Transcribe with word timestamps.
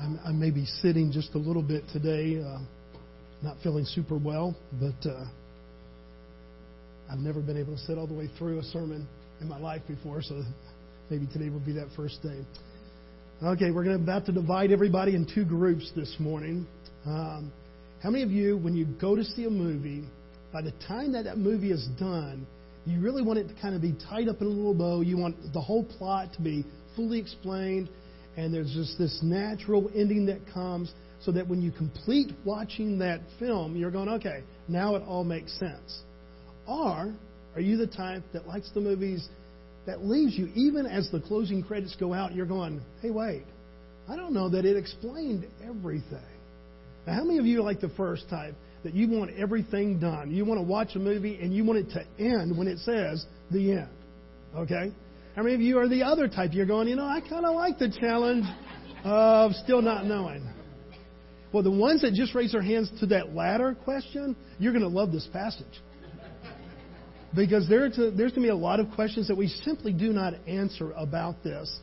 I'm, 0.00 0.18
I 0.26 0.32
may 0.32 0.50
be 0.50 0.64
sitting 0.82 1.12
just 1.12 1.36
a 1.36 1.38
little 1.38 1.62
bit 1.62 1.84
today, 1.92 2.42
uh, 2.42 2.58
not 3.42 3.58
feeling 3.62 3.84
super 3.84 4.16
well, 4.18 4.56
but 4.80 5.08
uh, 5.08 5.26
I've 7.10 7.20
never 7.20 7.40
been 7.40 7.56
able 7.56 7.76
to 7.76 7.82
sit 7.82 7.98
all 7.98 8.08
the 8.08 8.14
way 8.14 8.28
through 8.36 8.58
a 8.58 8.64
sermon 8.64 9.06
in 9.40 9.46
my 9.48 9.58
life 9.58 9.82
before, 9.86 10.22
so 10.22 10.42
maybe 11.08 11.28
today 11.32 11.50
will 11.50 11.60
be 11.60 11.74
that 11.74 11.86
first 11.96 12.20
day. 12.20 12.44
Okay, 13.42 13.70
we're 13.70 13.84
going 13.84 13.98
to 13.98 14.02
about 14.02 14.24
to 14.26 14.32
divide 14.32 14.72
everybody 14.72 15.14
in 15.14 15.26
two 15.26 15.44
groups 15.44 15.92
this 15.94 16.16
morning. 16.18 16.66
Um, 17.04 17.52
how 18.02 18.08
many 18.08 18.24
of 18.24 18.30
you, 18.30 18.56
when 18.56 18.74
you 18.74 18.86
go 18.98 19.14
to 19.14 19.22
see 19.22 19.44
a 19.44 19.50
movie, 19.50 20.04
by 20.54 20.62
the 20.62 20.72
time 20.88 21.12
that 21.12 21.24
that 21.24 21.36
movie 21.36 21.70
is 21.70 21.86
done, 22.00 22.46
you 22.86 22.98
really 22.98 23.20
want 23.20 23.38
it 23.38 23.48
to 23.48 23.54
kind 23.60 23.74
of 23.74 23.82
be 23.82 23.94
tied 24.08 24.28
up 24.28 24.40
in 24.40 24.46
a 24.46 24.50
little 24.50 24.72
bow. 24.72 25.02
You 25.02 25.18
want 25.18 25.36
the 25.52 25.60
whole 25.60 25.84
plot 25.84 26.32
to 26.36 26.40
be 26.40 26.64
fully 26.96 27.18
explained, 27.18 27.90
and 28.38 28.54
there's 28.54 28.72
just 28.72 28.96
this 28.96 29.20
natural 29.22 29.90
ending 29.94 30.24
that 30.26 30.40
comes 30.54 30.94
so 31.20 31.30
that 31.32 31.46
when 31.46 31.60
you 31.60 31.70
complete 31.72 32.32
watching 32.46 32.98
that 33.00 33.20
film, 33.38 33.76
you're 33.76 33.90
going, 33.90 34.08
okay, 34.08 34.44
now 34.66 34.94
it 34.94 35.02
all 35.06 35.24
makes 35.24 35.52
sense. 35.58 36.00
Or 36.66 37.14
are 37.54 37.60
you 37.60 37.76
the 37.76 37.86
type 37.86 38.22
that 38.32 38.48
likes 38.48 38.70
the 38.72 38.80
movies 38.80 39.28
that 39.86 40.04
leaves 40.04 40.36
you, 40.36 40.50
even 40.54 40.84
as 40.86 41.08
the 41.10 41.20
closing 41.20 41.62
credits 41.62 41.96
go 41.98 42.12
out, 42.12 42.34
you're 42.34 42.46
going, 42.46 42.80
hey, 43.00 43.10
wait, 43.10 43.44
I 44.08 44.16
don't 44.16 44.32
know 44.32 44.48
that 44.50 44.64
it 44.64 44.76
explained 44.76 45.46
everything. 45.64 46.18
Now, 47.06 47.14
how 47.14 47.24
many 47.24 47.38
of 47.38 47.46
you 47.46 47.60
are 47.60 47.64
like 47.64 47.80
the 47.80 47.90
first 47.90 48.28
type 48.28 48.54
that 48.82 48.94
you 48.94 49.08
want 49.08 49.30
everything 49.38 50.00
done? 50.00 50.32
You 50.32 50.44
want 50.44 50.58
to 50.58 50.66
watch 50.66 50.96
a 50.96 50.98
movie 50.98 51.38
and 51.40 51.54
you 51.54 51.64
want 51.64 51.78
it 51.78 51.90
to 51.90 52.04
end 52.22 52.56
when 52.56 52.66
it 52.66 52.78
says 52.80 53.24
the 53.50 53.72
end. 53.72 53.88
Okay? 54.56 54.92
How 55.36 55.42
many 55.42 55.54
of 55.54 55.60
you 55.60 55.78
are 55.78 55.88
the 55.88 56.02
other 56.02 56.28
type? 56.28 56.50
You're 56.52 56.66
going, 56.66 56.88
you 56.88 56.96
know, 56.96 57.04
I 57.06 57.20
kind 57.20 57.44
of 57.44 57.54
like 57.54 57.78
the 57.78 57.90
challenge 58.00 58.44
of 59.04 59.52
still 59.52 59.82
not 59.82 60.04
knowing. 60.04 60.48
Well, 61.52 61.62
the 61.62 61.70
ones 61.70 62.02
that 62.02 62.14
just 62.14 62.34
raise 62.34 62.52
their 62.52 62.62
hands 62.62 62.90
to 63.00 63.06
that 63.06 63.34
latter 63.34 63.76
question, 63.84 64.34
you're 64.58 64.72
going 64.72 64.82
to 64.82 64.88
love 64.88 65.12
this 65.12 65.28
passage 65.32 65.80
because 67.36 67.68
there's, 67.68 67.98
a, 67.98 68.10
there's 68.10 68.32
going 68.32 68.42
to 68.42 68.46
be 68.46 68.48
a 68.48 68.56
lot 68.56 68.80
of 68.80 68.90
questions 68.92 69.28
that 69.28 69.36
we 69.36 69.46
simply 69.48 69.92
do 69.92 70.12
not 70.12 70.34
answer 70.48 70.92
about 70.92 71.44
this 71.44 71.78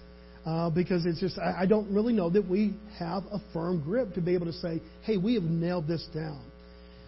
uh, 0.45 0.69
because 0.69 1.05
it's 1.05 1.19
just, 1.19 1.37
I, 1.37 1.61
I 1.61 1.65
don't 1.65 1.93
really 1.93 2.11
know 2.11 2.29
that 2.29 2.47
we 2.47 2.73
have 2.99 3.23
a 3.31 3.37
firm 3.53 3.81
grip 3.81 4.15
to 4.15 4.21
be 4.21 4.33
able 4.33 4.47
to 4.47 4.53
say, 4.53 4.81
hey, 5.03 5.17
we 5.17 5.35
have 5.35 5.43
nailed 5.43 5.87
this 5.87 6.05
down. 6.13 6.43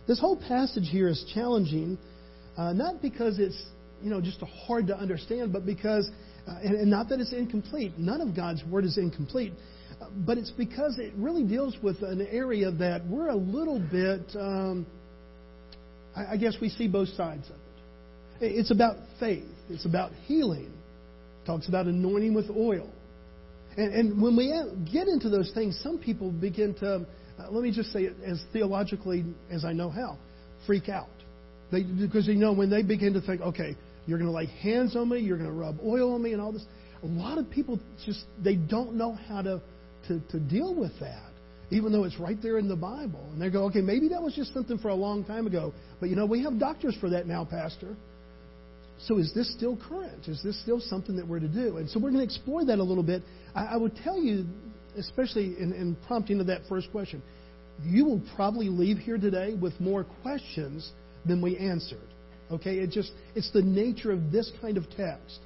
This 0.08 0.20
whole 0.20 0.38
passage 0.38 0.88
here 0.90 1.08
is 1.08 1.26
challenging, 1.34 1.98
uh, 2.56 2.72
not 2.74 3.02
because 3.02 3.40
it's, 3.40 3.62
you 4.02 4.12
know, 4.12 4.22
just 4.22 4.40
hard 4.68 4.88
to 4.88 4.96
understand, 4.98 5.52
but 5.52 5.66
because, 5.66 6.10
uh, 6.48 6.60
and, 6.64 6.76
and, 6.76 6.92
not 6.92 7.10
that 7.10 7.20
it's 7.20 7.34
incomplete. 7.34 7.98
None 7.98 8.22
of 8.22 8.36
God's 8.36 8.64
Word 8.66 8.86
is 8.86 9.00
incomplete. 9.00 9.54
Uh, 10.00 10.06
but 10.26 10.38
it's 10.38 10.52
because 10.52 11.00
it 11.00 11.14
really 11.18 11.44
deals 11.44 11.76
with 11.82 12.04
an 12.04 12.26
area 12.30 12.70
that 12.70 13.06
we're 13.08 13.30
a 13.30 13.36
little 13.36 13.80
bit, 13.80 14.22
um, 14.40 14.86
I, 16.16 16.34
I 16.34 16.38
guess 16.38 16.56
we 16.62 16.70
see 16.70 16.88
both 16.88 17.10
sides 17.10 17.50
of. 17.50 17.65
It's 18.42 18.72
about 18.72 18.98
faith. 19.20 19.46
It's 19.70 19.86
about 19.86 20.12
healing. 20.26 20.72
It 21.44 21.46
talks 21.46 21.68
about 21.68 21.86
anointing 21.86 22.34
with 22.34 22.50
oil. 22.50 22.90
And, 23.78 23.94
and 23.94 24.22
when 24.22 24.36
we 24.36 24.54
get 24.92 25.08
into 25.08 25.30
those 25.30 25.52
things, 25.54 25.80
some 25.84 25.98
people 25.98 26.32
begin 26.32 26.74
to, 26.76 27.06
uh, 27.40 27.52
let 27.52 27.64
me 27.64 27.72
just 27.72 27.92
say 27.92 28.04
it 28.04 28.16
as 28.26 28.42
theologically 28.54 29.26
as 29.52 29.66
I 29.66 29.74
know 29.74 29.90
how, 29.90 30.18
freak 30.66 30.90
out. 30.90 31.08
They, 31.72 31.84
because 31.84 32.28
you 32.28 32.36
know 32.36 32.54
when 32.54 32.70
they 32.70 32.84
begin 32.84 33.14
to 33.14 33.22
think, 33.22 33.42
okay, 33.42 33.76
you're 34.06 34.20
going 34.20 34.30
to 34.30 34.36
lay 34.36 34.46
hands 34.46 34.96
on 34.96 35.10
me, 35.10 35.20
you're 35.20 35.38
going 35.38 35.50
to 35.50 35.56
rub 35.56 35.80
oil 35.84 36.14
on 36.14 36.22
me, 36.22 36.34
and 36.34 36.42
all 36.42 36.52
this. 36.52 36.66
A 37.04 37.08
lot 37.08 37.38
of 37.38 37.50
people 37.50 37.80
just 38.06 38.24
they 38.44 38.56
don't 38.56 38.94
know 38.94 39.14
how 39.14 39.42
to, 39.42 39.62
to 40.08 40.20
to 40.32 40.40
deal 40.40 40.74
with 40.74 40.92
that, 41.00 41.30
even 41.72 41.92
though 41.92 42.04
it's 42.04 42.20
right 42.20 42.38
there 42.42 42.58
in 42.58 42.68
the 42.68 42.76
Bible. 42.76 43.28
And 43.34 43.42
they 43.42 43.50
go, 43.50 43.66
okay, 43.66 43.82
maybe 43.82 44.10
that 44.10 44.22
was 44.22 44.36
just 44.36 44.54
something 44.54 44.78
for 44.78 44.90
a 44.90 44.96
long 44.96 45.24
time 45.26 45.48
ago, 45.48 45.74
but 46.00 46.10
you 46.10 46.16
know 46.16 46.26
we 46.26 46.44
have 46.44 46.60
doctors 46.60 46.96
for 47.00 47.10
that 47.10 47.28
now, 47.28 47.46
Pastor. 47.46 47.96
So 49.00 49.18
is 49.18 49.34
this 49.34 49.52
still 49.54 49.78
current? 49.78 50.28
Is 50.28 50.42
this 50.44 50.60
still 50.62 50.80
something 50.80 51.16
that 51.18 51.28
we're 51.28 51.40
to 51.40 51.48
do? 51.48 51.78
And 51.78 51.90
so 51.90 52.00
we're 52.00 52.12
going 52.12 52.26
to 52.28 52.34
explore 52.34 52.66
that 52.66 52.80
a 52.80 52.84
little 52.84 53.04
bit. 53.04 53.24
I, 53.54 53.66
I 53.66 53.78
would 53.78 53.96
tell 53.98 54.20
you, 54.22 54.46
especially 54.98 55.56
in, 55.60 55.74
in 55.74 55.98
prompting 56.08 56.38
to 56.38 56.44
that 56.46 56.62
first 56.70 56.92
question, 56.92 57.22
you 57.84 58.06
will 58.06 58.22
probably 58.36 58.70
leave 58.70 58.98
here 58.98 59.18
today 59.18 59.54
with 59.54 59.80
more 59.80 60.06
questions 60.22 60.92
than 61.26 61.42
we 61.42 61.58
answered. 61.58 62.08
Okay? 62.52 62.78
It 62.78 62.92
just 62.92 63.12
it's 63.36 63.52
the 63.52 63.62
nature 63.62 64.12
of 64.12 64.32
this 64.32 64.52
kind 64.62 64.78
of 64.78 64.90
text. 64.92 65.40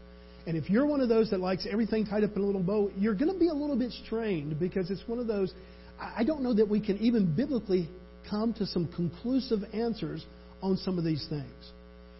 And 0.46 0.56
if 0.56 0.70
you're 0.70 0.86
one 0.86 1.02
of 1.02 1.10
those 1.10 1.30
that 1.32 1.40
likes 1.40 1.68
everything 1.70 2.06
tied 2.06 2.24
up 2.24 2.36
in 2.36 2.42
a 2.42 2.46
little 2.46 2.64
bow, 2.64 2.92
you're 2.98 3.14
going 3.16 3.32
to 3.32 3.40
be 3.40 3.50
a 3.50 3.54
little 3.54 3.78
bit 3.78 3.92
strained 4.06 4.60
because 4.60 4.90
it's 4.90 5.04
one 5.08 5.20
of 5.20 5.28
those. 5.28 5.54
I 6.00 6.24
don't 6.24 6.42
know 6.42 6.54
that 6.54 6.68
we 6.68 6.80
can 6.80 6.98
even 7.00 7.36
biblically 7.36 7.90
come 8.30 8.54
to 8.54 8.66
some 8.66 8.88
conclusive 8.96 9.60
answers 9.74 10.26
on 10.62 10.78
some 10.78 10.98
of 10.98 11.04
these 11.04 11.26
things. 11.30 11.72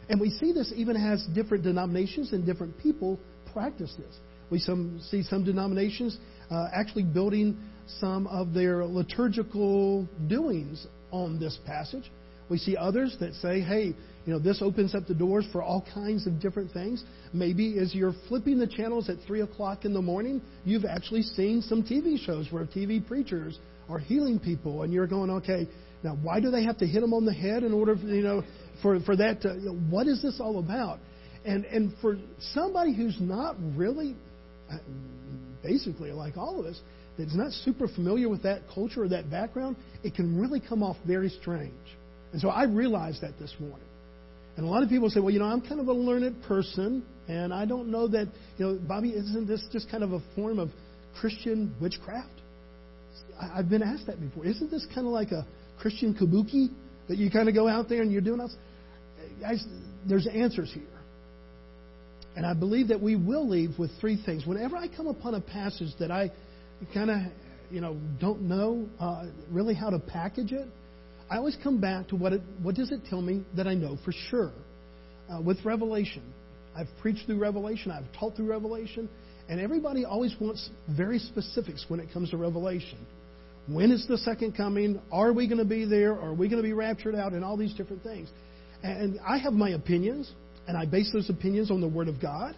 And 0.10 0.20
we 0.20 0.32
see 0.32 0.52
this 0.52 0.74
even 0.76 0.96
as 0.98 1.26
different 1.34 1.64
denominations 1.64 2.34
and 2.34 2.46
different 2.46 2.78
people 2.80 3.20
practice 3.54 3.94
this. 3.98 4.18
We 4.50 4.60
some, 4.60 5.00
see 5.10 5.22
some 5.22 5.44
denominations 5.44 6.18
uh, 6.50 6.68
actually 6.74 7.04
building 7.04 7.58
some 8.00 8.26
of 8.28 8.54
their 8.54 8.86
liturgical 8.86 10.08
doings 10.28 10.88
on 11.12 11.40
this 11.40 11.58
passage. 11.66 12.12
We 12.50 12.58
see 12.58 12.76
others 12.76 13.16
that 13.20 13.36
say, 13.36 13.62
hey, 13.62 13.94
you 14.26 14.34
know, 14.34 14.40
this 14.40 14.62
opens 14.62 14.96
up 14.96 15.06
the 15.08 15.14
doors 15.14 15.48
for 15.52 15.62
all 15.62 15.86
kinds 15.94 16.26
of 16.26 16.40
different 16.40 16.72
things. 16.72 17.04
Maybe 17.32 17.78
as 17.80 17.94
you're 17.94 18.16
flipping 18.28 18.58
the 18.58 18.68
channels 18.68 19.10
at 19.10 19.18
3 19.28 19.42
o'clock 19.42 19.86
in 19.86 19.94
the 19.94 20.02
morning, 20.02 20.42
you've 20.66 20.86
actually 20.86 21.22
seen 21.22 21.62
some 21.62 21.84
TV 21.84 22.18
shows 22.24 22.48
where 22.52 22.66
TV 22.66 23.06
preachers 23.06 23.60
are 23.88 24.00
healing 24.00 24.40
people, 24.40 24.84
and 24.84 24.94
you're 24.94 25.08
going, 25.08 25.30
okay, 25.30 25.68
now 26.04 26.18
why 26.22 26.40
do 26.40 26.52
they 26.52 26.64
have 26.64 26.78
to 26.78 26.88
hit 26.88 27.02
them 27.02 27.14
on 27.14 27.26
the 27.26 27.34
head 27.34 27.64
in 27.64 27.74
order, 27.74 27.96
you 27.96 28.22
know, 28.22 28.44
for, 28.82 29.00
for 29.02 29.16
that 29.16 29.42
to, 29.42 29.56
you 29.56 29.68
know, 29.68 29.76
what 29.90 30.08
is 30.08 30.22
this 30.22 30.40
all 30.40 30.60
about? 30.60 31.00
And, 31.46 31.66
and 31.66 31.94
for 32.02 32.18
somebody 32.54 32.94
who's 32.94 33.18
not 33.20 33.56
really, 33.76 34.16
uh, 34.72 34.78
basically 35.64 36.12
like 36.12 36.38
all 36.38 36.60
of 36.60 36.66
us, 36.66 36.80
that's 37.18 37.36
not 37.36 37.52
super 37.52 37.88
familiar 37.88 38.30
with 38.30 38.44
that 38.44 38.62
culture 38.74 39.04
or 39.04 39.10
that 39.10 39.30
background, 39.30 39.76
it 40.04 40.16
can 40.16 40.40
really 40.40 40.62
come 40.62 40.84
off 40.84 40.98
very 41.06 41.30
strange. 41.30 41.74
And 42.32 42.42
so 42.42 42.50
I 42.50 42.64
realized 42.64 43.22
that 43.22 43.38
this 43.40 43.54
morning. 43.60 43.88
And 44.56 44.66
a 44.66 44.70
lot 44.70 44.84
of 44.84 44.90
people 44.90 45.10
say, 45.10 45.20
well, 45.20 45.32
you 45.32 45.40
know, 45.40 45.46
I'm 45.46 45.62
kind 45.62 45.80
of 45.80 45.88
a 45.88 45.94
learned 45.94 46.44
person, 46.44 47.06
and 47.28 47.54
I 47.54 47.66
don't 47.66 47.92
know 47.92 48.08
that, 48.10 48.28
you 48.58 48.66
know, 48.66 48.80
Bobby, 48.88 49.10
isn't 49.10 49.48
this 49.48 49.64
just 49.72 49.90
kind 49.90 50.04
of 50.04 50.12
a 50.12 50.20
form 50.36 50.60
of 50.60 50.70
Christian 51.20 51.74
witchcraft? 51.82 52.28
I've 53.40 53.70
been 53.70 53.84
asked 53.84 54.08
that 54.08 54.20
before. 54.20 54.46
Isn't 54.46 54.70
this 54.70 54.86
kind 54.94 55.08
of 55.08 55.14
like 55.14 55.32
a 55.32 55.46
Christian 55.80 56.14
kabuki 56.14 56.70
that 57.08 57.18
you 57.18 57.32
kind 57.32 57.48
of 57.48 57.56
go 57.56 57.68
out 57.68 57.88
there 57.88 58.02
and 58.02 58.12
you're 58.12 58.22
doing? 58.22 58.42
Guys, 59.40 59.66
there's 60.08 60.28
answers 60.28 60.72
here. 60.74 60.84
And 62.36 62.46
I 62.46 62.54
believe 62.54 62.90
that 62.90 63.02
we 63.02 63.16
will 63.16 63.48
leave 63.48 63.78
with 63.78 63.92
three 64.00 64.22
things. 64.26 64.46
Whenever 64.46 64.78
I 64.78 64.88
come 64.88 65.08
upon 65.08 65.36
a 65.36 65.42
passage 65.42 65.90
that 66.00 66.12
I 66.12 66.32
kind 66.94 67.10
of, 67.10 67.18
you 67.72 67.82
know, 67.82 67.98
don't 68.20 68.44
know 68.44 68.88
uh, 69.00 69.26
really 69.52 69.74
how 69.74 69.90
to 69.90 70.00
package 70.00 70.52
it, 70.52 70.68
I 71.30 71.38
always 71.38 71.58
come 71.64 71.80
back 71.80 72.08
to 72.10 72.16
what 72.16 72.34
it, 72.34 72.42
what 72.62 72.76
does 72.76 72.92
it 72.92 73.02
tell 73.10 73.22
me 73.22 73.44
that 73.56 73.68
I 73.68 73.74
know 73.74 73.98
for 74.06 74.12
sure. 74.30 74.52
Uh, 75.30 75.42
with 75.42 75.64
Revelation, 75.64 76.24
I've 76.76 76.88
preached 77.02 77.26
through 77.28 77.40
Revelation, 77.40 77.92
I've 77.92 78.12
taught 78.20 78.36
through 78.36 78.48
Revelation, 78.48 79.10
and 79.48 79.60
everybody 79.60 80.06
always 80.06 80.36
wants 80.40 80.70
very 80.96 81.20
specifics 81.20 81.86
when 81.88 82.00
it 82.00 82.12
comes 82.14 82.32
to 82.32 82.38
Revelation. 82.38 82.98
When 83.68 83.92
is 83.92 84.08
the 84.08 84.18
second 84.18 84.58
coming? 84.58 85.00
Are 85.12 85.32
we 85.32 85.48
going 85.48 85.60
to 85.60 85.66
be 85.66 85.86
there? 85.86 86.14
Are 86.14 86.34
we 86.34 86.48
going 86.48 86.62
to 86.62 86.68
be 86.68 86.74
raptured 86.74 87.16
out? 87.16 87.34
And 87.34 87.44
all 87.44 87.58
these 87.58 87.74
different 87.74 88.02
things. 88.02 88.30
And 88.84 89.20
I 89.28 89.38
have 89.38 89.54
my 89.54 89.72
opinions, 89.72 90.32
and 90.68 90.78
I 90.78 90.86
base 90.86 91.12
those 91.12 91.30
opinions 91.30 91.72
on 91.72 91.82
the 91.82 91.88
Word 91.88 92.08
of 92.08 92.22
God. 92.22 92.56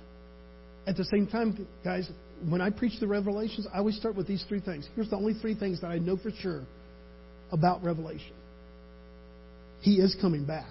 At 0.88 0.98
the 0.98 1.06
same 1.06 1.28
time, 1.28 1.68
guys, 1.84 2.10
when 2.48 2.62
I 2.62 2.70
preach 2.70 3.00
the 3.00 3.08
Revelations, 3.08 3.68
I 3.74 3.80
always 3.80 3.98
start 3.98 4.16
with 4.16 4.28
these 4.28 4.44
three 4.48 4.62
things. 4.62 4.88
Here's 4.96 5.10
the 5.10 5.16
only 5.16 5.34
three 5.34 5.56
things 5.56 5.82
that 5.82 5.88
I 5.88 5.98
know 5.98 6.18
for 6.18 6.32
sure 6.32 6.64
about 7.52 7.84
Revelation 7.84 8.34
He 9.82 9.96
is 9.96 10.16
coming 10.22 10.46
back. 10.46 10.66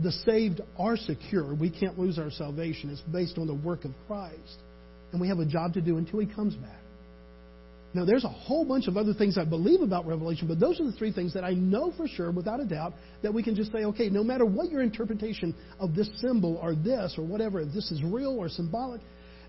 The 0.00 0.12
saved 0.12 0.60
are 0.78 0.96
secure. 0.96 1.54
We 1.54 1.70
can't 1.70 1.98
lose 1.98 2.18
our 2.18 2.30
salvation. 2.30 2.90
It's 2.90 3.00
based 3.00 3.36
on 3.36 3.48
the 3.48 3.54
work 3.54 3.84
of 3.84 3.90
Christ. 4.06 4.58
And 5.10 5.20
we 5.20 5.28
have 5.28 5.38
a 5.40 5.46
job 5.46 5.74
to 5.74 5.80
do 5.80 5.96
until 5.96 6.20
He 6.20 6.26
comes 6.26 6.54
back. 6.54 6.80
Now, 7.98 8.04
there's 8.04 8.22
a 8.22 8.28
whole 8.28 8.64
bunch 8.64 8.86
of 8.86 8.96
other 8.96 9.12
things 9.12 9.36
I 9.36 9.44
believe 9.44 9.80
about 9.80 10.06
Revelation, 10.06 10.46
but 10.46 10.60
those 10.60 10.78
are 10.80 10.84
the 10.84 10.92
three 10.92 11.10
things 11.10 11.34
that 11.34 11.42
I 11.42 11.54
know 11.54 11.92
for 11.96 12.06
sure, 12.06 12.30
without 12.30 12.60
a 12.60 12.64
doubt, 12.64 12.92
that 13.24 13.34
we 13.34 13.42
can 13.42 13.56
just 13.56 13.72
say, 13.72 13.86
okay, 13.86 14.08
no 14.08 14.22
matter 14.22 14.46
what 14.46 14.70
your 14.70 14.82
interpretation 14.82 15.52
of 15.80 15.96
this 15.96 16.08
symbol 16.20 16.60
or 16.62 16.76
this 16.76 17.16
or 17.18 17.24
whatever, 17.26 17.60
if 17.60 17.74
this 17.74 17.90
is 17.90 18.00
real 18.04 18.36
or 18.38 18.48
symbolic, 18.48 19.00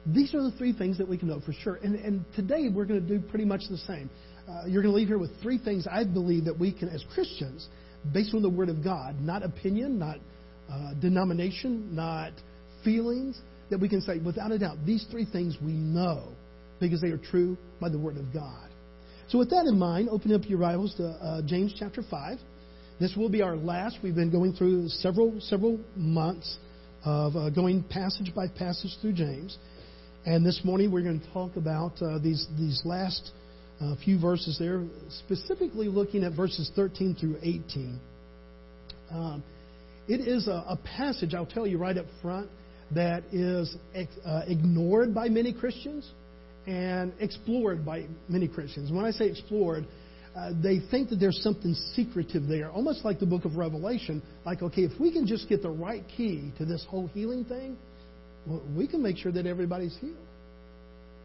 these 0.07 0.33
are 0.33 0.41
the 0.41 0.49
three 0.57 0.73
things 0.73 0.97
that 0.97 1.07
we 1.07 1.15
can 1.15 1.27
know 1.27 1.39
for 1.45 1.53
sure. 1.53 1.75
And, 1.83 1.93
and 1.93 2.25
today 2.35 2.69
we're 2.73 2.85
going 2.85 3.05
to 3.05 3.07
do 3.07 3.23
pretty 3.27 3.45
much 3.45 3.61
the 3.69 3.77
same. 3.77 4.09
Uh, 4.49 4.65
you're 4.65 4.81
going 4.81 4.93
to 4.93 4.97
leave 4.97 5.09
here 5.09 5.19
with 5.19 5.39
three 5.43 5.59
things 5.59 5.85
I 5.85 6.03
believe 6.03 6.45
that 6.45 6.57
we 6.57 6.71
can, 6.71 6.89
as 6.89 7.05
Christians, 7.13 7.67
based 8.11 8.33
on 8.33 8.41
the 8.41 8.49
Word 8.49 8.69
of 8.69 8.83
God, 8.83 9.21
not 9.21 9.43
opinion, 9.43 9.99
not 9.99 10.17
uh, 10.71 10.95
denomination, 10.99 11.95
not 11.95 12.31
feelings, 12.83 13.39
that 13.69 13.79
we 13.79 13.87
can 13.87 14.01
say, 14.01 14.17
without 14.17 14.51
a 14.51 14.57
doubt, 14.57 14.77
these 14.87 15.05
three 15.11 15.25
things 15.31 15.55
we 15.61 15.73
know 15.73 16.29
because 16.79 17.01
they 17.01 17.09
are 17.09 17.17
true 17.17 17.57
by 17.79 17.89
the 17.89 17.99
Word 17.99 18.17
of 18.17 18.33
God. 18.33 18.69
So, 19.29 19.37
with 19.37 19.49
that 19.51 19.65
in 19.65 19.77
mind, 19.77 20.09
open 20.09 20.33
up 20.33 20.41
your 20.47 20.59
Bibles 20.59 20.95
to 20.95 21.07
uh, 21.07 21.41
James 21.45 21.73
chapter 21.77 22.01
5. 22.09 22.39
This 22.99 23.15
will 23.15 23.29
be 23.29 23.41
our 23.41 23.55
last. 23.55 23.99
We've 24.03 24.15
been 24.15 24.31
going 24.31 24.53
through 24.53 24.89
several, 24.89 25.39
several 25.39 25.79
months 25.95 26.57
of 27.05 27.35
uh, 27.35 27.49
going 27.49 27.83
passage 27.83 28.33
by 28.35 28.47
passage 28.47 28.91
through 29.01 29.13
James. 29.13 29.57
And 30.25 30.45
this 30.45 30.61
morning 30.63 30.91
we're 30.91 31.03
going 31.03 31.21
to 31.21 31.31
talk 31.31 31.55
about 31.55 31.93
uh, 32.01 32.19
these, 32.19 32.45
these 32.57 32.81
last 32.83 33.31
uh, 33.79 33.95
few 34.03 34.19
verses 34.19 34.57
there, 34.59 34.83
specifically 35.09 35.87
looking 35.87 36.23
at 36.23 36.33
verses 36.33 36.69
13 36.75 37.15
through 37.19 37.37
18. 37.41 37.99
Um, 39.11 39.43
it 40.07 40.19
is 40.27 40.47
a, 40.47 40.65
a, 40.67 40.79
passage, 40.97 41.33
I'll 41.33 41.45
tell 41.45 41.65
you 41.65 41.77
right 41.77 41.97
up 41.97 42.05
front, 42.21 42.49
that 42.93 43.23
is 43.31 43.75
uh, 44.25 44.41
ignored 44.47 45.13
by 45.13 45.29
many 45.29 45.53
Christians 45.53 46.11
and 46.69 47.13
explored 47.19 47.83
by 47.83 48.05
many 48.27 48.47
Christians. 48.47 48.91
When 48.91 49.03
I 49.03 49.09
say 49.09 49.25
explored, 49.25 49.87
uh, 50.35 50.51
they 50.61 50.79
think 50.91 51.09
that 51.09 51.15
there's 51.15 51.41
something 51.41 51.73
secretive 51.95 52.47
there, 52.47 52.69
almost 52.69 53.03
like 53.03 53.19
the 53.19 53.25
book 53.25 53.43
of 53.43 53.55
Revelation. 53.55 54.21
Like, 54.45 54.61
okay, 54.61 54.83
if 54.83 54.99
we 54.99 55.11
can 55.11 55.25
just 55.25 55.49
get 55.49 55.63
the 55.63 55.71
right 55.71 56.03
key 56.15 56.53
to 56.59 56.65
this 56.65 56.85
whole 56.87 57.07
healing 57.07 57.43
thing, 57.43 57.75
well, 58.45 58.61
we 58.77 58.87
can 58.87 59.01
make 59.01 59.17
sure 59.17 59.31
that 59.31 59.47
everybody's 59.47 59.97
healed. 59.99 60.15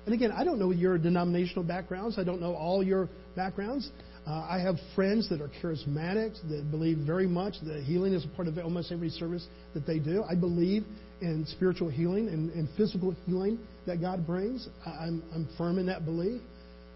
And 0.07 0.15
again, 0.15 0.33
I 0.33 0.45
don't 0.45 0.59
know 0.59 0.71
your 0.71 0.97
denominational 0.97 1.65
backgrounds. 1.65 2.19
I 2.19 2.25
don't 2.25 2.41
know 2.41 2.55
all 2.55 2.83
your 2.83 3.11
backgrounds. 3.37 3.91
Uh, 4.27 4.47
I 4.49 4.59
have 4.59 4.77
friends 4.95 5.29
that 5.29 5.43
are 5.43 5.51
charismatics 5.63 6.41
that 6.49 6.71
believe 6.71 6.99
very 6.99 7.27
much 7.27 7.55
that 7.65 7.83
healing 7.83 8.15
is 8.15 8.25
a 8.25 8.29
part 8.29 8.49
of 8.49 8.57
almost 8.59 8.91
every 8.91 9.11
service 9.11 9.47
that 9.75 9.87
they 9.87 9.99
do. 9.99 10.25
I 10.29 10.35
believe 10.35 10.85
in 11.21 11.45
spiritual 11.47 11.91
healing 11.91 12.29
and, 12.29 12.51
and 12.53 12.69
physical 12.77 13.15
healing 13.27 13.59
that 13.87 14.01
God 14.01 14.27
brings. 14.27 14.67
I'm, 14.87 15.23
I'm 15.35 15.47
firm 15.59 15.79
in 15.79 15.87
that 15.87 16.07
belief. 16.07 16.41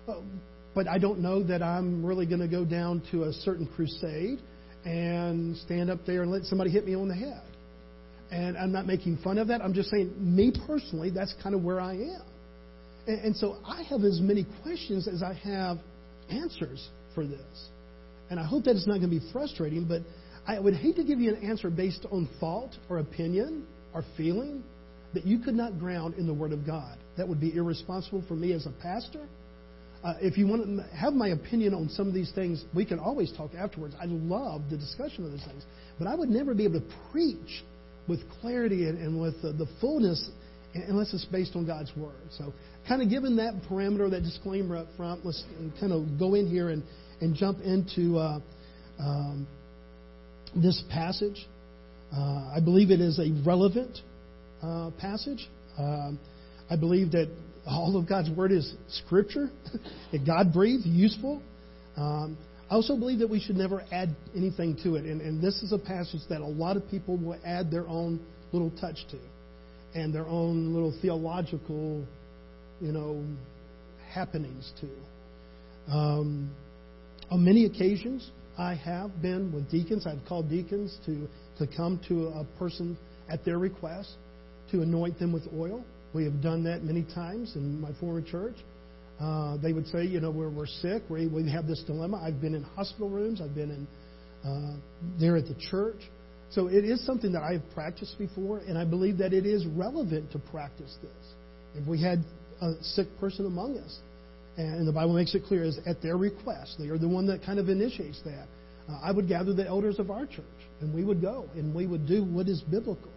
Uh, 0.09 0.21
but 0.75 0.89
I 0.89 0.97
don't 0.97 1.21
know 1.21 1.43
that 1.43 1.63
I'm 1.63 2.05
really 2.05 2.25
going 2.25 2.41
to 2.41 2.49
go 2.49 2.65
down 2.65 3.03
to 3.11 3.25
a 3.25 3.33
certain 3.33 3.67
crusade 3.67 4.39
and 4.87 5.57
stand 5.59 5.91
up 5.91 5.99
there 6.07 6.23
and 6.23 6.31
let 6.31 6.45
somebody 6.45 6.71
hit 6.71 6.87
me 6.87 6.95
on 6.95 7.09
the 7.09 7.15
head. 7.15 7.43
And 8.31 8.57
I'm 8.57 8.73
not 8.73 8.87
making 8.87 9.19
fun 9.19 9.37
of 9.37 9.49
that. 9.49 9.61
I'm 9.61 9.75
just 9.75 9.91
saying, 9.91 10.15
me 10.19 10.53
personally, 10.67 11.11
that's 11.11 11.35
kind 11.43 11.55
of 11.55 11.63
where 11.63 11.81
I 11.81 11.95
am. 11.95 12.23
And, 13.07 13.21
and 13.21 13.37
so 13.37 13.59
I 13.67 13.83
have 13.83 14.03
as 14.03 14.19
many 14.21 14.47
questions 14.63 15.09
as 15.09 15.23
I 15.23 15.35
have 15.35 15.79
answers 16.31 16.89
for 17.19 17.27
this. 17.27 17.69
And 18.31 18.39
I 18.39 18.45
hope 18.45 18.65
that 18.65 18.77
it's 18.77 18.87
not 18.87 18.99
going 19.01 19.11
to 19.11 19.21
be 19.21 19.33
frustrating, 19.33 19.89
but 19.89 20.03
I 20.47 20.61
would 20.61 20.75
hate 20.75 20.95
to 20.97 21.05
give 21.05 21.19
you 21.19 21.35
an 21.35 21.43
answer 21.43 21.69
based 21.69 22.07
on 22.13 22.29
thought 22.39 22.71
or 22.89 22.99
opinion 22.99 23.67
or 23.93 24.05
feeling 24.17 24.63
that 25.15 25.27
you 25.27 25.41
could 25.41 25.55
not 25.55 25.81
ground 25.81 26.15
in 26.15 26.29
the 26.29 26.35
Word 26.35 26.53
of 26.53 26.65
God. 26.65 26.97
That 27.17 27.27
would 27.27 27.41
be 27.41 27.57
irresponsible 27.57 28.23
for 28.29 28.35
me 28.35 28.53
as 28.53 28.67
a 28.67 28.71
pastor. 28.83 29.27
Uh, 30.05 30.15
if 30.21 30.39
you 30.39 30.47
want 30.47 30.65
to 30.65 30.97
have 30.97 31.13
my 31.13 31.31
opinion 31.31 31.75
on 31.75 31.89
some 31.89 32.07
of 32.07 32.15
these 32.15 32.31
things, 32.37 32.65
we 32.73 32.85
can 32.85 33.01
always 33.01 33.33
talk 33.33 33.51
afterwards. 33.59 33.97
I 34.01 34.05
love 34.05 34.63
the 34.71 34.77
discussion 34.77 35.25
of 35.25 35.33
those 35.33 35.45
things. 35.45 35.65
But 35.99 36.07
I 36.07 36.15
would 36.15 36.29
never 36.29 36.55
be 36.55 36.65
able 36.65 36.81
to 36.81 36.87
preach 37.11 37.65
with 38.07 38.21
clarity 38.41 38.87
and, 38.87 38.97
and 38.97 39.21
with 39.21 39.35
uh, 39.43 39.51
the 39.59 39.67
fullness 39.81 40.31
unless 40.75 41.13
it's 41.13 41.25
based 41.25 41.57
on 41.57 41.67
God's 41.67 41.91
Word. 41.97 42.31
So, 42.37 42.53
kind 42.87 43.03
of 43.03 43.11
given 43.11 43.37
that 43.37 43.55
parameter, 43.69 44.09
that 44.11 44.23
disclaimer 44.23 44.77
up 44.77 44.87
front, 44.97 45.25
let's 45.25 45.43
kind 45.81 45.93
of 45.93 46.19
go 46.19 46.35
in 46.35 46.47
here 46.47 46.69
and, 46.69 46.85
and 47.21 47.35
jump 47.35 47.61
into 47.61 48.19
uh, 48.19 48.41
um, 48.99 49.47
this 50.55 50.83
passage. 50.91 51.47
Uh, 52.15 52.53
I 52.55 52.61
believe 52.65 52.91
it 52.91 53.01
is 53.01 53.19
a 53.19 53.31
relevant 53.47 53.99
uh, 54.63 54.91
passage. 54.99 55.49
Um, 55.79 56.19
I 56.71 56.77
believe 56.77 57.13
that 57.13 57.31
all 57.67 57.97
of 57.97 58.09
God's 58.09 58.31
Word 58.31 58.53
is 58.53 58.73
Scripture, 58.89 59.51
that 60.13 60.27
God 60.27 60.53
breathed, 60.53 60.87
useful. 60.87 61.43
Um, 61.97 62.39
I 62.71 62.75
also 62.75 62.97
believe 62.97 63.21
that 63.21 63.31
we 63.31 63.41
should 63.41 63.57
never 63.57 63.83
add 63.93 64.15
anything 64.37 64.79
to 64.83 64.97
it. 64.97 65.05
And, 65.05 65.21
and 65.21 65.43
this 65.43 65.63
is 65.63 65.73
a 65.73 65.79
passage 65.79 66.21
that 66.29 66.41
a 66.41 66.47
lot 66.47 66.77
of 66.77 66.89
people 66.91 67.17
will 67.17 67.39
add 67.45 67.71
their 67.71 67.87
own 67.89 68.21
little 68.53 68.71
touch 68.81 68.97
to 69.11 69.19
and 69.95 70.15
their 70.15 70.27
own 70.27 70.75
little 70.75 70.95
theological, 71.01 72.05
you 72.81 72.93
know, 72.93 73.25
happenings 74.13 74.71
to. 74.81 75.93
Um, 75.93 76.51
on 77.31 77.45
many 77.45 77.67
occasions, 77.67 78.31
I 78.57 78.75
have 78.75 79.23
been 79.23 79.53
with 79.53 79.71
deacons. 79.71 80.07
I've 80.07 80.25
called 80.27 80.49
deacons 80.51 80.97
to, 81.07 81.29
to 81.59 81.77
come 81.77 82.01
to 82.09 82.29
a 82.29 82.47
person 82.59 82.97
at 83.31 83.45
their 83.45 83.59
request 83.59 84.15
to 84.73 84.83
anoint 84.83 85.19
them 85.19 85.33
with 85.33 85.47
oil. 85.55 85.85
We 86.15 86.25
have 86.25 86.43
done 86.43 86.65
that 86.65 86.83
many 86.83 87.05
times 87.15 87.55
in 87.55 87.81
my 87.81 87.91
former 88.01 88.23
church. 88.23 88.57
Uh, 89.21 89.57
they 89.59 89.73
would 89.73 89.87
say, 89.89 90.05
you 90.05 90.21
know, 90.21 90.31
we're, 90.31 90.51
we're 90.51 90.67
sick. 90.67 91.03
We, 91.09 91.27
we 91.27 91.51
have 91.51 91.67
this 91.67 91.83
dilemma. 91.87 92.23
I've 92.25 92.41
been 92.41 92.55
in 92.55 92.63
hospital 92.63 93.09
rooms. 93.09 93.41
I've 93.41 93.55
been 93.55 93.71
in 93.71 93.87
uh, 94.49 94.77
there 95.21 95.37
at 95.37 95.47
the 95.47 95.57
church. 95.71 96.01
So 96.51 96.69
it 96.69 96.85
is 96.85 97.05
something 97.05 97.33
that 97.33 97.43
I've 97.43 97.69
practiced 97.75 98.19
before, 98.19 98.59
and 98.59 98.79
I 98.79 98.85
believe 98.85 99.19
that 99.19 99.33
it 99.33 99.45
is 99.45 99.67
relevant 99.67 100.33
to 100.33 100.39
practice 100.39 100.97
this. 101.03 101.35
If 101.75 101.87
we 101.87 102.01
had 102.01 102.25
a 102.63 102.73
sick 102.81 103.07
person 103.21 103.45
among 103.45 103.77
us, 103.79 103.99
and 104.59 104.89
the 104.89 104.93
Bible 104.93 105.15
makes 105.15 105.35
it 105.35 105.45
clear, 105.45 105.63
is 105.63 105.79
at 105.87 106.03
their 106.03 106.17
request, 106.17 106.77
they 106.79 106.89
are 106.89 106.99
the 106.99 107.09
one 107.09 107.27
that 107.29 107.45
kind 107.45 107.59
of 107.59 107.69
initiates 107.69 108.21
that. 108.25 108.47
Uh, 108.89 108.99
I 109.03 109.13
would 109.13 109.29
gather 109.29 109.53
the 109.53 109.67
elders 109.67 109.99
of 109.99 110.11
our 110.11 110.27
church, 110.27 110.45
and 110.81 110.93
we 110.93 111.05
would 111.05 111.21
go, 111.21 111.49
and 111.55 111.75
we 111.75 111.87
would 111.87 112.07
do 112.09 112.25
what 112.25 112.49
is 112.49 112.61
biblical. 112.63 113.13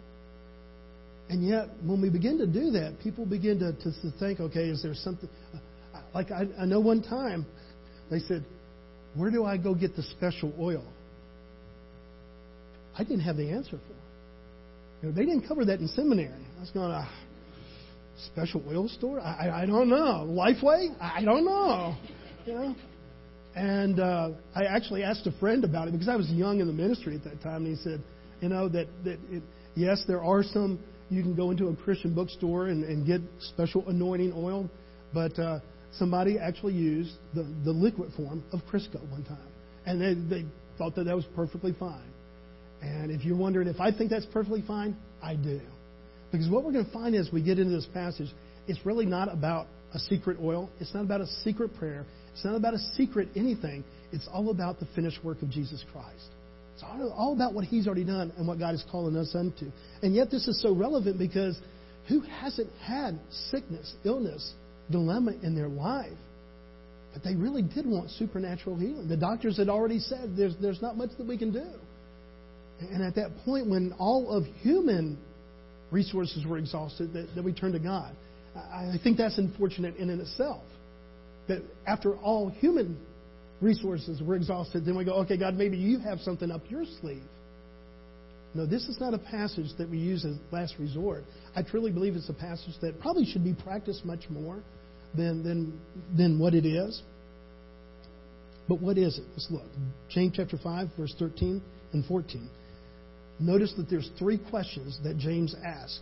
And 1.28 1.46
yet, 1.46 1.68
when 1.84 2.00
we 2.00 2.10
begin 2.10 2.38
to 2.38 2.46
do 2.46 2.70
that, 2.72 2.98
people 3.02 3.26
begin 3.26 3.58
to, 3.58 3.72
to, 3.72 4.02
to 4.02 4.18
think, 4.20 4.38
okay, 4.38 4.68
is 4.68 4.82
there 4.82 4.94
something. 4.94 5.28
Uh, 5.54 5.98
like, 6.14 6.30
I, 6.30 6.46
I 6.58 6.64
know 6.64 6.80
one 6.80 7.02
time 7.02 7.46
they 8.10 8.18
said, 8.20 8.44
Where 9.14 9.30
do 9.30 9.44
I 9.44 9.56
go 9.56 9.74
get 9.74 9.96
the 9.96 10.02
special 10.02 10.52
oil? 10.60 10.84
I 12.96 13.02
didn't 13.02 13.20
have 13.20 13.36
the 13.36 13.50
answer 13.50 13.78
for. 13.78 15.02
You 15.02 15.08
know, 15.08 15.14
they 15.14 15.24
didn't 15.24 15.48
cover 15.48 15.64
that 15.64 15.80
in 15.80 15.88
seminary. 15.88 16.46
I 16.56 16.60
was 16.60 16.70
going, 16.70 16.92
uh, 16.92 17.08
special 18.26 18.62
oil 18.68 18.88
store? 18.88 19.20
I, 19.20 19.48
I, 19.48 19.62
I 19.62 19.66
don't 19.66 19.88
know. 19.88 20.26
Lifeway? 20.28 20.94
I 21.00 21.22
don't 21.24 21.44
know. 21.44 21.96
You 22.44 22.54
know. 22.54 22.74
And 23.54 24.00
uh, 24.00 24.30
I 24.52 24.64
actually 24.64 25.04
asked 25.04 25.28
a 25.28 25.32
friend 25.38 25.62
about 25.62 25.86
it 25.86 25.92
because 25.92 26.08
I 26.08 26.16
was 26.16 26.28
young 26.28 26.58
in 26.58 26.66
the 26.66 26.72
ministry 26.72 27.14
at 27.14 27.22
that 27.22 27.40
time, 27.40 27.64
and 27.64 27.76
he 27.76 27.82
said, 27.82 28.02
you 28.40 28.48
know, 28.48 28.68
that 28.70 28.88
that 29.04 29.18
it, 29.30 29.42
yes, 29.76 30.02
there 30.08 30.24
are 30.24 30.42
some. 30.42 30.80
You 31.08 31.22
can 31.22 31.36
go 31.36 31.52
into 31.52 31.68
a 31.68 31.76
Christian 31.76 32.14
bookstore 32.14 32.66
and, 32.66 32.82
and 32.82 33.06
get 33.06 33.20
special 33.38 33.88
anointing 33.88 34.32
oil, 34.34 34.68
but 35.14 35.38
uh, 35.38 35.60
somebody 35.92 36.38
actually 36.38 36.72
used 36.72 37.14
the 37.34 37.42
the 37.64 37.70
liquid 37.70 38.12
form 38.16 38.42
of 38.52 38.60
Crisco 38.62 39.08
one 39.10 39.22
time, 39.24 39.38
and 39.86 40.00
they 40.00 40.14
they 40.14 40.46
thought 40.78 40.96
that 40.96 41.04
that 41.04 41.14
was 41.14 41.26
perfectly 41.36 41.74
fine. 41.78 42.10
And 42.80 43.12
if 43.12 43.24
you're 43.24 43.36
wondering 43.36 43.68
if 43.68 43.80
I 43.80 43.92
think 43.92 44.10
that's 44.10 44.26
perfectly 44.26 44.64
fine, 44.66 44.96
I 45.22 45.36
do. 45.36 45.60
Because 46.32 46.48
what 46.48 46.64
we're 46.64 46.72
going 46.72 46.86
to 46.86 46.92
find 46.92 47.14
as 47.14 47.30
we 47.30 47.42
get 47.42 47.58
into 47.58 47.74
this 47.74 47.86
passage, 47.92 48.28
it's 48.66 48.84
really 48.84 49.06
not 49.06 49.32
about 49.32 49.66
a 49.94 49.98
secret 49.98 50.38
oil. 50.42 50.70
It's 50.80 50.94
not 50.94 51.04
about 51.04 51.20
a 51.20 51.26
secret 51.44 51.76
prayer. 51.76 52.06
It's 52.32 52.44
not 52.44 52.54
about 52.54 52.72
a 52.74 52.78
secret 52.96 53.28
anything. 53.36 53.84
It's 54.12 54.26
all 54.32 54.50
about 54.50 54.80
the 54.80 54.86
finished 54.94 55.22
work 55.22 55.42
of 55.42 55.50
Jesus 55.50 55.84
Christ. 55.92 56.28
It's 56.74 56.82
all 56.82 57.34
about 57.34 57.52
what 57.52 57.66
He's 57.66 57.86
already 57.86 58.04
done 58.04 58.32
and 58.38 58.48
what 58.48 58.58
God 58.58 58.74
is 58.74 58.84
calling 58.90 59.14
us 59.16 59.34
unto. 59.34 59.70
And 60.02 60.14
yet, 60.14 60.30
this 60.30 60.48
is 60.48 60.60
so 60.62 60.74
relevant 60.74 61.18
because 61.18 61.58
who 62.08 62.20
hasn't 62.20 62.70
had 62.80 63.20
sickness, 63.50 63.94
illness, 64.04 64.54
dilemma 64.90 65.32
in 65.42 65.54
their 65.54 65.68
life? 65.68 66.16
But 67.12 67.22
they 67.22 67.34
really 67.34 67.62
did 67.62 67.86
want 67.86 68.10
supernatural 68.10 68.76
healing. 68.76 69.06
The 69.06 69.18
doctors 69.18 69.58
had 69.58 69.68
already 69.68 69.98
said 69.98 70.34
there's, 70.34 70.54
there's 70.62 70.80
not 70.80 70.96
much 70.96 71.10
that 71.18 71.26
we 71.26 71.36
can 71.36 71.52
do. 71.52 71.66
And 72.80 73.02
at 73.02 73.14
that 73.16 73.30
point, 73.44 73.68
when 73.68 73.94
all 73.98 74.30
of 74.30 74.44
human 74.62 75.18
resources 75.92 76.44
were 76.44 76.58
exhausted, 76.58 77.12
that, 77.12 77.28
that 77.34 77.44
we 77.44 77.52
turned 77.52 77.74
to 77.74 77.78
God. 77.78 78.14
I, 78.56 78.94
I 78.94 79.00
think 79.02 79.18
that's 79.18 79.38
unfortunate 79.38 79.96
in 79.96 80.10
and 80.10 80.20
itself. 80.20 80.62
That 81.48 81.62
after 81.86 82.16
all 82.16 82.48
human 82.48 82.98
resources 83.60 84.20
were 84.22 84.34
exhausted, 84.34 84.84
then 84.84 84.96
we 84.96 85.04
go, 85.04 85.12
okay, 85.20 85.36
God, 85.36 85.54
maybe 85.54 85.76
you 85.76 85.98
have 86.00 86.18
something 86.20 86.50
up 86.50 86.62
your 86.68 86.84
sleeve. 87.00 87.22
No, 88.54 88.66
this 88.66 88.82
is 88.84 88.98
not 89.00 89.14
a 89.14 89.18
passage 89.18 89.68
that 89.78 89.88
we 89.88 89.98
use 89.98 90.24
as 90.24 90.36
last 90.50 90.74
resort. 90.78 91.24
I 91.56 91.62
truly 91.62 91.90
believe 91.90 92.16
it's 92.16 92.28
a 92.28 92.34
passage 92.34 92.74
that 92.82 93.00
probably 93.00 93.24
should 93.24 93.44
be 93.44 93.54
practiced 93.54 94.04
much 94.04 94.28
more 94.28 94.62
than, 95.16 95.42
than, 95.42 95.80
than 96.16 96.38
what 96.38 96.54
it 96.54 96.66
is. 96.66 97.02
But 98.68 98.80
what 98.80 98.98
is 98.98 99.18
it? 99.18 99.24
Let's 99.32 99.48
look. 99.50 99.64
James 100.10 100.34
chapter 100.36 100.58
5, 100.62 100.88
verse 100.98 101.14
13 101.18 101.62
and 101.92 102.04
14. 102.04 102.48
Notice 103.42 103.74
that 103.76 103.90
there's 103.90 104.08
three 104.18 104.38
questions 104.38 104.98
that 105.02 105.18
James 105.18 105.54
asks. 105.64 106.00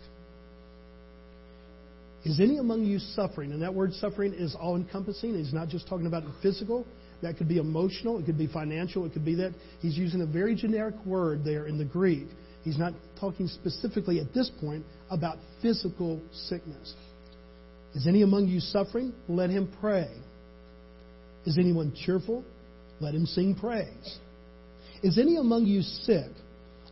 Is 2.23 2.39
any 2.39 2.59
among 2.59 2.83
you 2.83 2.99
suffering? 2.99 3.51
And 3.51 3.63
that 3.63 3.73
word 3.73 3.93
suffering 3.93 4.33
is 4.33 4.55
all 4.59 4.75
encompassing. 4.75 5.33
He's 5.33 5.53
not 5.53 5.67
just 5.67 5.87
talking 5.87 6.05
about 6.05 6.23
physical. 6.43 6.85
That 7.23 7.37
could 7.37 7.47
be 7.47 7.57
emotional. 7.57 8.19
It 8.19 8.27
could 8.27 8.37
be 8.37 8.45
financial. 8.45 9.05
It 9.05 9.13
could 9.13 9.25
be 9.25 9.33
that. 9.35 9.55
He's 9.79 9.97
using 9.97 10.21
a 10.21 10.25
very 10.25 10.53
generic 10.53 10.93
word 11.03 11.43
there 11.43 11.65
in 11.65 11.79
the 11.79 11.85
Greek. 11.85 12.27
He's 12.63 12.77
not 12.77 12.93
talking 13.19 13.47
specifically 13.47 14.19
at 14.19 14.35
this 14.35 14.51
point 14.61 14.85
about 15.09 15.37
physical 15.63 16.21
sickness. 16.31 16.93
Is 17.95 18.05
any 18.05 18.21
among 18.21 18.47
you 18.47 18.59
suffering? 18.59 19.13
Let 19.27 19.49
him 19.49 19.71
pray. 19.81 20.11
Is 21.47 21.57
anyone 21.57 21.91
cheerful? 22.05 22.43
Let 22.99 23.15
him 23.15 23.25
sing 23.25 23.55
praise. 23.55 24.19
Is 25.01 25.17
any 25.17 25.37
among 25.37 25.65
you 25.65 25.81
sick? 25.81 26.29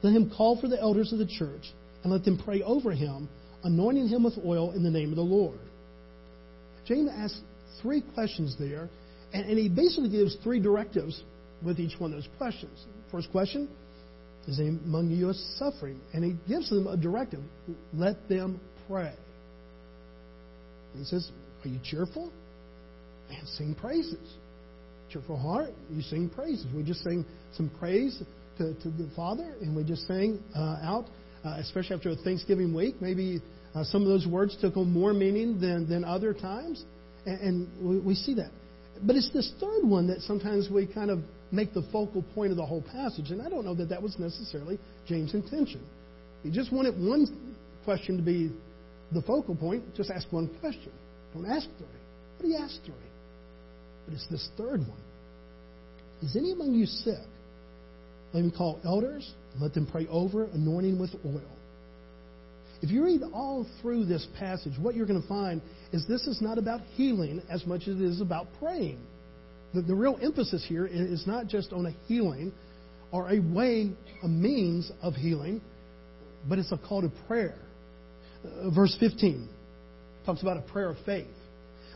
Let 0.02 0.14
him 0.14 0.32
call 0.36 0.60
for 0.60 0.68
the 0.68 0.80
elders 0.80 1.12
of 1.12 1.20
the 1.20 1.26
church 1.26 1.74
and 2.04 2.12
let 2.12 2.24
them 2.24 2.42
pray 2.44 2.62
over 2.62 2.92
him, 2.92 3.28
anointing 3.64 4.08
him 4.08 4.24
with 4.24 4.38
oil 4.46 4.72
in 4.72 4.84
the 4.84 4.90
name 4.90 5.10
of 5.10 5.16
the 5.16 5.22
Lord. 5.22 5.60
James 6.86 7.10
asks 7.14 7.40
three 7.82 8.02
questions 8.14 8.56
there, 8.58 8.90
and, 9.34 9.58
he 9.58 9.70
basically 9.70 10.10
gives 10.10 10.36
three 10.44 10.60
directives 10.60 11.22
with 11.64 11.80
each 11.80 12.00
one 12.00 12.14
of 12.14 12.18
those 12.18 12.30
questions. 12.38 12.86
First 13.12 13.32
question 13.32 13.70
Is 14.48 14.60
among 14.60 15.12
you 15.12 15.30
a 15.30 15.34
suffering? 15.58 16.00
And 16.14 16.24
he 16.24 16.36
gives 16.48 16.70
them 16.70 16.88
a 16.88 16.98
directive 16.98 17.42
let 17.94 18.28
them 18.28 18.60
pray. 18.88 19.14
He 20.98 21.04
says, 21.04 21.30
Are 21.64 21.68
you 21.68 21.80
cheerful? 21.84 22.32
And 23.30 23.48
sing 23.50 23.76
praises. 23.76 24.36
Cheerful 25.12 25.38
heart, 25.38 25.72
you 25.92 26.02
sing 26.02 26.30
praises. 26.30 26.66
We 26.74 26.84
just 26.84 27.04
sing 27.04 27.26
some 27.56 27.70
praise 27.80 28.22
to, 28.60 28.74
to 28.82 28.90
the 28.90 29.10
Father, 29.16 29.56
and 29.62 29.76
we 29.76 29.84
just 29.84 30.06
sang 30.06 30.40
uh, 30.56 30.78
out, 30.84 31.06
uh, 31.44 31.56
especially 31.58 31.96
after 31.96 32.10
a 32.10 32.16
Thanksgiving 32.16 32.74
week. 32.74 33.02
Maybe 33.02 33.42
uh, 33.74 33.84
some 33.86 34.04
of 34.04 34.08
those 34.08 34.28
words 34.28 34.56
took 34.62 34.78
on 34.78 34.92
more 34.92 35.14
meaning 35.14 35.60
than, 35.60 35.90
than 35.90 36.04
other 36.04 36.34
times, 36.34 36.84
and, 37.26 37.40
and 37.42 37.90
we, 37.90 38.00
we 38.00 38.16
see 38.16 38.36
that. 38.36 38.52
But 39.02 39.16
it's 39.16 39.32
this 39.34 39.52
third 39.60 39.84
one 39.84 40.08
that 40.08 40.22
sometimes 40.22 40.70
we 40.70 40.86
kind 40.86 41.10
of 41.10 41.20
make 41.52 41.74
the 41.74 41.84
focal 41.92 42.24
point 42.36 42.52
of 42.52 42.58
the 42.58 42.66
whole 42.66 42.84
passage, 42.84 43.32
and 43.32 43.42
I 43.42 43.50
don't 43.50 43.66
know 43.66 43.76
that 43.76 43.90
that 43.90 44.02
was 44.02 44.20
necessarily 44.20 44.78
James' 45.08 45.34
intention. 45.34 45.82
He 46.44 46.52
just 46.52 46.72
wanted 46.72 47.00
one 47.00 47.56
question 47.86 48.18
to 48.18 48.24
be 48.24 48.52
the 49.14 49.22
focal 49.22 49.56
point, 49.56 49.96
just 49.96 50.12
ask 50.12 50.32
one 50.32 50.50
question. 50.60 50.92
Don't 51.34 51.50
ask 51.50 51.68
three. 51.78 51.88
But 52.38 52.48
he 52.48 52.56
asked 52.56 52.82
three. 52.86 52.94
But 54.06 54.16
it's 54.16 54.28
this 54.28 54.48
third 54.58 54.82
one. 54.82 55.02
Is 56.22 56.36
any 56.36 56.52
among 56.52 56.74
you 56.74 56.86
sick? 56.86 57.16
Let 58.34 58.44
me 58.44 58.52
call 58.56 58.80
elders 58.84 59.34
let 59.60 59.74
them 59.74 59.88
pray 59.88 60.08
over, 60.10 60.46
anointing 60.46 61.00
with 61.00 61.12
oil. 61.26 61.42
If 62.82 62.92
you 62.92 63.04
read 63.04 63.22
all 63.34 63.66
through 63.82 64.06
this 64.06 64.26
passage, 64.38 64.74
what 64.80 64.96
you're 64.96 65.06
going 65.06 65.22
to 65.22 65.28
find 65.28 65.62
is 65.92 66.06
this 66.08 66.28
is 66.28 66.42
not 66.42 66.58
about 66.58 66.82
healing 66.94 67.42
as 67.50 67.66
much 67.66 67.82
as 67.82 67.96
it 67.96 68.02
is 68.02 68.22
about 68.22 68.48
praying. 68.60 69.00
The, 69.74 69.82
the 69.82 69.96
real 69.96 70.18
emphasis 70.22 70.66
here 70.68 70.86
is 70.86 71.28
not 71.28 71.48
just 71.48 71.74
on 71.74 71.86
a 71.86 71.92
healing 72.08 72.54
or 73.12 73.30
a 73.30 73.40
way, 73.40 73.92
a 74.24 74.28
means 74.28 74.92
of 75.02 75.14
healing, 75.14 75.62
but 76.48 76.58
it's 76.58 76.72
a 76.72 76.78
call 76.78 77.02
to 77.02 77.12
prayer. 77.28 77.58
Uh, 78.46 78.70
verse 78.70 78.96
15 79.00 79.50
talks 80.26 80.42
about 80.42 80.56
a 80.56 80.62
prayer 80.62 80.90
of 80.90 80.98
faith. 81.06 81.28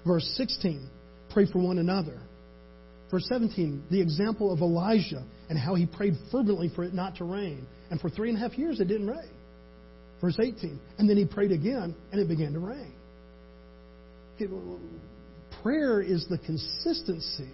Verse 0.05 0.29
16, 0.35 0.89
pray 1.31 1.49
for 1.49 1.59
one 1.59 1.77
another. 1.77 2.19
Verse 3.09 3.25
17, 3.29 3.85
the 3.89 4.01
example 4.01 4.51
of 4.51 4.59
Elijah 4.59 5.23
and 5.49 5.57
how 5.57 5.75
he 5.75 5.85
prayed 5.85 6.13
fervently 6.31 6.71
for 6.75 6.83
it 6.83 6.93
not 6.93 7.17
to 7.17 7.23
rain. 7.23 7.65
And 7.91 7.99
for 7.99 8.09
three 8.09 8.29
and 8.29 8.37
a 8.37 8.41
half 8.41 8.57
years 8.57 8.79
it 8.79 8.85
didn't 8.85 9.07
rain. 9.07 9.31
Verse 10.21 10.39
18, 10.39 10.79
and 10.99 11.09
then 11.09 11.17
he 11.17 11.25
prayed 11.25 11.51
again 11.51 11.95
and 12.11 12.21
it 12.21 12.27
began 12.27 12.53
to 12.53 12.59
rain. 12.59 12.93
Prayer 15.61 16.01
is 16.01 16.25
the 16.29 16.37
consistency. 16.37 17.51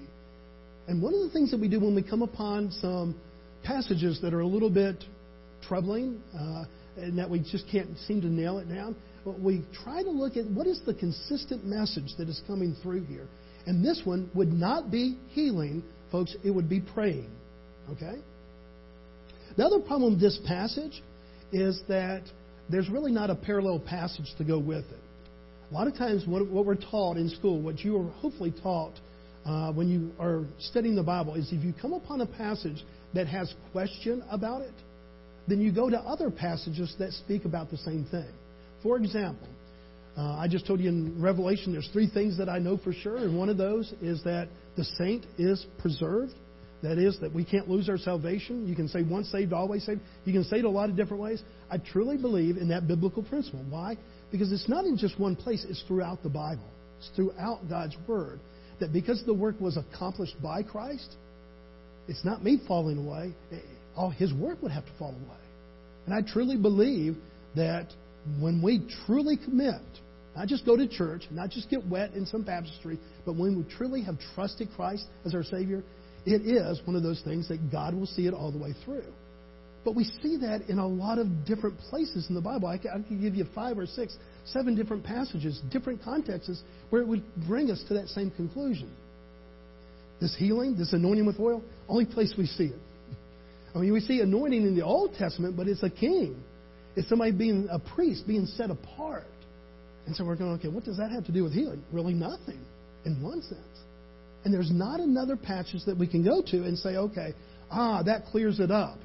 And 0.88 1.02
one 1.02 1.14
of 1.14 1.22
the 1.22 1.30
things 1.32 1.52
that 1.52 1.60
we 1.60 1.68
do 1.68 1.80
when 1.80 1.96
we 1.96 2.04
come 2.04 2.22
upon 2.22 2.72
some 2.72 3.20
passages 3.64 4.20
that 4.22 4.34
are 4.34 4.40
a 4.40 4.48
little 4.48 4.70
bit 4.70 5.04
troubling, 5.68 6.22
uh, 6.38 6.64
and 6.98 7.18
that 7.18 7.30
we 7.30 7.40
just 7.40 7.66
can't 7.72 7.98
seem 8.08 8.22
to 8.22 8.28
nail 8.28 8.60
it 8.60 8.66
down. 8.66 8.96
We 9.26 9.64
try 9.84 10.02
to 10.02 10.10
look 10.10 10.38
at 10.38 10.46
what 10.46 10.66
is 10.66 10.82
the 10.86 10.94
consistent 10.94 11.66
message 11.66 12.16
that 12.18 12.30
is 12.30 12.42
coming 12.48 12.76
through 12.82 13.06
here. 13.06 13.28
And 13.66 13.86
this 13.86 14.02
one 14.04 14.32
would 14.34 14.52
not 14.52 14.90
be 14.90 15.18
healing, 15.30 15.84
folks, 16.12 16.36
it 16.44 16.52
would 16.52 16.70
be 16.70 16.80
praying. 16.82 17.30
Okay? 17.94 18.20
The 19.58 19.66
other 19.66 19.80
problem 19.80 20.14
with 20.14 20.22
this 20.22 20.40
passage 20.48 21.02
is 21.52 21.82
that 21.88 22.24
there's 22.70 22.90
really 22.90 23.12
not 23.12 23.30
a 23.30 23.36
parallel 23.36 23.80
passage 23.80 24.28
to 24.38 24.44
go 24.44 24.60
with 24.60 24.86
it. 24.86 25.00
A 25.72 25.74
lot 25.74 25.88
of 25.88 25.96
times, 25.96 26.26
what, 26.26 26.48
what 26.48 26.66
we're 26.66 26.76
taught 26.76 27.18
in 27.18 27.30
school, 27.30 27.62
what 27.62 27.80
you 27.80 27.98
are 27.98 28.10
hopefully 28.22 28.54
taught 28.64 28.94
uh, 29.46 29.72
when 29.72 29.88
you 29.88 30.12
are 30.20 30.44
studying 30.60 30.96
the 30.96 31.04
Bible, 31.04 31.36
is 31.36 31.52
if 31.52 31.64
you 31.64 31.74
come 31.80 31.94
upon 31.94 32.22
a 32.22 32.26
passage 32.26 32.84
that 33.14 33.28
has 33.28 33.54
question 33.72 34.24
about 34.30 34.62
it, 34.62 34.74
then 35.48 35.60
you 35.60 35.72
go 35.72 35.90
to 35.90 35.98
other 35.98 36.30
passages 36.30 36.96
that 37.00 37.12
speak 37.12 37.46
about 37.46 37.72
the 37.72 37.78
same 37.78 38.06
thing. 38.12 38.30
For 38.84 38.98
example, 38.98 39.48
uh, 40.18 40.36
I 40.38 40.48
just 40.48 40.68
told 40.68 40.80
you 40.80 40.90
in 40.90 41.22
Revelation 41.22 41.72
there's 41.72 41.90
three 41.92 42.10
things 42.10 42.38
that 42.38 42.50
I 42.50 42.60
know 42.60 42.78
for 42.78 42.94
sure, 42.94 43.18
and 43.18 43.38
one 43.38 43.50
of 43.50 43.58
those 43.58 43.94
is 44.02 44.24
that 44.24 44.50
the 44.76 44.84
saint 44.84 45.26
is 45.38 45.66
preserved. 45.80 46.34
That 46.82 46.98
is, 46.98 47.20
that 47.20 47.34
we 47.34 47.44
can't 47.44 47.70
lose 47.70 47.90
our 47.90 47.98
salvation. 47.98 48.68
You 48.68 48.76
can 48.76 48.88
say 48.88 49.04
once 49.04 49.30
saved, 49.30 49.52
always 49.52 49.86
saved. 49.86 50.00
You 50.24 50.32
can 50.32 50.46
say 50.46 50.60
it 50.60 50.66
a 50.66 50.70
lot 50.70 50.90
of 50.90 50.96
different 50.96 51.22
ways. 51.22 51.42
I 51.70 51.78
truly 51.78 52.16
believe 52.16 52.56
in 52.58 52.70
that 52.70 52.88
biblical 52.88 53.22
principle. 53.24 53.66
Why? 53.70 53.98
Because 54.32 54.52
it's 54.52 54.70
not 54.70 54.86
in 54.86 54.98
just 54.98 55.20
one 55.20 55.36
place, 55.36 55.66
it's 55.68 55.84
throughout 55.88 56.24
the 56.24 56.30
Bible, 56.30 56.70
it's 57.00 57.10
throughout 57.16 57.68
God's 57.70 57.98
Word. 58.08 58.40
That 58.80 58.94
because 58.94 59.22
the 59.26 59.34
work 59.34 59.60
was 59.60 59.76
accomplished 59.76 60.42
by 60.42 60.64
Christ, 60.64 61.16
it's 62.08 62.24
not 62.24 62.44
me 62.44 62.62
falling 62.66 62.98
away 62.98 63.34
all 64.00 64.10
his 64.10 64.34
work 64.34 64.62
would 64.62 64.72
have 64.72 64.86
to 64.86 64.92
fall 64.98 65.10
away. 65.10 65.42
And 66.06 66.16
I 66.16 66.22
truly 66.22 66.56
believe 66.56 67.18
that 67.56 67.88
when 68.40 68.62
we 68.62 68.88
truly 69.06 69.36
commit, 69.36 69.82
not 70.36 70.48
just 70.48 70.66
go 70.66 70.78
to 70.78 70.88
church, 70.88 71.24
not 71.32 71.50
just 71.50 71.70
get 71.70 71.86
wet 71.86 72.14
in 72.14 72.26
some 72.26 72.44
baptistry, 72.44 72.98
but 73.26 73.36
when 73.36 73.58
we 73.58 73.66
truly 73.76 74.02
have 74.04 74.16
trusted 74.34 74.70
Christ 74.76 75.06
as 75.26 75.36
our 75.36 75.44
Savior, 75.44 75.84
it 76.26 76.42
is 76.46 76.82
one 76.86 76.96
of 76.96 77.04
those 77.04 77.22
things 77.22 77.48
that 77.50 77.72
God 77.72 77.94
will 77.94 78.06
see 78.06 78.28
it 78.28 78.34
all 78.34 78.52
the 78.52 78.58
way 78.58 78.74
through. 78.86 79.12
But 79.86 79.96
we 79.96 80.04
see 80.04 80.38
that 80.42 80.64
in 80.68 80.78
a 80.78 80.88
lot 80.88 81.20
of 81.20 81.46
different 81.46 81.80
places 81.90 82.28
in 82.28 82.36
the 82.36 82.42
Bible. 82.42 82.68
I 82.68 82.78
could 82.78 83.22
give 83.22 83.36
you 83.36 83.46
five 83.56 83.78
or 83.78 83.86
six, 83.86 84.18
seven 84.46 84.76
different 84.76 85.04
passages, 85.04 85.62
different 85.72 86.04
contexts, 86.04 86.62
where 86.90 87.02
it 87.02 87.08
would 87.08 87.24
bring 87.48 87.72
us 87.72 87.84
to 87.88 87.94
that 87.96 88.10
same 88.10 88.32
conclusion. 88.32 88.92
This 90.20 90.36
healing, 90.38 90.76
this 90.78 90.92
anointing 90.92 91.26
with 91.26 91.40
oil, 91.40 91.64
only 91.88 92.06
place 92.06 92.34
we 92.38 92.46
see 92.46 92.66
it 92.66 92.80
I 93.74 93.80
mean, 93.80 93.94
we 93.94 94.00
see 94.00 94.22
anointing 94.22 94.64
in 94.64 94.76
the 94.76 94.84
Old 94.84 95.14
Testament, 95.16 95.56
but 95.56 95.68
it's 95.68 95.84
a 95.84 95.90
king. 95.90 96.42
It's 96.96 97.08
somebody 97.08 97.32
being 97.32 97.68
a 97.72 97.80
priest, 97.80 98.26
being 98.28 98.46
set 98.46 98.72
apart. 98.72 99.28
And 100.06 100.16
so 100.16 100.26
we're 100.26 100.36
going, 100.36 100.54
okay, 100.54 100.70
what 100.70 100.84
does 100.84 100.98
that 100.98 101.12
have 101.12 101.26
to 101.26 101.32
do 101.32 101.44
with 101.44 101.54
healing? 101.54 101.84
Really 101.92 102.14
nothing, 102.14 102.60
in 103.06 103.22
one 103.22 103.42
sense. 103.42 103.62
And 104.46 104.54
there's 104.54 104.72
not 104.72 105.00
another 105.00 105.36
passage 105.36 105.82
that 105.86 105.98
we 105.98 106.08
can 106.08 106.24
go 106.24 106.42
to 106.42 106.64
and 106.64 106.78
say, 106.78 106.96
okay, 106.96 107.34
ah, 107.72 108.04
that 108.04 108.26
clears 108.26 108.60
it 108.60 108.72
up. 108.72 108.98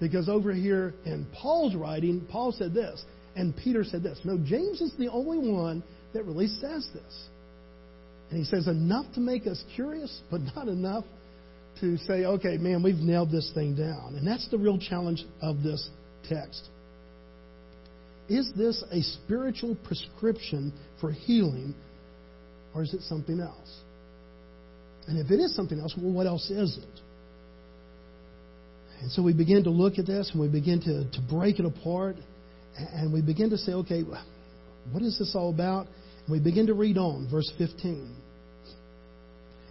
Because 0.00 0.28
over 0.28 0.52
here 0.52 0.94
in 1.04 1.26
Paul's 1.34 1.74
writing, 1.74 2.26
Paul 2.30 2.52
said 2.52 2.74
this, 2.74 3.04
and 3.36 3.56
Peter 3.56 3.84
said 3.84 4.02
this. 4.02 4.18
No, 4.24 4.38
James 4.38 4.80
is 4.80 4.92
the 4.98 5.08
only 5.08 5.38
one 5.38 5.82
that 6.12 6.24
really 6.24 6.48
says 6.48 6.88
this. 6.92 7.28
And 8.30 8.38
he 8.38 8.44
says 8.44 8.66
enough 8.66 9.06
to 9.14 9.20
make 9.20 9.46
us 9.46 9.62
curious, 9.74 10.22
but 10.30 10.40
not 10.56 10.68
enough 10.68 11.04
to 11.80 11.96
say, 11.98 12.24
okay, 12.24 12.56
man, 12.56 12.82
we've 12.82 12.96
nailed 12.96 13.30
this 13.30 13.50
thing 13.54 13.76
down. 13.76 14.14
And 14.16 14.26
that's 14.26 14.48
the 14.50 14.58
real 14.58 14.78
challenge 14.78 15.24
of 15.40 15.62
this 15.62 15.88
text. 16.28 16.68
Is 18.28 18.50
this 18.56 18.82
a 18.92 19.02
spiritual 19.02 19.76
prescription 19.84 20.72
for 21.00 21.10
healing, 21.10 21.74
or 22.74 22.82
is 22.82 22.94
it 22.94 23.02
something 23.02 23.40
else? 23.40 23.80
And 25.06 25.18
if 25.18 25.30
it 25.30 25.40
is 25.40 25.54
something 25.54 25.78
else, 25.78 25.94
well, 25.96 26.12
what 26.12 26.26
else 26.26 26.50
is 26.50 26.78
it? 26.78 27.00
And 29.00 29.10
so 29.10 29.22
we 29.22 29.32
begin 29.32 29.64
to 29.64 29.70
look 29.70 29.98
at 29.98 30.06
this 30.06 30.30
and 30.32 30.40
we 30.40 30.48
begin 30.48 30.80
to, 30.82 31.10
to 31.10 31.26
break 31.28 31.58
it 31.58 31.64
apart 31.64 32.16
and 32.76 33.12
we 33.12 33.22
begin 33.22 33.50
to 33.50 33.58
say, 33.58 33.72
okay, 33.72 34.02
what 34.02 35.02
is 35.02 35.18
this 35.18 35.32
all 35.34 35.50
about? 35.50 35.86
And 36.26 36.32
we 36.32 36.38
begin 36.38 36.66
to 36.66 36.74
read 36.74 36.98
on, 36.98 37.28
verse 37.30 37.50
15. 37.58 38.14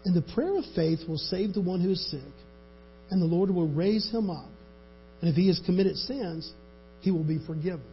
And 0.06 0.16
the 0.16 0.34
prayer 0.34 0.58
of 0.58 0.64
faith 0.76 1.00
will 1.08 1.18
save 1.18 1.54
the 1.54 1.62
one 1.62 1.82
who 1.82 1.92
is 1.92 2.10
sick, 2.10 2.34
and 3.12 3.22
the 3.22 3.26
Lord 3.26 3.52
will 3.52 3.68
raise 3.68 4.10
him 4.12 4.30
up. 4.30 4.50
And 5.22 5.30
if 5.30 5.36
he 5.36 5.48
has 5.48 5.62
committed 5.66 5.96
sins, 5.98 6.52
he 7.02 7.12
will 7.12 7.24
be 7.24 7.40
forgiven. 7.46 7.84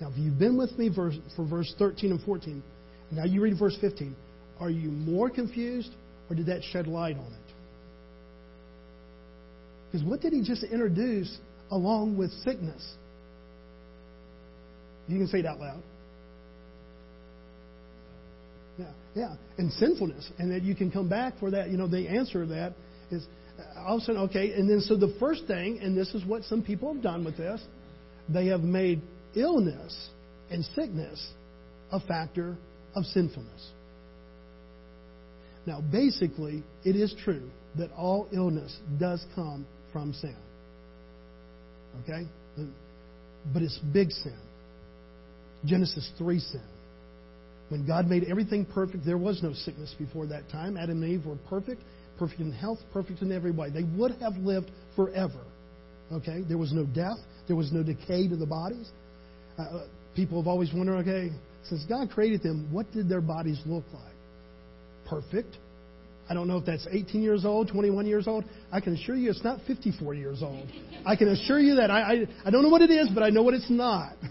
Now, 0.00 0.10
if 0.10 0.18
you've 0.18 0.38
been 0.38 0.56
with 0.56 0.78
me 0.78 0.90
for, 0.94 1.10
for 1.34 1.44
verse 1.44 1.74
13 1.78 2.12
and 2.12 2.22
14, 2.22 2.62
now 3.10 3.24
you 3.24 3.40
read 3.42 3.58
verse 3.58 3.76
15, 3.80 4.14
are 4.60 4.70
you 4.70 4.90
more 4.90 5.30
confused, 5.30 5.90
or 6.28 6.36
did 6.36 6.46
that 6.46 6.62
shed 6.62 6.86
light 6.86 7.16
on 7.16 7.26
it? 7.26 7.54
Because 9.90 10.06
what 10.06 10.20
did 10.20 10.32
he 10.32 10.42
just 10.42 10.62
introduce 10.64 11.38
along 11.70 12.16
with 12.18 12.30
sickness? 12.44 12.94
You 15.06 15.18
can 15.18 15.28
say 15.28 15.38
it 15.38 15.46
out 15.46 15.58
loud. 15.58 15.82
Yeah, 18.78 18.92
yeah, 19.14 19.34
and 19.56 19.72
sinfulness, 19.72 20.30
and 20.38 20.52
that 20.52 20.62
you 20.62 20.74
can 20.74 20.90
come 20.90 21.08
back 21.08 21.38
for 21.40 21.50
that. 21.50 21.70
You 21.70 21.78
know, 21.78 21.88
the 21.88 22.06
answer 22.06 22.42
to 22.42 22.46
that 22.52 22.74
is 23.10 23.26
all 23.76 23.96
of 23.96 24.02
a 24.02 24.04
sudden 24.04 24.20
okay. 24.22 24.52
And 24.52 24.68
then 24.68 24.80
so 24.80 24.96
the 24.96 25.16
first 25.18 25.46
thing, 25.46 25.80
and 25.80 25.96
this 25.96 26.14
is 26.14 26.24
what 26.24 26.44
some 26.44 26.62
people 26.62 26.92
have 26.92 27.02
done 27.02 27.24
with 27.24 27.36
this, 27.36 27.60
they 28.28 28.46
have 28.46 28.60
made 28.60 29.00
illness 29.34 30.10
and 30.50 30.64
sickness 30.76 31.32
a 31.90 32.00
factor 32.00 32.56
of 32.94 33.04
sinfulness. 33.06 33.70
Now, 35.68 35.82
basically, 35.82 36.62
it 36.82 36.96
is 36.96 37.14
true 37.24 37.46
that 37.76 37.92
all 37.92 38.26
illness 38.32 38.74
does 38.98 39.22
come 39.34 39.66
from 39.92 40.14
sin. 40.14 40.34
Okay? 42.02 42.26
But 43.52 43.60
it's 43.60 43.78
big 43.92 44.10
sin. 44.10 44.38
Genesis 45.66 46.10
3 46.16 46.38
sin. 46.38 46.62
When 47.68 47.86
God 47.86 48.06
made 48.06 48.24
everything 48.24 48.64
perfect, 48.64 49.04
there 49.04 49.18
was 49.18 49.42
no 49.42 49.52
sickness 49.52 49.94
before 49.98 50.26
that 50.28 50.48
time. 50.48 50.78
Adam 50.78 51.02
and 51.02 51.12
Eve 51.12 51.26
were 51.26 51.36
perfect, 51.50 51.82
perfect 52.18 52.40
in 52.40 52.50
health, 52.50 52.78
perfect 52.90 53.20
in 53.20 53.30
every 53.30 53.50
way. 53.50 53.68
They 53.68 53.84
would 53.84 54.12
have 54.22 54.36
lived 54.38 54.70
forever. 54.96 55.44
Okay? 56.10 56.44
There 56.48 56.56
was 56.56 56.72
no 56.72 56.86
death, 56.86 57.18
there 57.46 57.56
was 57.56 57.72
no 57.72 57.82
decay 57.82 58.26
to 58.26 58.36
the 58.36 58.46
bodies. 58.46 58.88
Uh, 59.58 59.62
uh 59.62 59.86
people 60.16 60.40
have 60.40 60.48
always 60.48 60.72
wondered 60.72 61.06
okay, 61.06 61.30
since 61.64 61.84
God 61.84 62.08
created 62.08 62.42
them, 62.42 62.72
what 62.72 62.90
did 62.90 63.10
their 63.10 63.20
bodies 63.20 63.60
look 63.66 63.84
like? 63.92 64.17
Perfect. 65.08 65.56
I 66.30 66.34
don't 66.34 66.46
know 66.46 66.58
if 66.58 66.66
that's 66.66 66.86
18 66.90 67.22
years 67.22 67.44
old, 67.46 67.68
21 67.68 68.06
years 68.06 68.28
old. 68.28 68.44
I 68.70 68.80
can 68.80 68.94
assure 68.94 69.16
you 69.16 69.30
it's 69.30 69.42
not 69.42 69.60
54 69.66 70.12
years 70.14 70.42
old. 70.42 70.68
I 71.06 71.16
can 71.16 71.28
assure 71.28 71.58
you 71.58 71.76
that. 71.76 71.90
I, 71.90 72.00
I, 72.00 72.26
I 72.44 72.50
don't 72.50 72.62
know 72.62 72.68
what 72.68 72.82
it 72.82 72.90
is, 72.90 73.08
but 73.14 73.22
I 73.22 73.30
know 73.30 73.42
what 73.42 73.54
it's 73.54 73.70
not. 73.70 74.12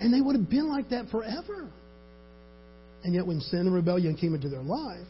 And 0.00 0.12
they 0.12 0.20
would 0.20 0.36
have 0.36 0.50
been 0.50 0.68
like 0.68 0.90
that 0.90 1.08
forever. 1.10 1.70
And 3.04 3.14
yet, 3.14 3.26
when 3.26 3.40
sin 3.40 3.60
and 3.60 3.74
rebellion 3.74 4.16
came 4.16 4.34
into 4.34 4.48
their 4.48 4.62
life, 4.62 5.06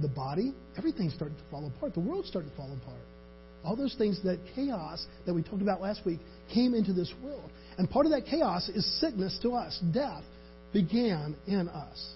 the 0.00 0.08
body, 0.08 0.52
everything 0.76 1.10
started 1.10 1.38
to 1.38 1.44
fall 1.50 1.66
apart. 1.66 1.94
The 1.94 2.00
world 2.00 2.26
started 2.26 2.50
to 2.50 2.56
fall 2.56 2.70
apart. 2.82 3.00
All 3.64 3.76
those 3.76 3.94
things, 3.96 4.22
that 4.24 4.38
chaos 4.54 5.04
that 5.24 5.34
we 5.34 5.42
talked 5.42 5.62
about 5.62 5.80
last 5.80 6.04
week, 6.04 6.20
came 6.52 6.74
into 6.74 6.92
this 6.92 7.12
world. 7.22 7.50
And 7.78 7.88
part 7.88 8.06
of 8.06 8.12
that 8.12 8.26
chaos 8.26 8.68
is 8.68 9.00
sickness 9.00 9.38
to 9.42 9.52
us. 9.54 9.80
Death 9.92 10.22
began 10.72 11.34
in 11.46 11.68
us. 11.68 12.14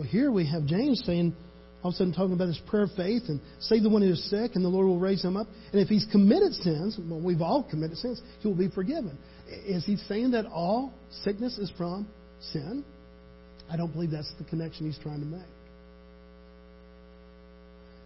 Well, 0.00 0.08
here 0.08 0.30
we 0.30 0.46
have 0.46 0.64
James 0.64 1.02
saying, 1.04 1.36
all 1.82 1.90
of 1.90 1.94
a 1.94 1.98
sudden 1.98 2.14
talking 2.14 2.32
about 2.32 2.48
his 2.48 2.58
prayer 2.66 2.84
of 2.84 2.90
faith 2.92 3.24
and 3.28 3.38
save 3.58 3.82
the 3.82 3.90
one 3.90 4.00
who 4.00 4.08
is 4.08 4.30
sick 4.30 4.52
and 4.54 4.64
the 4.64 4.68
Lord 4.70 4.86
will 4.86 4.98
raise 4.98 5.22
him 5.22 5.36
up. 5.36 5.46
And 5.72 5.80
if 5.82 5.88
he's 5.88 6.06
committed 6.10 6.54
sins, 6.54 6.98
well, 6.98 7.20
we've 7.20 7.42
all 7.42 7.62
committed 7.68 7.98
sins, 7.98 8.22
he 8.40 8.48
will 8.48 8.56
be 8.56 8.70
forgiven. 8.70 9.18
Is 9.46 9.84
he 9.84 9.96
saying 9.96 10.30
that 10.30 10.46
all 10.46 10.94
sickness 11.22 11.58
is 11.58 11.70
from 11.76 12.08
sin? 12.40 12.82
I 13.70 13.76
don't 13.76 13.92
believe 13.92 14.10
that's 14.10 14.32
the 14.38 14.44
connection 14.44 14.86
he's 14.86 14.98
trying 15.02 15.20
to 15.20 15.26
make. 15.26 15.42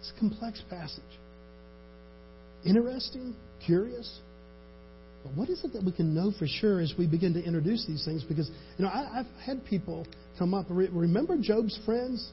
It's 0.00 0.12
a 0.16 0.18
complex 0.18 0.60
passage. 0.68 1.04
Interesting, 2.66 3.36
curious. 3.64 4.18
But 5.22 5.36
what 5.36 5.48
is 5.48 5.62
it 5.62 5.72
that 5.74 5.84
we 5.84 5.92
can 5.92 6.12
know 6.12 6.32
for 6.36 6.48
sure 6.48 6.80
as 6.80 6.92
we 6.98 7.06
begin 7.06 7.34
to 7.34 7.42
introduce 7.42 7.86
these 7.86 8.04
things? 8.04 8.24
Because, 8.24 8.50
you 8.78 8.84
know, 8.84 8.90
I, 8.90 9.18
have 9.18 9.26
had 9.46 9.64
people 9.64 10.08
come 10.38 10.54
up. 10.54 10.66
Remember 10.68 11.36
Job's 11.40 11.78
friends? 11.84 12.30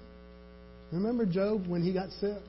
Remember 0.92 1.26
Job 1.26 1.68
when 1.68 1.82
he 1.82 1.94
got 1.94 2.10
sick? 2.20 2.42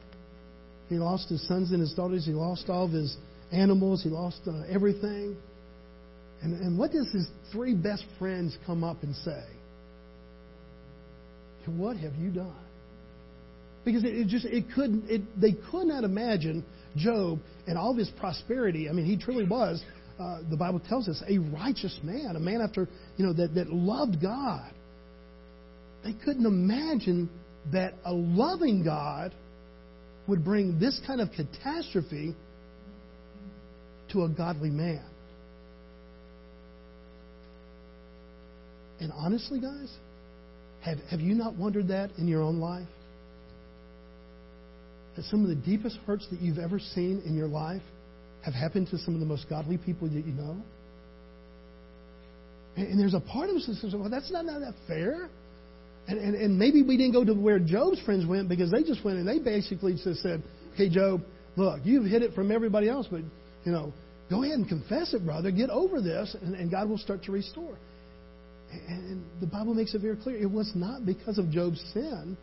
He 0.89 0.97
lost 0.97 1.29
his 1.29 1.47
sons 1.47 1.71
and 1.71 1.81
his 1.81 1.95
daughters. 1.95 2.27
He 2.27 2.33
lost 2.33 2.69
all 2.69 2.85
of 2.85 2.91
his 2.91 3.17
animals. 3.53 4.03
He 4.03 4.11
lost 4.11 4.41
uh, 4.47 4.63
everything. 4.69 5.37
And, 6.43 6.61
and 6.61 6.79
what 6.79 6.91
does 6.91 7.11
his 7.13 7.27
three 7.53 7.75
best 7.75 8.05
friends 8.19 8.57
come 8.67 8.83
up 8.83 9.03
and 9.03 9.15
say? 9.17 9.45
What 11.67 11.97
have 11.99 12.15
you 12.17 12.31
done? 12.31 12.53
Because 13.85 14.05
it, 14.05 14.15
it 14.15 14.27
just 14.27 14.45
it 14.45 14.65
couldn't 14.75 15.09
it, 15.09 15.23
they 15.41 15.53
could 15.71 15.87
not 15.87 16.05
imagine 16.05 16.65
Job 16.97 17.39
and 17.67 17.79
all 17.79 17.95
his 17.95 18.11
prosperity. 18.19 18.89
I 18.89 18.93
mean, 18.93 19.07
he 19.07 19.17
truly 19.17 19.45
was. 19.45 19.83
Uh, 20.19 20.41
the 20.51 20.57
Bible 20.57 20.81
tells 20.89 21.09
us 21.09 21.23
a 21.29 21.39
righteous 21.39 21.99
man, 22.03 22.37
a 22.37 22.41
man 22.41 22.61
after 22.61 22.89
you 23.17 23.25
know 23.25 23.33
that 23.33 23.55
that 23.55 23.73
loved 23.73 24.21
God. 24.21 24.73
They 26.05 26.13
couldn't 26.13 26.47
imagine 26.47 27.31
that 27.73 27.95
a 28.05 28.13
loving 28.13 28.85
God 28.85 29.35
would 30.27 30.45
bring 30.45 30.79
this 30.79 31.01
kind 31.07 31.21
of 31.21 31.29
catastrophe 31.33 32.35
to 34.13 34.25
a 34.25 34.29
godly 34.29 34.71
man. 34.71 35.05
And 39.01 39.13
honestly, 39.13 39.61
guys, 39.61 39.93
have, 40.83 40.99
have 41.11 41.21
you 41.21 41.35
not 41.35 41.57
wondered 41.57 41.89
that 41.89 42.11
in 42.19 42.29
your 42.29 42.43
own 42.43 42.61
life? 42.61 42.87
That 45.17 45.25
some 45.27 45.43
of 45.43 45.49
the 45.49 45.57
deepest 45.57 45.99
hurts 46.07 46.27
that 46.31 46.41
you've 46.41 46.59
ever 46.59 46.79
seen 46.79 47.23
in 47.27 47.35
your 47.35 47.49
life 47.49 47.83
have 48.45 48.55
happened 48.55 48.89
to 48.91 48.99
some 48.99 49.15
of 49.15 49.21
the 49.21 49.27
most 49.27 49.49
godly 49.49 49.79
people 49.79 50.09
that 50.09 50.15
you 50.15 50.33
know? 50.33 50.57
And, 52.77 52.99
there's 52.99 53.15
a 53.15 53.21
part 53.21 53.51
of 53.51 53.57
us 53.57 53.67
that 53.67 53.77
says, 53.77 53.95
well, 53.95 54.09
that's 54.09 54.31
not, 54.31 54.45
not 54.45 54.61
that 54.61 54.75
fair. 54.87 55.29
And, 56.09 56.19
and, 56.19 56.35
and 56.35 56.59
maybe 56.59 56.83
we 56.83 56.97
didn't 56.97 57.13
go 57.13 57.25
to 57.25 57.33
where 57.33 57.59
Job's 57.59 58.01
friends 58.01 58.27
went 58.27 58.49
because 58.49 58.71
they 58.71 58.83
just 58.83 59.05
went 59.05 59.19
and 59.19 59.29
they 59.29 59.39
basically 59.39 59.95
just 59.95 60.21
said, 60.23 60.43
okay, 60.75 60.89
Job, 60.89 61.23
look, 61.57 61.81
you've 61.85 62.07
hid 62.07 62.23
it 62.23 62.35
from 62.35 62.51
everybody 62.51 62.89
else, 62.89 63.07
but, 63.11 63.21
you 63.65 63.73
know, 63.73 63.93
go 64.29 64.43
ahead 64.43 64.59
and 64.59 64.69
confess 64.69 65.15
it, 65.15 65.25
brother. 65.25 65.51
Get 65.51 65.71
over 65.71 66.01
this, 66.01 66.37
and, 66.43 66.55
and 66.55 66.71
God 66.71 66.89
will 66.89 66.99
start 66.99 67.23
to 67.25 67.33
restore. 67.33 67.77
And 68.89 69.23
the 69.41 69.47
Bible 69.47 69.75
makes 69.75 69.95
it 69.95 70.01
very 70.01 70.17
clear 70.17 70.37
it 70.37 70.51
was 70.51 70.73
not 70.75 71.05
because 71.05 71.39
of 71.39 71.51
Job's 71.51 71.81
sin 71.93 72.37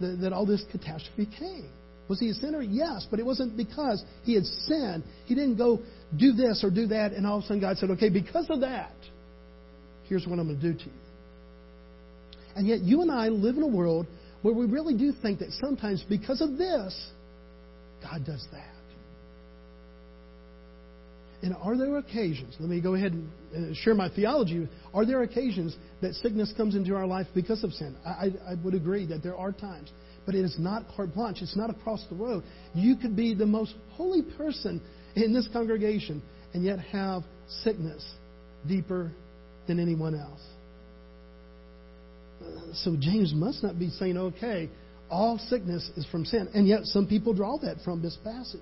that, 0.00 0.18
that 0.20 0.32
all 0.32 0.46
this 0.46 0.62
catastrophe 0.70 1.28
came. 1.38 1.70
Was 2.08 2.20
he 2.20 2.28
a 2.28 2.34
sinner? 2.34 2.60
Yes, 2.60 3.06
but 3.10 3.20
it 3.20 3.26
wasn't 3.26 3.56
because 3.56 4.04
he 4.24 4.34
had 4.34 4.44
sinned. 4.44 5.02
He 5.24 5.34
didn't 5.34 5.56
go 5.56 5.80
do 6.16 6.32
this 6.32 6.62
or 6.62 6.70
do 6.70 6.86
that, 6.88 7.12
and 7.12 7.26
all 7.26 7.38
of 7.38 7.44
a 7.44 7.46
sudden 7.46 7.60
God 7.60 7.78
said, 7.78 7.90
okay, 7.90 8.10
because 8.10 8.46
of 8.50 8.60
that, 8.60 8.92
here's 10.08 10.26
what 10.26 10.38
I'm 10.38 10.46
going 10.46 10.60
to 10.60 10.72
do 10.72 10.78
to 10.78 10.84
you. 10.84 11.01
And 12.56 12.66
yet, 12.66 12.80
you 12.80 13.02
and 13.02 13.10
I 13.10 13.28
live 13.28 13.56
in 13.56 13.62
a 13.62 13.68
world 13.68 14.06
where 14.42 14.54
we 14.54 14.66
really 14.66 14.96
do 14.96 15.12
think 15.22 15.38
that 15.38 15.50
sometimes 15.52 16.04
because 16.08 16.40
of 16.40 16.58
this, 16.58 17.10
God 18.02 18.24
does 18.26 18.46
that. 18.52 18.72
And 21.42 21.56
are 21.60 21.76
there 21.76 21.98
occasions, 21.98 22.54
let 22.60 22.68
me 22.68 22.80
go 22.80 22.94
ahead 22.94 23.12
and 23.52 23.76
share 23.76 23.94
my 23.94 24.08
theology, 24.08 24.68
are 24.94 25.04
there 25.04 25.22
occasions 25.22 25.76
that 26.00 26.14
sickness 26.14 26.52
comes 26.56 26.76
into 26.76 26.94
our 26.94 27.06
life 27.06 27.26
because 27.34 27.64
of 27.64 27.72
sin? 27.72 27.96
I, 28.06 28.30
I, 28.48 28.54
would 28.62 28.74
agree 28.74 29.06
that 29.06 29.24
there 29.24 29.36
are 29.36 29.50
times. 29.50 29.90
But 30.24 30.36
it 30.36 30.44
is 30.44 30.56
not 30.60 30.84
carte 30.94 31.12
blanche. 31.12 31.38
It's 31.42 31.56
not 31.56 31.68
across 31.68 32.04
the 32.08 32.14
road. 32.14 32.44
You 32.74 32.94
could 32.94 33.16
be 33.16 33.34
the 33.34 33.46
most 33.46 33.74
holy 33.90 34.22
person 34.22 34.80
in 35.16 35.32
this 35.32 35.48
congregation 35.52 36.22
and 36.54 36.62
yet 36.62 36.78
have 36.78 37.22
sickness 37.64 38.08
deeper 38.68 39.10
than 39.66 39.80
anyone 39.80 40.14
else. 40.14 40.40
So 42.74 42.96
James 42.98 43.32
must 43.34 43.62
not 43.62 43.78
be 43.78 43.90
saying, 43.90 44.16
okay, 44.16 44.70
all 45.10 45.38
sickness 45.38 45.90
is 45.96 46.06
from 46.06 46.24
sin. 46.24 46.48
And 46.54 46.66
yet 46.66 46.84
some 46.84 47.06
people 47.06 47.34
draw 47.34 47.58
that 47.58 47.76
from 47.84 48.00
this 48.02 48.16
passage. 48.24 48.60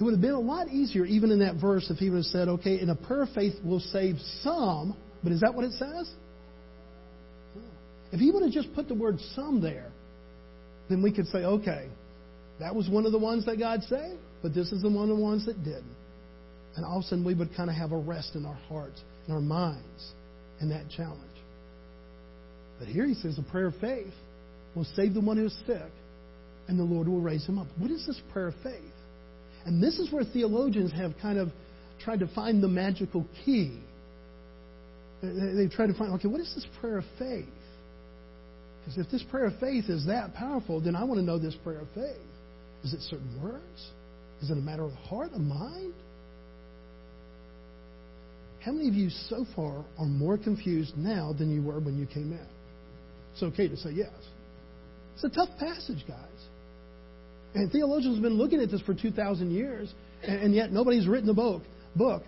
It 0.00 0.04
would 0.04 0.14
have 0.14 0.20
been 0.20 0.32
a 0.32 0.40
lot 0.40 0.68
easier, 0.68 1.04
even 1.04 1.30
in 1.30 1.38
that 1.40 1.60
verse, 1.60 1.88
if 1.88 1.98
he 1.98 2.10
would 2.10 2.16
have 2.16 2.24
said, 2.26 2.48
okay, 2.48 2.80
in 2.80 2.90
a 2.90 2.96
prayer 2.96 3.22
of 3.22 3.28
faith 3.30 3.54
will 3.64 3.78
save 3.78 4.16
some, 4.42 4.96
but 5.22 5.30
is 5.30 5.40
that 5.42 5.54
what 5.54 5.64
it 5.64 5.72
says? 5.72 6.10
If 8.10 8.18
he 8.18 8.30
would 8.32 8.42
have 8.42 8.50
just 8.50 8.74
put 8.74 8.88
the 8.88 8.94
word 8.94 9.20
some 9.36 9.60
there, 9.60 9.92
then 10.88 11.02
we 11.02 11.12
could 11.12 11.26
say, 11.28 11.44
okay, 11.44 11.88
that 12.58 12.74
was 12.74 12.88
one 12.88 13.06
of 13.06 13.12
the 13.12 13.18
ones 13.18 13.46
that 13.46 13.58
God 13.58 13.82
saved, 13.84 14.18
but 14.42 14.52
this 14.54 14.72
is 14.72 14.82
the 14.82 14.88
one 14.88 15.08
of 15.08 15.16
the 15.16 15.22
ones 15.22 15.46
that 15.46 15.62
didn't. 15.62 15.96
And 16.74 16.84
all 16.84 16.98
of 16.98 17.04
a 17.04 17.06
sudden 17.06 17.24
we 17.24 17.34
would 17.34 17.54
kind 17.56 17.70
of 17.70 17.76
have 17.76 17.92
a 17.92 17.96
rest 17.96 18.34
in 18.34 18.44
our 18.44 18.58
hearts, 18.68 19.00
and 19.26 19.34
our 19.34 19.40
minds, 19.40 20.12
in 20.60 20.68
that 20.70 20.90
challenge. 20.90 21.31
But 22.82 22.88
here 22.88 23.06
he 23.06 23.14
says 23.14 23.38
a 23.38 23.48
prayer 23.48 23.68
of 23.68 23.76
faith 23.80 24.12
will 24.74 24.86
save 24.96 25.14
the 25.14 25.20
one 25.20 25.36
who 25.36 25.46
is 25.46 25.56
sick, 25.68 25.92
and 26.66 26.76
the 26.76 26.82
Lord 26.82 27.06
will 27.06 27.20
raise 27.20 27.46
him 27.46 27.56
up. 27.56 27.68
What 27.78 27.92
is 27.92 28.04
this 28.08 28.20
prayer 28.32 28.48
of 28.48 28.54
faith? 28.64 28.74
And 29.64 29.80
this 29.80 30.00
is 30.00 30.12
where 30.12 30.24
theologians 30.24 30.90
have 30.90 31.12
kind 31.22 31.38
of 31.38 31.50
tried 32.02 32.18
to 32.18 32.26
find 32.34 32.60
the 32.60 32.66
magical 32.66 33.24
key. 33.44 33.78
They've 35.22 35.70
tried 35.70 35.86
to 35.88 35.94
find, 35.94 36.12
okay, 36.14 36.26
what 36.26 36.40
is 36.40 36.52
this 36.56 36.66
prayer 36.80 36.98
of 36.98 37.04
faith? 37.20 37.44
Because 38.80 38.98
if 38.98 39.12
this 39.12 39.22
prayer 39.30 39.44
of 39.44 39.60
faith 39.60 39.84
is 39.88 40.06
that 40.06 40.34
powerful, 40.34 40.80
then 40.80 40.96
I 40.96 41.04
want 41.04 41.20
to 41.20 41.24
know 41.24 41.38
this 41.38 41.54
prayer 41.62 41.78
of 41.78 41.88
faith. 41.94 42.16
Is 42.82 42.94
it 42.94 43.00
certain 43.02 43.40
words? 43.40 43.90
Is 44.42 44.50
it 44.50 44.58
a 44.58 44.60
matter 44.60 44.82
of 44.82 44.92
heart, 44.94 45.30
a 45.36 45.38
mind? 45.38 45.94
How 48.64 48.72
many 48.72 48.88
of 48.88 48.94
you 48.94 49.08
so 49.08 49.46
far 49.54 49.84
are 50.00 50.06
more 50.06 50.36
confused 50.36 50.96
now 50.96 51.32
than 51.32 51.48
you 51.54 51.62
were 51.62 51.78
when 51.78 51.96
you 51.96 52.06
came 52.06 52.32
in? 52.32 52.46
It's 53.32 53.42
okay 53.42 53.68
to 53.68 53.76
say 53.76 53.90
yes. 53.90 54.12
It's 55.14 55.24
a 55.24 55.28
tough 55.28 55.50
passage, 55.58 56.04
guys. 56.06 56.18
And 57.54 57.70
theologians 57.70 58.16
have 58.16 58.22
been 58.22 58.38
looking 58.38 58.60
at 58.60 58.70
this 58.70 58.80
for 58.82 58.94
2,000 58.94 59.50
years, 59.50 59.92
and, 60.22 60.54
yet 60.54 60.72
nobody's 60.72 61.06
written 61.06 61.28
a 61.28 61.34
book, 61.34 61.62
book, 61.96 62.22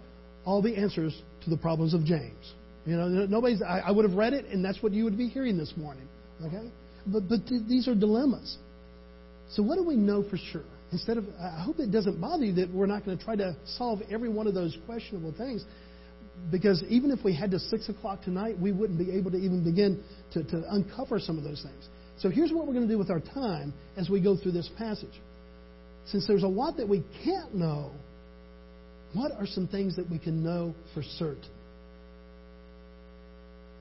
all 0.44 0.60
the 0.60 0.76
answers 0.76 1.18
to 1.44 1.50
the 1.50 1.56
problems 1.56 1.94
of 1.94 2.04
James. 2.04 2.52
You 2.84 2.96
know, 2.96 3.08
nobody's. 3.08 3.62
I, 3.62 3.80
I 3.86 3.90
would 3.90 4.04
have 4.04 4.14
read 4.14 4.34
it, 4.34 4.44
and 4.46 4.62
that's 4.62 4.82
what 4.82 4.92
you 4.92 5.04
would 5.04 5.16
be 5.16 5.28
hearing 5.28 5.56
this 5.56 5.72
morning. 5.76 6.06
Okay, 6.44 6.70
but 7.06 7.26
but 7.28 7.46
th- 7.46 7.62
these 7.66 7.88
are 7.88 7.94
dilemmas. 7.94 8.58
So 9.52 9.62
what 9.62 9.76
do 9.76 9.84
we 9.84 9.96
know 9.96 10.22
for 10.28 10.36
sure? 10.36 10.64
Instead 10.92 11.16
of, 11.16 11.24
I 11.40 11.62
hope 11.62 11.78
it 11.78 11.90
doesn't 11.90 12.20
bother 12.20 12.44
you 12.44 12.52
that 12.54 12.70
we're 12.70 12.86
not 12.86 13.04
going 13.06 13.16
to 13.16 13.24
try 13.24 13.36
to 13.36 13.56
solve 13.78 14.00
every 14.10 14.28
one 14.28 14.46
of 14.46 14.54
those 14.54 14.76
questionable 14.86 15.32
things, 15.36 15.64
because 16.50 16.82
even 16.88 17.10
if 17.10 17.24
we 17.24 17.34
had 17.34 17.50
to 17.52 17.58
six 17.58 17.88
o'clock 17.88 18.22
tonight, 18.22 18.58
we 18.58 18.72
wouldn't 18.72 18.98
be 18.98 19.10
able 19.12 19.30
to 19.30 19.36
even 19.36 19.64
begin 19.64 20.02
to, 20.32 20.44
to 20.44 20.64
uncover 20.70 21.18
some 21.18 21.38
of 21.38 21.44
those 21.44 21.62
things. 21.62 21.88
So 22.18 22.30
here's 22.30 22.52
what 22.52 22.66
we're 22.66 22.74
going 22.74 22.86
to 22.86 22.92
do 22.92 22.98
with 22.98 23.10
our 23.10 23.20
time 23.20 23.72
as 23.96 24.08
we 24.08 24.20
go 24.20 24.36
through 24.36 24.52
this 24.52 24.70
passage. 24.78 25.20
Since 26.06 26.26
there's 26.26 26.42
a 26.42 26.48
lot 26.48 26.76
that 26.76 26.88
we 26.88 27.02
can't 27.24 27.54
know, 27.54 27.90
what 29.14 29.32
are 29.32 29.46
some 29.46 29.66
things 29.68 29.96
that 29.96 30.10
we 30.10 30.18
can 30.18 30.44
know 30.44 30.74
for 30.92 31.02
certain? 31.02 31.50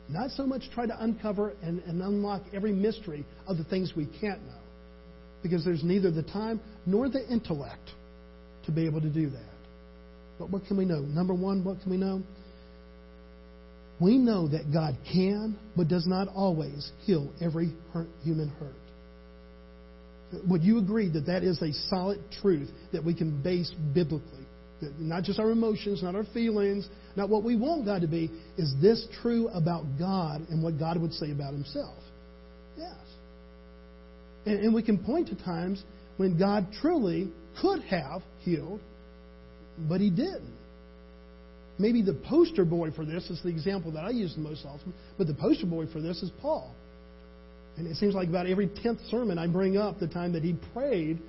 Not 0.09 0.31
so 0.31 0.45
much 0.45 0.63
try 0.73 0.85
to 0.85 1.03
uncover 1.03 1.53
and, 1.61 1.79
and 1.83 2.01
unlock 2.01 2.43
every 2.53 2.71
mystery 2.71 3.25
of 3.47 3.57
the 3.57 3.63
things 3.63 3.93
we 3.95 4.05
can't 4.05 4.41
know, 4.43 4.61
because 5.41 5.63
there's 5.65 5.83
neither 5.83 6.11
the 6.11 6.23
time 6.23 6.59
nor 6.85 7.09
the 7.09 7.27
intellect 7.29 7.91
to 8.65 8.71
be 8.71 8.85
able 8.85 9.01
to 9.01 9.09
do 9.09 9.29
that. 9.29 9.53
But 10.39 10.49
what 10.49 10.65
can 10.65 10.77
we 10.77 10.85
know? 10.85 10.99
Number 10.99 11.33
one, 11.33 11.63
what 11.63 11.81
can 11.81 11.91
we 11.91 11.97
know? 11.97 12.21
We 13.99 14.17
know 14.17 14.47
that 14.47 14.73
God 14.73 14.97
can, 15.11 15.57
but 15.77 15.87
does 15.87 16.07
not 16.07 16.27
always 16.27 16.91
heal 17.05 17.31
every 17.41 17.73
hurt, 17.93 18.07
human 18.23 18.49
hurt. 18.49 18.73
Would 20.47 20.63
you 20.63 20.79
agree 20.79 21.09
that 21.09 21.27
that 21.27 21.43
is 21.43 21.61
a 21.61 21.71
solid 21.89 22.19
truth 22.41 22.69
that 22.91 23.03
we 23.03 23.13
can 23.13 23.41
base 23.43 23.71
biblically? 23.93 24.45
Not 24.97 25.23
just 25.23 25.39
our 25.39 25.51
emotions, 25.51 26.03
not 26.03 26.15
our 26.15 26.25
feelings, 26.33 26.89
not 27.15 27.29
what 27.29 27.43
we 27.43 27.55
want 27.55 27.85
God 27.85 28.01
to 28.01 28.07
be. 28.07 28.29
Is 28.57 28.73
this 28.81 29.07
true 29.21 29.47
about 29.49 29.85
God 29.97 30.41
and 30.49 30.63
what 30.63 30.79
God 30.79 30.99
would 30.99 31.13
say 31.13 31.31
about 31.31 31.53
Himself? 31.53 31.97
Yes. 32.77 32.97
And, 34.45 34.59
and 34.59 34.73
we 34.73 34.83
can 34.83 34.97
point 34.97 35.29
to 35.29 35.35
times 35.35 35.83
when 36.17 36.37
God 36.37 36.67
truly 36.81 37.31
could 37.61 37.81
have 37.83 38.21
healed, 38.39 38.81
but 39.87 40.01
He 40.01 40.09
didn't. 40.09 40.57
Maybe 41.83 42.01
the 42.01 42.13
poster 42.13 42.63
boy 42.63 42.91
for 42.91 43.03
this 43.03 43.29
is 43.29 43.41
the 43.43 43.49
example 43.49 43.91
that 43.91 44.05
I 44.05 44.11
use 44.11 44.33
the 44.35 44.41
most 44.41 44.65
often, 44.65 44.93
but 45.17 45.27
the 45.27 45.33
poster 45.33 45.65
boy 45.65 45.85
for 45.85 45.99
this 45.99 46.23
is 46.23 46.31
Paul. 46.41 46.73
And 47.75 47.85
it 47.85 47.97
seems 47.97 48.15
like 48.15 48.29
about 48.29 48.47
every 48.47 48.69
tenth 48.69 49.01
sermon 49.09 49.37
I 49.37 49.47
bring 49.47 49.75
up 49.75 49.99
the 49.99 50.07
time 50.07 50.31
that 50.31 50.43
he 50.43 50.55
prayed 50.71 51.19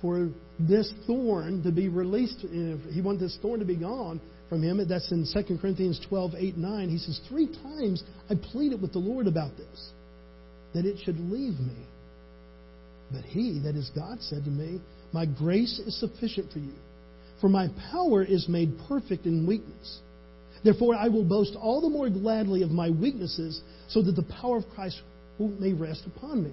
for 0.00 0.30
this 0.58 0.90
thorn 1.06 1.62
to 1.64 1.70
be 1.70 1.90
released. 1.90 2.40
He 2.40 3.02
wanted 3.02 3.20
this 3.20 3.36
thorn 3.42 3.60
to 3.60 3.66
be 3.66 3.76
gone 3.76 4.22
from 4.48 4.62
him. 4.62 4.80
That's 4.88 5.12
in 5.12 5.26
2 5.30 5.58
Corinthians 5.58 6.00
12, 6.08 6.32
8, 6.34 6.56
9. 6.56 6.88
He 6.88 6.96
says, 6.96 7.20
Three 7.28 7.48
times 7.48 8.02
I 8.30 8.36
pleaded 8.52 8.80
with 8.80 8.94
the 8.94 9.00
Lord 9.00 9.26
about 9.26 9.54
this, 9.58 9.90
that 10.72 10.86
it 10.86 10.96
should 11.04 11.20
leave 11.20 11.60
me. 11.60 11.76
But 13.12 13.24
he, 13.24 13.60
that 13.64 13.76
is 13.76 13.90
God, 13.94 14.22
said 14.22 14.44
to 14.44 14.50
me, 14.50 14.80
My 15.12 15.26
grace 15.26 15.78
is 15.78 16.00
sufficient 16.00 16.50
for 16.54 16.60
you 16.60 16.72
for 17.40 17.48
my 17.48 17.68
power 17.90 18.22
is 18.22 18.48
made 18.48 18.72
perfect 18.88 19.26
in 19.26 19.46
weakness. 19.46 20.00
Therefore, 20.62 20.94
I 20.94 21.08
will 21.08 21.24
boast 21.24 21.56
all 21.58 21.80
the 21.80 21.88
more 21.88 22.10
gladly 22.10 22.62
of 22.62 22.70
my 22.70 22.90
weaknesses, 22.90 23.62
so 23.88 24.02
that 24.02 24.12
the 24.12 24.26
power 24.40 24.58
of 24.58 24.64
Christ 24.74 25.00
may 25.38 25.72
rest 25.72 26.02
upon 26.06 26.44
me. 26.44 26.52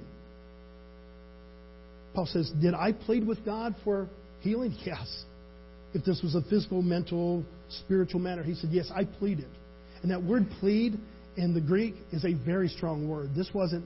Paul 2.13 2.25
says, 2.25 2.49
Did 2.61 2.73
I 2.73 2.93
plead 2.93 3.27
with 3.27 3.43
God 3.45 3.75
for 3.83 4.07
healing? 4.41 4.75
Yes. 4.85 5.25
If 5.93 6.03
this 6.03 6.21
was 6.21 6.35
a 6.35 6.41
physical, 6.49 6.81
mental, 6.81 7.45
spiritual 7.69 8.19
matter, 8.19 8.43
he 8.43 8.55
said, 8.55 8.69
Yes, 8.71 8.91
I 8.93 9.03
pleaded. 9.05 9.47
And 10.01 10.11
that 10.11 10.21
word 10.21 10.47
plead 10.59 10.99
in 11.37 11.53
the 11.53 11.61
Greek 11.61 11.95
is 12.11 12.23
a 12.23 12.33
very 12.33 12.67
strong 12.67 13.07
word. 13.07 13.31
This 13.35 13.49
wasn't, 13.53 13.85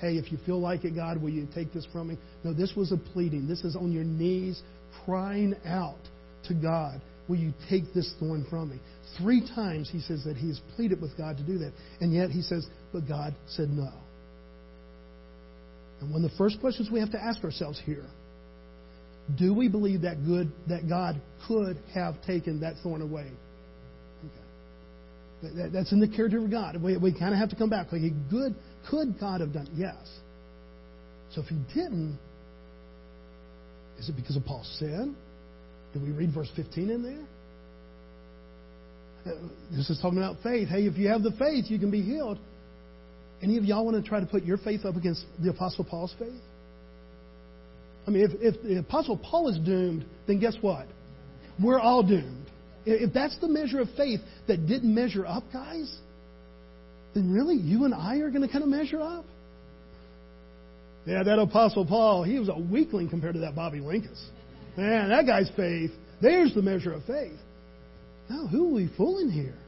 Hey, 0.00 0.16
if 0.18 0.32
you 0.32 0.38
feel 0.44 0.60
like 0.60 0.84
it, 0.84 0.94
God, 0.94 1.20
will 1.20 1.30
you 1.30 1.46
take 1.54 1.72
this 1.72 1.86
from 1.92 2.08
me? 2.08 2.18
No, 2.42 2.52
this 2.52 2.74
was 2.76 2.90
a 2.90 2.96
pleading. 2.96 3.46
This 3.46 3.64
is 3.64 3.76
on 3.76 3.92
your 3.92 4.04
knees 4.04 4.62
crying 5.04 5.54
out 5.64 6.00
to 6.48 6.54
God, 6.54 7.00
Will 7.28 7.36
you 7.36 7.52
take 7.70 7.94
this 7.94 8.12
thorn 8.18 8.46
from 8.50 8.70
me? 8.70 8.76
Three 9.18 9.46
times 9.54 9.88
he 9.90 10.00
says 10.00 10.24
that 10.24 10.36
he 10.36 10.48
has 10.48 10.60
pleaded 10.74 11.00
with 11.00 11.16
God 11.16 11.36
to 11.36 11.42
do 11.42 11.58
that. 11.58 11.72
And 12.00 12.12
yet 12.12 12.30
he 12.30 12.42
says, 12.42 12.66
But 12.92 13.08
God 13.08 13.34
said 13.46 13.70
no. 13.70 13.90
And 16.00 16.12
one 16.12 16.24
of 16.24 16.30
the 16.30 16.36
first 16.36 16.60
questions 16.60 16.90
we 16.90 16.98
have 17.00 17.12
to 17.12 17.22
ask 17.22 17.42
ourselves 17.44 17.80
here 17.84 18.06
do 19.38 19.54
we 19.54 19.68
believe 19.68 20.02
that 20.02 20.26
good 20.26 20.50
that 20.68 20.88
God 20.88 21.22
could 21.46 21.78
have 21.94 22.20
taken 22.26 22.60
that 22.60 22.74
thorn 22.82 23.00
away? 23.00 23.30
Okay. 25.44 25.54
That, 25.56 25.72
that's 25.72 25.92
in 25.92 26.00
the 26.00 26.08
character 26.08 26.44
of 26.44 26.50
God. 26.50 26.82
We, 26.82 26.96
we 26.96 27.16
kind 27.16 27.32
of 27.32 27.38
have 27.38 27.50
to 27.50 27.56
come 27.56 27.70
back. 27.70 27.92
Like, 27.92 28.02
good, 28.30 28.56
could 28.90 29.20
God 29.20 29.40
have 29.40 29.52
done? 29.52 29.68
Yes. 29.74 29.94
So 31.30 31.40
if 31.40 31.46
he 31.46 31.56
didn't, 31.72 32.18
is 34.00 34.08
it 34.08 34.16
because 34.16 34.34
of 34.34 34.44
Paul's 34.44 34.68
sin? 34.80 35.16
Did 35.92 36.02
we 36.02 36.10
read 36.10 36.32
verse 36.32 36.50
15 36.56 36.90
in 36.90 37.02
there? 37.02 37.24
This 39.70 39.88
is 39.90 39.98
talking 40.00 40.18
about 40.18 40.36
faith. 40.42 40.68
Hey, 40.68 40.86
if 40.86 40.96
you 40.96 41.08
have 41.08 41.22
the 41.22 41.32
faith, 41.32 41.66
you 41.68 41.78
can 41.78 41.90
be 41.90 42.02
healed. 42.02 42.38
Any 43.42 43.58
of 43.58 43.64
y'all 43.64 43.84
want 43.84 44.02
to 44.02 44.08
try 44.08 44.20
to 44.20 44.26
put 44.26 44.44
your 44.44 44.56
faith 44.56 44.84
up 44.84 44.96
against 44.96 45.24
the 45.42 45.50
Apostle 45.50 45.84
Paul's 45.84 46.14
faith? 46.18 46.40
I 48.06 48.10
mean, 48.10 48.24
if, 48.24 48.54
if 48.56 48.62
the 48.62 48.78
Apostle 48.78 49.16
Paul 49.16 49.48
is 49.48 49.58
doomed, 49.58 50.04
then 50.26 50.40
guess 50.40 50.56
what? 50.60 50.86
We're 51.62 51.78
all 51.78 52.02
doomed. 52.02 52.46
If 52.84 53.12
that's 53.12 53.38
the 53.38 53.48
measure 53.48 53.80
of 53.80 53.88
faith 53.96 54.20
that 54.48 54.66
didn't 54.66 54.92
measure 54.92 55.24
up, 55.24 55.44
guys, 55.52 55.94
then 57.14 57.32
really 57.32 57.54
you 57.56 57.84
and 57.84 57.94
I 57.94 58.16
are 58.18 58.30
going 58.30 58.42
to 58.42 58.48
kind 58.48 58.64
of 58.64 58.70
measure 58.70 59.00
up? 59.00 59.24
Yeah, 61.06 61.22
that 61.22 61.38
Apostle 61.38 61.84
Paul, 61.84 62.24
he 62.24 62.38
was 62.38 62.48
a 62.48 62.58
weakling 62.58 63.08
compared 63.08 63.34
to 63.34 63.40
that 63.40 63.54
Bobby 63.54 63.78
Linkus. 63.78 64.20
Man, 64.76 65.10
that 65.10 65.26
guy's 65.26 65.50
faith, 65.56 65.90
there's 66.20 66.54
the 66.54 66.62
measure 66.62 66.92
of 66.92 67.04
faith. 67.04 67.38
Now, 68.28 68.46
who 68.46 68.70
are 68.70 68.74
we 68.74 68.90
fooling 68.96 69.30
here? 69.30 69.58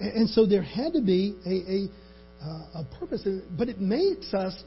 And 0.00 0.28
so 0.30 0.46
there 0.46 0.62
had 0.62 0.92
to 0.92 1.00
be 1.00 1.34
a, 1.44 1.50
a, 1.50 2.46
uh, 2.46 2.82
a 2.82 2.86
purpose. 2.98 3.26
But 3.56 3.68
it 3.68 3.80
makes 3.80 4.32
us 4.32 4.62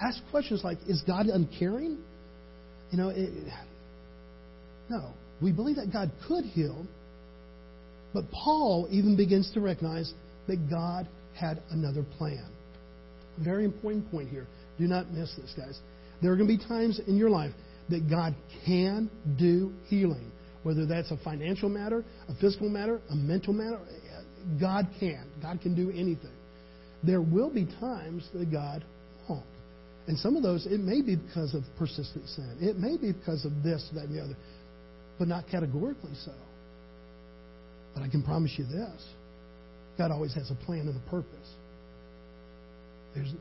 ask 0.00 0.18
questions 0.30 0.62
like, 0.64 0.78
is 0.86 1.02
God 1.06 1.26
uncaring? 1.26 1.98
You 2.90 2.98
know, 2.98 3.10
it, 3.10 3.30
no. 4.88 5.12
We 5.42 5.52
believe 5.52 5.76
that 5.76 5.92
God 5.92 6.10
could 6.26 6.44
heal, 6.44 6.86
but 8.12 8.30
Paul 8.30 8.88
even 8.90 9.16
begins 9.16 9.50
to 9.54 9.60
recognize 9.60 10.12
that 10.48 10.68
God 10.68 11.08
had 11.34 11.62
another 11.70 12.04
plan. 12.18 12.46
Very 13.42 13.64
important 13.64 14.10
point 14.10 14.28
here. 14.28 14.46
Do 14.78 14.86
not 14.86 15.10
miss 15.10 15.34
this, 15.36 15.54
guys. 15.56 15.78
There 16.20 16.32
are 16.32 16.36
going 16.36 16.48
to 16.48 16.58
be 16.58 16.68
times 16.68 17.00
in 17.06 17.16
your 17.16 17.30
life 17.30 17.52
that 17.90 18.08
God 18.08 18.34
can 18.64 19.10
do 19.38 19.72
healing, 19.86 20.30
whether 20.62 20.86
that's 20.86 21.10
a 21.10 21.16
financial 21.18 21.68
matter, 21.68 22.04
a 22.28 22.34
physical 22.40 22.68
matter, 22.68 23.00
a 23.10 23.14
mental 23.14 23.52
matter. 23.52 23.80
God 24.60 24.88
can. 24.98 25.26
God 25.42 25.60
can 25.60 25.74
do 25.74 25.90
anything. 25.90 26.32
There 27.02 27.20
will 27.20 27.50
be 27.50 27.66
times 27.80 28.28
that 28.34 28.50
God 28.50 28.84
won't. 29.28 29.44
And 30.06 30.18
some 30.18 30.36
of 30.36 30.42
those, 30.42 30.66
it 30.66 30.80
may 30.80 31.02
be 31.02 31.16
because 31.16 31.54
of 31.54 31.62
persistent 31.78 32.28
sin. 32.28 32.56
It 32.60 32.76
may 32.78 32.96
be 32.96 33.12
because 33.12 33.44
of 33.44 33.62
this, 33.62 33.88
that, 33.94 34.04
and 34.04 34.16
the 34.16 34.22
other, 34.22 34.36
but 35.18 35.28
not 35.28 35.44
categorically 35.48 36.14
so. 36.24 36.32
But 37.94 38.02
I 38.02 38.08
can 38.08 38.22
promise 38.22 38.52
you 38.56 38.64
this 38.64 39.04
God 39.98 40.10
always 40.10 40.34
has 40.34 40.50
a 40.50 40.54
plan 40.64 40.80
and 40.80 40.96
a 40.96 41.10
purpose. 41.10 41.48
There's 43.14 43.32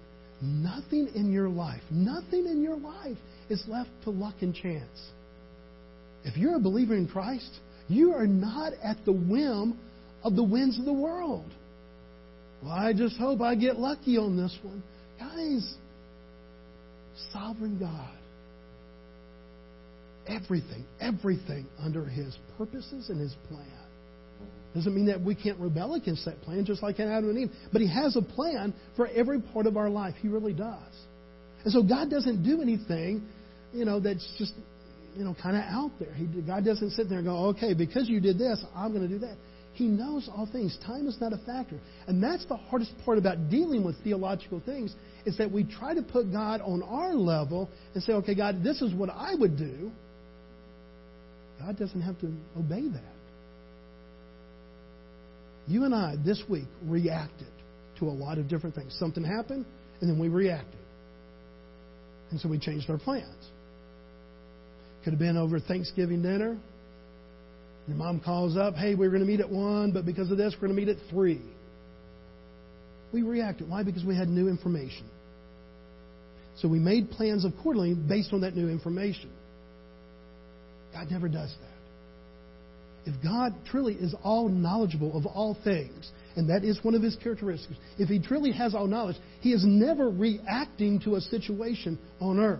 nothing 0.42 1.10
in 1.16 1.32
your 1.32 1.50
life, 1.50 1.82
nothing 1.92 2.48
in 2.48 2.62
your 2.62 2.78
life 2.78 3.18
is 3.50 3.64
left 3.68 3.90
to 4.04 4.10
luck 4.10 4.36
and 4.42 4.54
chance. 4.54 5.10
If 6.24 6.38
you're 6.38 6.56
a 6.56 6.60
believer 6.60 6.96
in 6.96 7.08
Christ, 7.08 7.50
you 7.88 8.14
are 8.14 8.28
not 8.28 8.74
at 8.84 8.98
the 9.06 9.12
whim 9.12 9.78
of 10.24 10.36
the 10.36 10.44
winds 10.44 10.78
of 10.78 10.86
the 10.86 10.94
world. 10.94 11.50
Well, 12.62 12.72
I 12.72 12.94
just 12.94 13.18
hope 13.18 13.42
I 13.42 13.56
get 13.56 13.78
lucky 13.78 14.18
on 14.18 14.36
this 14.38 14.56
one. 14.62 14.84
Guys, 15.18 15.76
sovereign 17.32 17.80
God. 17.80 18.16
Everything, 20.28 20.86
everything 21.02 21.66
under 21.82 22.06
His 22.06 22.38
purposes 22.58 23.10
and 23.10 23.20
His 23.20 23.34
plan. 23.48 23.66
Doesn't 24.76 24.94
mean 24.94 25.08
that 25.08 25.20
we 25.20 25.34
can't 25.34 25.58
rebel 25.58 25.96
against 25.96 26.26
that 26.26 26.42
plan, 26.42 26.66
just 26.66 26.84
like 26.84 27.00
in 27.00 27.08
Adam 27.08 27.30
and 27.30 27.40
Eve. 27.40 27.50
But 27.72 27.82
He 27.82 27.88
has 27.88 28.16
a 28.16 28.22
plan 28.22 28.74
for 28.96 29.08
every 29.08 29.42
part 29.42 29.66
of 29.66 29.78
our 29.78 29.90
life. 29.90 30.14
He 30.22 30.28
really 30.28 30.54
does. 30.54 30.94
And 31.64 31.74
so 31.74 31.82
God 31.82 32.10
doesn't 32.10 32.44
do 32.44 32.62
anything 32.62 33.24
you 33.74 33.86
know, 33.86 34.00
that's 34.00 34.26
just, 34.38 34.54
you 35.16 35.24
know, 35.24 35.36
kind 35.42 35.56
of 35.58 35.64
out 35.64 35.92
there. 36.00 36.14
He, 36.14 36.26
God 36.26 36.66
doesn't 36.66 36.92
sit 36.92 37.10
there 37.10 37.20
and 37.20 37.28
go, 37.28 37.48
okay, 37.48 37.74
because 37.74 38.10
you 38.10 38.20
did 38.20 38.38
this, 38.38 38.64
I'm 38.76 38.94
going 38.94 39.08
to 39.08 39.14
do 39.14 39.20
that. 39.20 39.36
He 39.74 39.88
knows 39.88 40.30
all 40.30 40.48
things. 40.52 40.78
Time 40.86 41.08
is 41.08 41.18
not 41.22 41.32
a 41.32 41.38
factor. 41.38 41.80
And 42.08 42.22
that's 42.22 42.46
the 42.46 42.58
hardest 42.58 42.92
part 43.06 43.18
about 43.18 43.50
dealing 43.50 43.86
with 43.86 43.96
theological 44.04 44.62
things 44.66 44.94
is 45.26 45.38
that 45.38 45.52
we 45.52 45.64
try 45.64 45.94
to 45.94 46.02
put 46.02 46.32
God 46.32 46.62
on 46.62 46.84
our 46.84 47.14
level 47.14 47.70
and 47.94 48.04
say, 48.04 48.14
okay, 48.14 48.36
God, 48.36 48.64
this 48.64 48.82
is 48.82 48.94
what 48.94 49.10
I 49.10 49.36
would 49.36 49.58
do. 49.58 49.92
God 51.60 51.78
doesn't 51.78 52.02
have 52.02 52.20
to 52.20 52.34
obey 52.58 52.88
that. 52.90 53.20
you 55.70 55.84
and 55.86 55.94
I 55.94 56.16
this 56.26 56.44
week 56.50 56.66
reacted 56.84 57.48
to 58.00 58.06
a 58.06 58.12
lot 58.12 58.38
of 58.40 58.48
different 58.48 58.76
things. 58.76 58.96
Something 59.00 59.24
happened, 59.24 59.66
and 60.02 60.10
then 60.10 60.20
we 60.20 60.28
reacted. 60.28 60.80
And 62.32 62.40
so 62.40 62.50
we 62.50 62.58
changed 62.58 62.90
our 62.90 62.98
plans. 62.98 63.50
Could 65.04 65.14
have 65.14 65.20
been 65.20 65.38
over 65.38 65.60
Thanksgiving 65.60 66.22
dinner. 66.22 66.58
Your 67.88 67.98
mom 67.98 68.20
calls 68.20 68.56
up, 68.58 68.76
hey, 68.76 68.96
we 68.96 69.08
are 69.08 69.10
going 69.10 69.22
to 69.22 69.28
meet 69.28 69.40
at 69.40 69.50
1, 69.50 69.92
but 69.92 70.06
because 70.06 70.30
of 70.30 70.38
this, 70.38 70.54
we're 70.56 70.68
going 70.68 70.80
to 70.80 70.86
meet 70.86 70.96
at 70.96 71.10
3. 71.10 71.42
We 73.12 73.24
reacted. 73.24 73.70
Why? 73.70 73.84
Because 73.84 74.04
we 74.04 74.16
had 74.16 74.28
new 74.28 74.48
information. 74.48 75.10
So 76.58 76.68
we 76.68 76.78
made 76.78 77.10
plans 77.10 77.46
accordingly 77.46 77.96
based 77.96 78.34
on 78.34 78.42
that 78.42 78.56
new 78.56 78.70
information. 78.70 79.32
God 80.94 81.10
never 81.10 81.30
does 81.30 81.54
that. 81.62 83.12
If 83.12 83.24
God 83.24 83.54
truly 83.72 83.94
is 83.94 84.14
all 84.24 84.50
knowledgeable 84.50 85.18
of 85.18 85.26
all 85.26 85.58
things, 85.64 86.12
and 86.36 86.50
that 86.50 86.64
is 86.64 86.78
one 86.84 86.94
of 86.94 87.02
his 87.02 87.16
characteristics, 87.16 87.80
if 87.98 88.10
he 88.10 88.20
truly 88.20 88.52
has 88.52 88.76
all 88.76 88.88
knowledge, 88.88 89.16
he 89.40 89.52
is 89.52 89.64
never 89.66 90.10
reacting 90.10 91.00
to 91.02 91.16
a 91.16 91.22
situation 91.22 91.98
on 92.20 92.40
earth. 92.40 92.60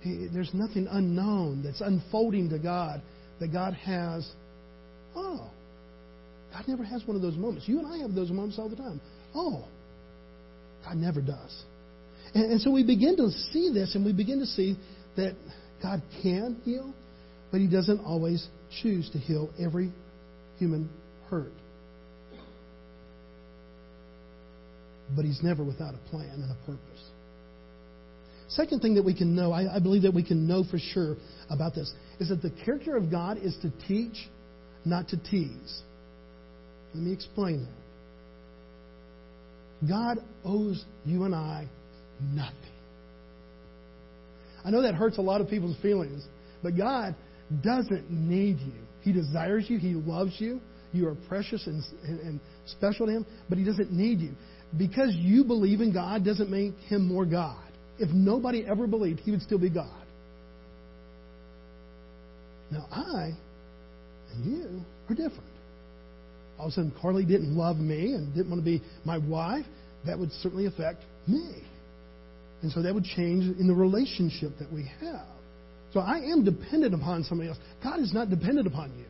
He, 0.00 0.28
there's 0.32 0.52
nothing 0.54 0.86
unknown 0.90 1.62
that's 1.64 1.80
unfolding 1.80 2.50
to 2.50 2.58
God 2.58 3.02
that 3.40 3.52
God 3.52 3.74
has. 3.74 4.28
Oh, 5.14 5.50
God 6.52 6.64
never 6.68 6.84
has 6.84 7.02
one 7.06 7.16
of 7.16 7.22
those 7.22 7.36
moments. 7.36 7.68
You 7.68 7.78
and 7.78 7.86
I 7.86 7.98
have 7.98 8.14
those 8.14 8.30
moments 8.30 8.58
all 8.58 8.68
the 8.68 8.76
time. 8.76 9.00
Oh, 9.34 9.66
God 10.84 10.96
never 10.96 11.20
does. 11.20 11.64
And, 12.34 12.52
and 12.52 12.60
so 12.60 12.70
we 12.70 12.84
begin 12.84 13.16
to 13.16 13.30
see 13.52 13.70
this, 13.72 13.94
and 13.94 14.04
we 14.04 14.12
begin 14.12 14.38
to 14.40 14.46
see 14.46 14.76
that 15.16 15.34
God 15.82 16.02
can 16.22 16.60
heal, 16.64 16.92
but 17.50 17.60
He 17.60 17.66
doesn't 17.66 18.00
always 18.00 18.46
choose 18.82 19.10
to 19.10 19.18
heal 19.18 19.50
every 19.58 19.92
human 20.58 20.88
hurt. 21.28 21.52
But 25.16 25.24
He's 25.24 25.40
never 25.42 25.64
without 25.64 25.94
a 25.94 26.10
plan 26.10 26.30
and 26.30 26.50
a 26.50 26.66
purpose. 26.66 27.04
Second 28.48 28.80
thing 28.80 28.94
that 28.94 29.04
we 29.04 29.14
can 29.14 29.36
know, 29.36 29.52
I, 29.52 29.76
I 29.76 29.78
believe 29.78 30.02
that 30.02 30.14
we 30.14 30.22
can 30.22 30.46
know 30.46 30.64
for 30.70 30.78
sure 30.78 31.16
about 31.50 31.74
this, 31.74 31.92
is 32.18 32.30
that 32.30 32.42
the 32.42 32.50
character 32.64 32.96
of 32.96 33.10
God 33.10 33.38
is 33.38 33.56
to 33.62 33.70
teach, 33.86 34.16
not 34.84 35.08
to 35.08 35.16
tease. 35.18 35.82
Let 36.94 37.02
me 37.02 37.12
explain 37.12 37.64
that. 37.64 37.72
God 39.88 40.18
owes 40.44 40.84
you 41.04 41.24
and 41.24 41.34
I 41.34 41.68
nothing. 42.20 42.54
I 44.64 44.70
know 44.70 44.82
that 44.82 44.94
hurts 44.94 45.18
a 45.18 45.22
lot 45.22 45.40
of 45.40 45.48
people's 45.48 45.76
feelings, 45.80 46.24
but 46.62 46.76
God 46.76 47.14
doesn't 47.62 48.10
need 48.10 48.58
you. 48.58 48.72
He 49.02 49.12
desires 49.12 49.66
you, 49.68 49.78
He 49.78 49.94
loves 49.94 50.34
you. 50.38 50.60
You 50.92 51.08
are 51.08 51.16
precious 51.28 51.66
and, 51.66 51.82
and, 52.04 52.20
and 52.20 52.40
special 52.66 53.06
to 53.06 53.12
Him, 53.12 53.26
but 53.48 53.58
He 53.58 53.64
doesn't 53.64 53.92
need 53.92 54.20
you. 54.20 54.32
Because 54.76 55.14
you 55.14 55.44
believe 55.44 55.80
in 55.80 55.92
God 55.92 56.24
doesn't 56.24 56.50
make 56.50 56.74
Him 56.88 57.06
more 57.06 57.24
God. 57.24 57.62
If 57.98 58.10
nobody 58.10 58.64
ever 58.66 58.86
believed, 58.86 59.20
He 59.20 59.30
would 59.30 59.42
still 59.42 59.58
be 59.58 59.70
God. 59.70 60.04
Now, 62.70 62.86
I 62.90 63.32
and 64.34 64.44
you 64.44 64.80
are 65.08 65.14
different. 65.14 65.50
All 66.58 66.66
of 66.66 66.72
a 66.72 66.74
sudden, 66.74 66.92
Carly 67.00 67.24
didn't 67.24 67.56
love 67.56 67.76
me 67.76 68.12
and 68.12 68.34
didn't 68.34 68.50
want 68.50 68.60
to 68.60 68.64
be 68.64 68.82
my 69.04 69.18
wife. 69.18 69.64
That 70.06 70.18
would 70.18 70.32
certainly 70.32 70.66
affect 70.66 71.02
me. 71.26 71.62
And 72.62 72.72
so 72.72 72.82
that 72.82 72.92
would 72.92 73.04
change 73.04 73.44
in 73.58 73.68
the 73.68 73.74
relationship 73.74 74.50
that 74.58 74.72
we 74.72 74.90
have. 75.00 75.26
So 75.92 76.00
I 76.00 76.18
am 76.18 76.44
dependent 76.44 76.94
upon 76.94 77.24
somebody 77.24 77.48
else. 77.48 77.58
God 77.82 78.00
is 78.00 78.12
not 78.12 78.28
dependent 78.28 78.66
upon 78.66 78.92
you. 78.98 79.04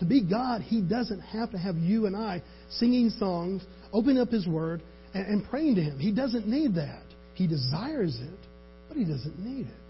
To 0.00 0.04
be 0.04 0.22
God, 0.22 0.62
He 0.62 0.80
doesn't 0.80 1.20
have 1.20 1.50
to 1.50 1.58
have 1.58 1.76
you 1.76 2.06
and 2.06 2.16
I 2.16 2.42
singing 2.70 3.10
songs, 3.10 3.62
opening 3.92 4.18
up 4.18 4.28
His 4.28 4.46
Word, 4.46 4.82
and, 5.12 5.26
and 5.26 5.44
praying 5.48 5.74
to 5.76 5.82
Him. 5.82 5.98
He 5.98 6.12
doesn't 6.12 6.46
need 6.46 6.76
that. 6.76 7.03
He 7.34 7.46
desires 7.46 8.18
it, 8.20 8.38
but 8.88 8.96
He 8.96 9.04
doesn't 9.04 9.38
need 9.38 9.66
it. 9.66 9.84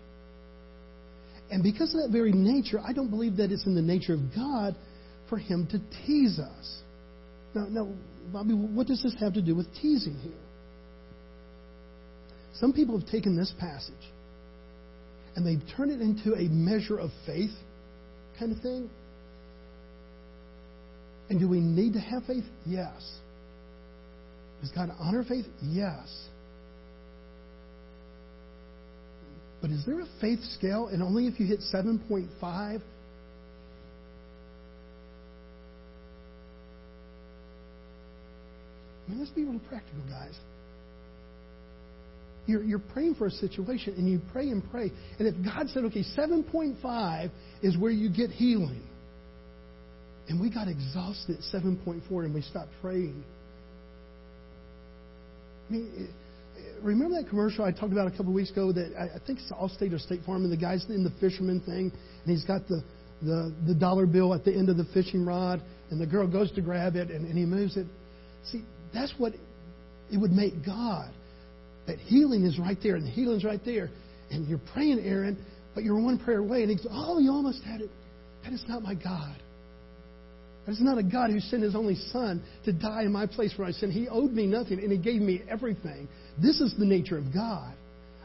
And 1.51 1.63
because 1.63 1.95
of 1.95 2.01
that 2.03 2.11
very 2.11 2.33
nature, 2.33 2.81
I 2.85 2.93
don't 2.93 3.11
believe 3.11 3.37
that 3.37 3.53
it's 3.53 3.67
in 3.67 3.75
the 3.75 3.83
nature 3.83 4.15
of 4.15 4.21
God 4.35 4.75
for 5.29 5.39
Him 5.39 5.69
to 5.71 5.79
tease 6.07 6.39
us. 6.39 6.83
Now, 7.55 7.67
now 7.69 7.93
Bobby, 8.33 8.55
what 8.55 8.87
does 8.87 9.03
this 9.03 9.15
have 9.21 9.35
to 9.35 9.43
do 9.43 9.55
with 9.55 9.67
teasing 9.75 10.17
here? 10.17 10.33
Some 12.55 12.73
people 12.73 12.99
have 12.99 13.09
taken 13.09 13.37
this 13.37 13.53
passage 13.59 13.95
and 15.37 15.47
they've 15.47 15.63
turned 15.77 15.91
it 15.91 16.01
into 16.01 16.35
a 16.35 16.49
measure 16.49 16.99
of 16.99 17.11
faith 17.27 17.51
kind 18.39 18.53
of 18.53 18.63
thing. 18.63 18.89
And 21.29 21.41
do 21.41 21.49
we 21.49 21.61
need 21.61 21.95
to 21.95 22.01
have 22.01 22.25
faith? 22.25 22.45
Yes. 22.67 23.19
Does 24.61 24.71
God 24.71 24.91
honor 25.01 25.25
faith? 25.25 25.47
Yes. 25.63 26.29
But 29.65 29.71
is 29.71 29.83
there 29.87 29.99
a 29.99 30.07
faith 30.21 30.45
scale 30.59 30.89
and 30.89 31.03
only 31.03 31.27
if 31.27 31.41
you 31.41 31.47
hit 31.47 31.61
7.5? 31.73 32.29
I 32.43 32.79
mean, 39.09 39.19
let's 39.19 39.31
be 39.31 39.45
real 39.45 39.59
practical, 39.67 40.03
guys. 40.11 40.35
You're, 42.45 42.63
you're 42.63 42.79
praying 42.79 43.15
for 43.15 43.27
a 43.27 43.31
situation 43.31 43.95
and 43.97 44.07
you 44.07 44.21
pray 44.33 44.51
and 44.51 44.63
pray. 44.71 44.93
And 45.19 45.27
if 45.27 45.35
God 45.43 45.71
said, 45.71 45.85
okay, 45.85 46.05
7.5 46.15 47.31
is 47.63 47.79
where 47.79 47.91
you 47.91 48.11
get 48.11 48.29
healing, 48.29 48.83
and 50.29 50.39
we 50.43 50.53
got 50.53 50.69
exhausted 50.69 51.39
at 51.39 51.63
7.4 51.63 52.03
and 52.27 52.35
we 52.35 52.43
stopped 52.43 52.69
praying. 52.83 53.25
I 55.71 55.73
mean, 55.73 56.15
remember 56.83 57.21
that 57.21 57.29
commercial 57.29 57.65
I 57.65 57.73
talked 57.73 57.93
about 57.93 58.07
a 58.07 58.11
couple 58.11 58.29
of 58.29 58.35
weeks 58.35 58.51
ago 58.51 58.73
that 58.73 58.95
I 58.99 59.19
think 59.27 59.39
it's 59.39 59.53
Allstate 59.53 59.93
or 59.93 59.99
State 59.99 60.21
Farm, 60.25 60.45
and 60.45 60.53
the 60.53 60.57
guy's 60.57 60.85
in 60.89 61.05
the 61.05 61.13
fisherman 61.21 61.61
thing, 61.61 61.91
and 61.91 62.27
he's 62.27 62.45
got 62.45 62.67
the, 62.69 62.83
the, 63.23 63.55
the 63.67 63.75
dollar 63.75 64.07
bill 64.07 64.35
at 64.35 64.45
the 64.45 64.55
end 64.55 64.69
of 64.69 64.77
the 64.77 64.87
fishing 64.93 65.25
rod, 65.25 65.63
and 65.91 66.01
the 66.01 66.07
girl 66.07 66.27
goes 66.27 66.51
to 66.53 66.61
grab 66.61 66.97
it, 66.97 67.11
and, 67.11 67.27
and 67.27 67.39
he 67.39 67.45
moves 67.45 67.77
it. 67.77 67.87
See, 68.51 68.63
that's 68.93 69.13
what 69.19 69.33
it 70.13 70.19
would 70.19 70.33
make 70.33 70.65
God 70.65 71.13
that 71.87 71.99
healing 71.99 72.45
is 72.45 72.59
right 72.59 72.79
there 72.83 72.97
and 72.97 73.07
healing's 73.07 73.45
right 73.45 73.61
there. 73.65 73.91
And 74.31 74.49
you're 74.49 74.61
praying, 74.73 75.01
Aaron, 75.01 75.45
but 75.75 75.85
you're 75.85 76.01
one 76.01 76.19
prayer 76.19 76.39
away. 76.39 76.63
And 76.63 76.71
he 76.71 76.77
goes, 76.77 76.87
Oh, 76.91 77.19
you 77.19 77.31
almost 77.31 77.63
had 77.63 77.81
it. 77.81 77.91
That 78.43 78.53
is 78.53 78.65
not 78.69 78.83
my 78.83 78.95
God. 78.95 79.37
That 80.67 80.73
is 80.73 80.81
not 80.81 80.99
a 80.99 81.03
God 81.03 81.31
who 81.31 81.41
sent 81.41 81.63
his 81.63 81.75
only 81.75 81.97
son 82.13 82.43
to 82.65 82.73
die 82.73 83.03
in 83.03 83.13
my 83.13 83.27
place 83.27 83.53
where 83.57 83.69
I 83.69 83.73
sinned. 83.73 83.93
He 83.93 84.09
owed 84.09 84.33
me 84.33 84.47
nothing 84.47 84.79
and 84.79 84.91
he 84.91 84.99
gave 84.99 85.21
me 85.21 85.43
everything. 85.49 86.09
This 86.41 86.61
is 86.61 86.75
the 86.79 86.87
nature 86.87 87.19
of 87.19 87.35
God. 87.35 87.75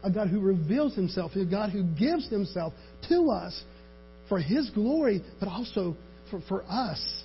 A 0.04 0.10
God 0.10 0.30
who 0.30 0.40
reveals 0.40 0.96
himself, 0.96 1.32
a 1.36 1.44
God 1.44 1.72
who 1.72 1.84
gives 1.84 2.30
himself 2.30 2.74
to 3.10 3.30
us 3.30 3.62
for 4.30 4.40
his 4.40 4.70
glory, 4.70 5.22
but 5.40 5.50
also 5.50 5.98
for, 6.32 6.40
for 6.48 6.64
us 6.64 7.24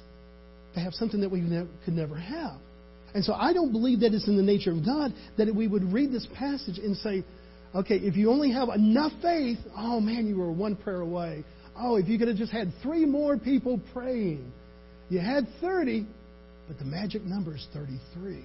to 0.74 0.80
have 0.80 0.92
something 0.94 1.20
that 1.20 1.30
we 1.30 1.40
ne- 1.40 1.68
could 1.84 1.94
never 1.94 2.16
have. 2.16 2.58
And 3.14 3.24
so 3.24 3.32
I 3.32 3.52
don't 3.52 3.70
believe 3.70 4.00
that 4.00 4.12
it's 4.12 4.26
in 4.26 4.36
the 4.36 4.42
nature 4.42 4.72
of 4.72 4.84
God 4.84 5.12
that 5.38 5.54
we 5.54 5.68
would 5.68 5.92
read 5.92 6.10
this 6.10 6.26
passage 6.36 6.78
and 6.78 6.96
say, 6.96 7.24
okay, 7.72 7.96
if 7.96 8.16
you 8.16 8.30
only 8.30 8.50
have 8.50 8.68
enough 8.70 9.12
faith, 9.22 9.58
oh 9.76 10.00
man, 10.00 10.26
you 10.26 10.36
were 10.36 10.50
one 10.50 10.74
prayer 10.74 11.00
away. 11.00 11.44
Oh, 11.76 11.96
if 11.96 12.08
you 12.08 12.18
could 12.18 12.26
have 12.26 12.36
just 12.36 12.52
had 12.52 12.72
three 12.82 13.04
more 13.04 13.38
people 13.38 13.80
praying. 13.92 14.52
You 15.10 15.20
had 15.20 15.46
30, 15.60 16.06
but 16.68 16.78
the 16.78 16.84
magic 16.84 17.22
number 17.22 17.54
is 17.54 17.66
33. 17.72 18.44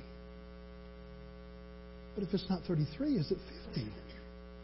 But 2.16 2.24
if 2.24 2.34
it's 2.34 2.50
not 2.50 2.64
33, 2.68 3.16
is 3.16 3.32
it 3.32 3.38
50? 3.74 3.90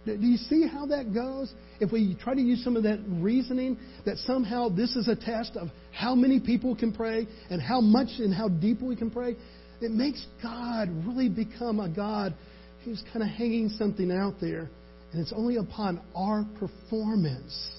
Do 0.06 0.28
you 0.28 0.38
see 0.38 0.68
how 0.68 0.86
that 0.88 1.14
goes? 1.14 1.52
If 1.80 1.92
we 1.92 2.16
try 2.22 2.36
to 2.36 2.42
use 2.42 2.64
some 2.64 2.76
of 2.76 2.84
that 2.84 3.00
reasoning, 3.08 3.80
that 4.06 4.18
somehow 4.18 4.70
this 4.70 4.96
is 4.96 5.08
a 5.08 5.16
test 5.16 5.58
of 5.58 5.70
how 5.92 6.14
many 6.14 6.40
people 6.40 6.76
can 6.76 6.94
pray 6.94 7.28
and 7.50 7.60
how 7.60 7.82
much 7.82 8.10
and 8.20 8.34
how 8.34 8.50
deep 8.50 8.82
we 8.82 8.96
can 8.96 9.10
pray, 9.10 9.36
it 9.82 9.92
makes 9.92 10.24
God 10.44 10.90
really 11.08 11.28
become 11.28 11.80
a 11.80 11.90
God 11.90 12.36
who's 12.84 13.04
kind 13.12 13.24
of 13.24 13.30
hanging 13.30 13.70
something 13.70 14.12
out 14.12 14.36
there. 14.40 14.70
And 15.12 15.22
it's 15.22 15.34
only 15.36 15.56
upon 15.56 16.02
our 16.16 16.46
performance 16.60 17.72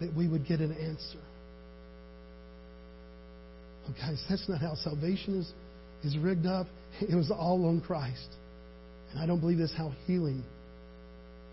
that 0.00 0.12
we 0.14 0.26
would 0.26 0.46
get 0.46 0.60
an 0.60 0.72
answer. 0.72 1.20
Guys, 3.96 4.22
that's 4.28 4.48
not 4.48 4.60
how 4.60 4.74
salvation 4.74 5.38
is, 5.38 5.52
is 6.04 6.18
rigged 6.18 6.46
up. 6.46 6.66
It 7.00 7.14
was 7.14 7.30
all 7.30 7.66
on 7.66 7.80
Christ. 7.80 8.28
And 9.10 9.20
I 9.20 9.26
don't 9.26 9.40
believe 9.40 9.58
that's 9.58 9.76
how 9.76 9.92
healing 10.06 10.42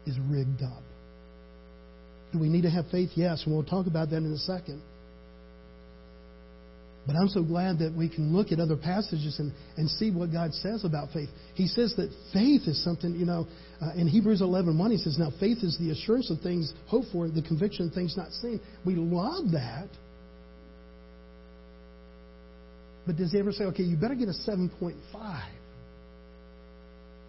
is 0.06 0.18
rigged 0.30 0.62
up. 0.64 0.84
Do 2.34 2.40
we 2.40 2.50
need 2.50 2.64
to 2.64 2.70
have 2.70 2.86
faith? 2.92 3.12
Yes, 3.16 3.44
and 3.46 3.54
we'll 3.54 3.64
talk 3.64 3.88
about 3.88 4.10
that 4.10 4.18
in 4.18 4.32
a 4.32 4.38
second. 4.38 4.82
But 7.08 7.16
I'm 7.16 7.30
so 7.30 7.44
glad 7.44 7.80
that 7.80 7.94
we 7.96 8.10
can 8.10 8.36
look 8.36 8.52
at 8.52 8.60
other 8.60 8.76
passages 8.76 9.38
and, 9.40 9.54
and 9.78 9.90
see 9.90 10.10
what 10.10 10.32
God 10.32 10.54
says 10.54 10.84
about 10.84 11.10
faith. 11.14 11.30
He 11.54 11.68
says 11.68 11.94
that 11.98 12.10
faith 12.34 12.68
is 12.68 12.84
something, 12.84 13.14
you 13.14 13.26
know, 13.26 13.48
uh, 13.80 13.94
in 13.96 14.08
Hebrews 14.08 14.42
11 14.42 14.78
1, 14.78 14.92
he 14.92 14.98
says, 14.98 15.18
Now 15.20 15.32
faith 15.40 15.60
is 15.62 15.78
the 15.78 15.92
assurance 15.92 16.32
of 16.32 16.42
things 16.42 16.74
hoped 16.88 17.08
for, 17.12 17.30
the 17.30 17.44
conviction 17.44 17.88
of 17.88 17.94
things 17.94 18.18
not 18.18 18.32
seen. 18.32 18.60
We 18.86 18.96
love 18.96 19.52
that. 19.52 19.88
But 23.06 23.18
does 23.18 23.32
he 23.32 23.40
ever 23.40 23.52
say, 23.52 23.66
okay, 23.66 23.84
you 23.84 23.98
better 23.98 24.16
get 24.16 24.28
a 24.28 24.50
7.5? 24.50 24.96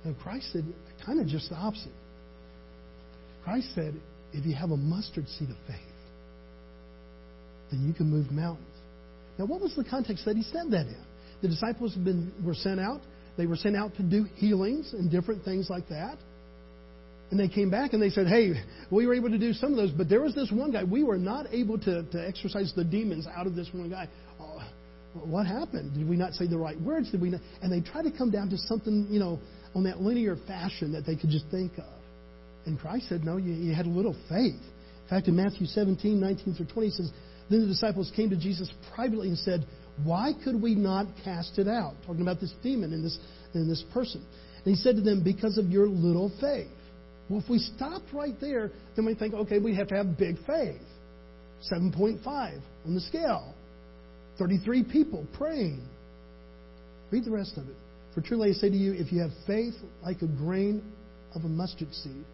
And 0.05 0.19
Christ 0.19 0.53
said 0.53 0.65
kind 1.05 1.21
of 1.21 1.27
just 1.27 1.51
the 1.51 1.57
opposite. 1.57 1.93
Christ 3.45 3.69
said, 3.75 3.95
if 4.33 4.45
you 4.45 4.55
have 4.55 4.71
a 4.71 4.77
mustard 4.77 5.29
seed 5.29 5.51
of 5.51 5.57
faith, 5.67 5.77
then 7.71 7.87
you 7.87 7.93
can 7.93 8.11
move 8.11 8.31
mountains. 8.31 8.67
Now, 9.39 9.47
what 9.47 9.61
was 9.61 9.75
the 9.77 9.85
context 9.85 10.25
that 10.25 10.37
he 10.37 10.43
said 10.43 10.71
that 10.71 10.87
in? 10.87 11.05
The 11.43 11.49
disciples 11.49 11.95
been, 11.95 12.33
were 12.45 12.55
sent 12.55 12.81
out. 12.81 13.01
They 13.37 13.47
were 13.47 13.57
sent 13.57 13.77
out 13.77 13.95
to 13.97 14.03
do 14.03 14.25
healings 14.37 14.95
and 14.95 15.11
different 15.11 15.45
things 15.45 15.69
like 15.69 15.89
that. 15.89 16.17
And 17.31 17.41
they 17.41 17.49
came 17.49 17.71
back 17.71 17.93
and 17.93 18.01
they 18.01 18.11
said, 18.11 18.29
Hey, 18.29 18.53
we 18.91 19.07
were 19.07 19.15
able 19.15 19.31
to 19.31 19.39
do 19.39 19.53
some 19.53 19.73
of 19.73 19.77
those, 19.77 19.91
but 19.91 20.09
there 20.09 20.23
was 20.23 20.35
this 20.35 20.51
one 20.53 20.71
guy. 20.71 20.85
We 20.85 21.03
were 21.03 21.19
not 21.19 21.47
able 21.53 21.77
to, 21.79 22.05
to 22.05 22.27
exorcise 22.27 22.73
the 22.75 22.85
demons 22.85 23.27
out 23.27 23.47
of 23.47 23.57
this 23.57 23.69
one 23.73 23.91
guy. 23.91 24.09
What 25.25 25.47
happened? 25.47 25.95
Did 25.95 26.09
we 26.09 26.17
not 26.17 26.35
say 26.35 26.47
the 26.47 26.59
right 26.59 26.81
words? 26.81 27.11
Did 27.11 27.21
we 27.21 27.31
not? 27.31 27.41
And 27.63 27.73
they 27.73 27.81
try 27.81 28.03
to 28.03 28.11
come 28.11 28.31
down 28.31 28.51
to 28.51 28.59
something, 28.59 29.07
you 29.11 29.19
know, 29.19 29.39
on 29.75 29.85
that 29.85 30.01
linear 30.01 30.37
fashion 30.47 30.93
that 30.93 31.07
they 31.07 31.17
could 31.17 31.31
just 31.31 31.47
think 31.51 31.73
of. 31.79 31.97
And 32.67 32.79
Christ 32.79 33.09
said, 33.09 33.25
No, 33.25 33.37
you, 33.37 33.53
you 33.53 33.75
had 33.75 33.87
a 33.87 33.91
little 33.91 34.17
faith. 34.29 34.61
In 34.61 35.09
fact, 35.11 35.29
in 35.29 35.37
Matthew 35.37 35.67
17, 35.67 36.21
19 36.21 36.55
through 36.55 36.67
20, 36.67 36.89
he 36.89 36.91
says, 36.91 37.11
Then 37.49 37.61
the 37.61 37.67
disciples 37.67 38.13
came 38.15 38.31
to 38.31 38.37
Jesus 38.37 38.71
privately 38.95 39.29
and 39.29 39.39
said, 39.39 39.67
Why 40.05 40.33
could 40.45 40.61
we 40.61 40.75
not 40.75 41.07
cast 41.25 41.59
it 41.59 41.69
out? 41.69 41.95
Talking 42.07 42.23
about 42.23 42.41
this 42.41 42.53
demon 42.63 42.93
in 42.93 43.03
this, 43.03 43.19
in 43.55 43.69
this 43.69 43.85
person. 43.95 44.25
And 44.65 44.75
he 44.75 44.83
said 44.83 44.97
to 44.97 45.03
them, 45.03 45.23
Because 45.23 45.59
of 45.59 45.67
your 45.67 45.87
little 45.87 46.33
faith. 46.41 46.69
Well, 47.29 47.41
if 47.41 47.49
we 47.51 47.59
stopped 47.59 48.13
right 48.13 48.39
there, 48.41 48.71
then 48.95 49.05
we 49.05 49.15
think, 49.15 49.35
okay, 49.35 49.59
we 49.59 49.75
have 49.75 49.89
to 49.89 49.97
have 49.97 50.17
big 50.17 50.37
faith. 50.47 50.81
7.5 51.73 52.61
on 52.85 52.95
the 52.95 53.01
scale. 53.01 53.55
33 54.39 54.85
people 54.85 55.27
praying. 55.37 55.87
Read 57.11 57.25
the 57.25 57.31
rest 57.31 57.57
of 57.57 57.69
it. 57.69 57.77
For 58.15 58.21
truly 58.21 58.51
I 58.51 58.53
say 58.53 58.71
to 58.71 58.77
you, 58.77 58.93
if 58.93 59.13
you 59.13 59.21
have 59.21 59.31
faith 59.47 59.75
like 60.03 60.23
a 60.23 60.27
grain 60.27 60.83
of 61.35 61.45
a 61.45 61.49
mustard 61.49 61.93
seed, 61.93 62.25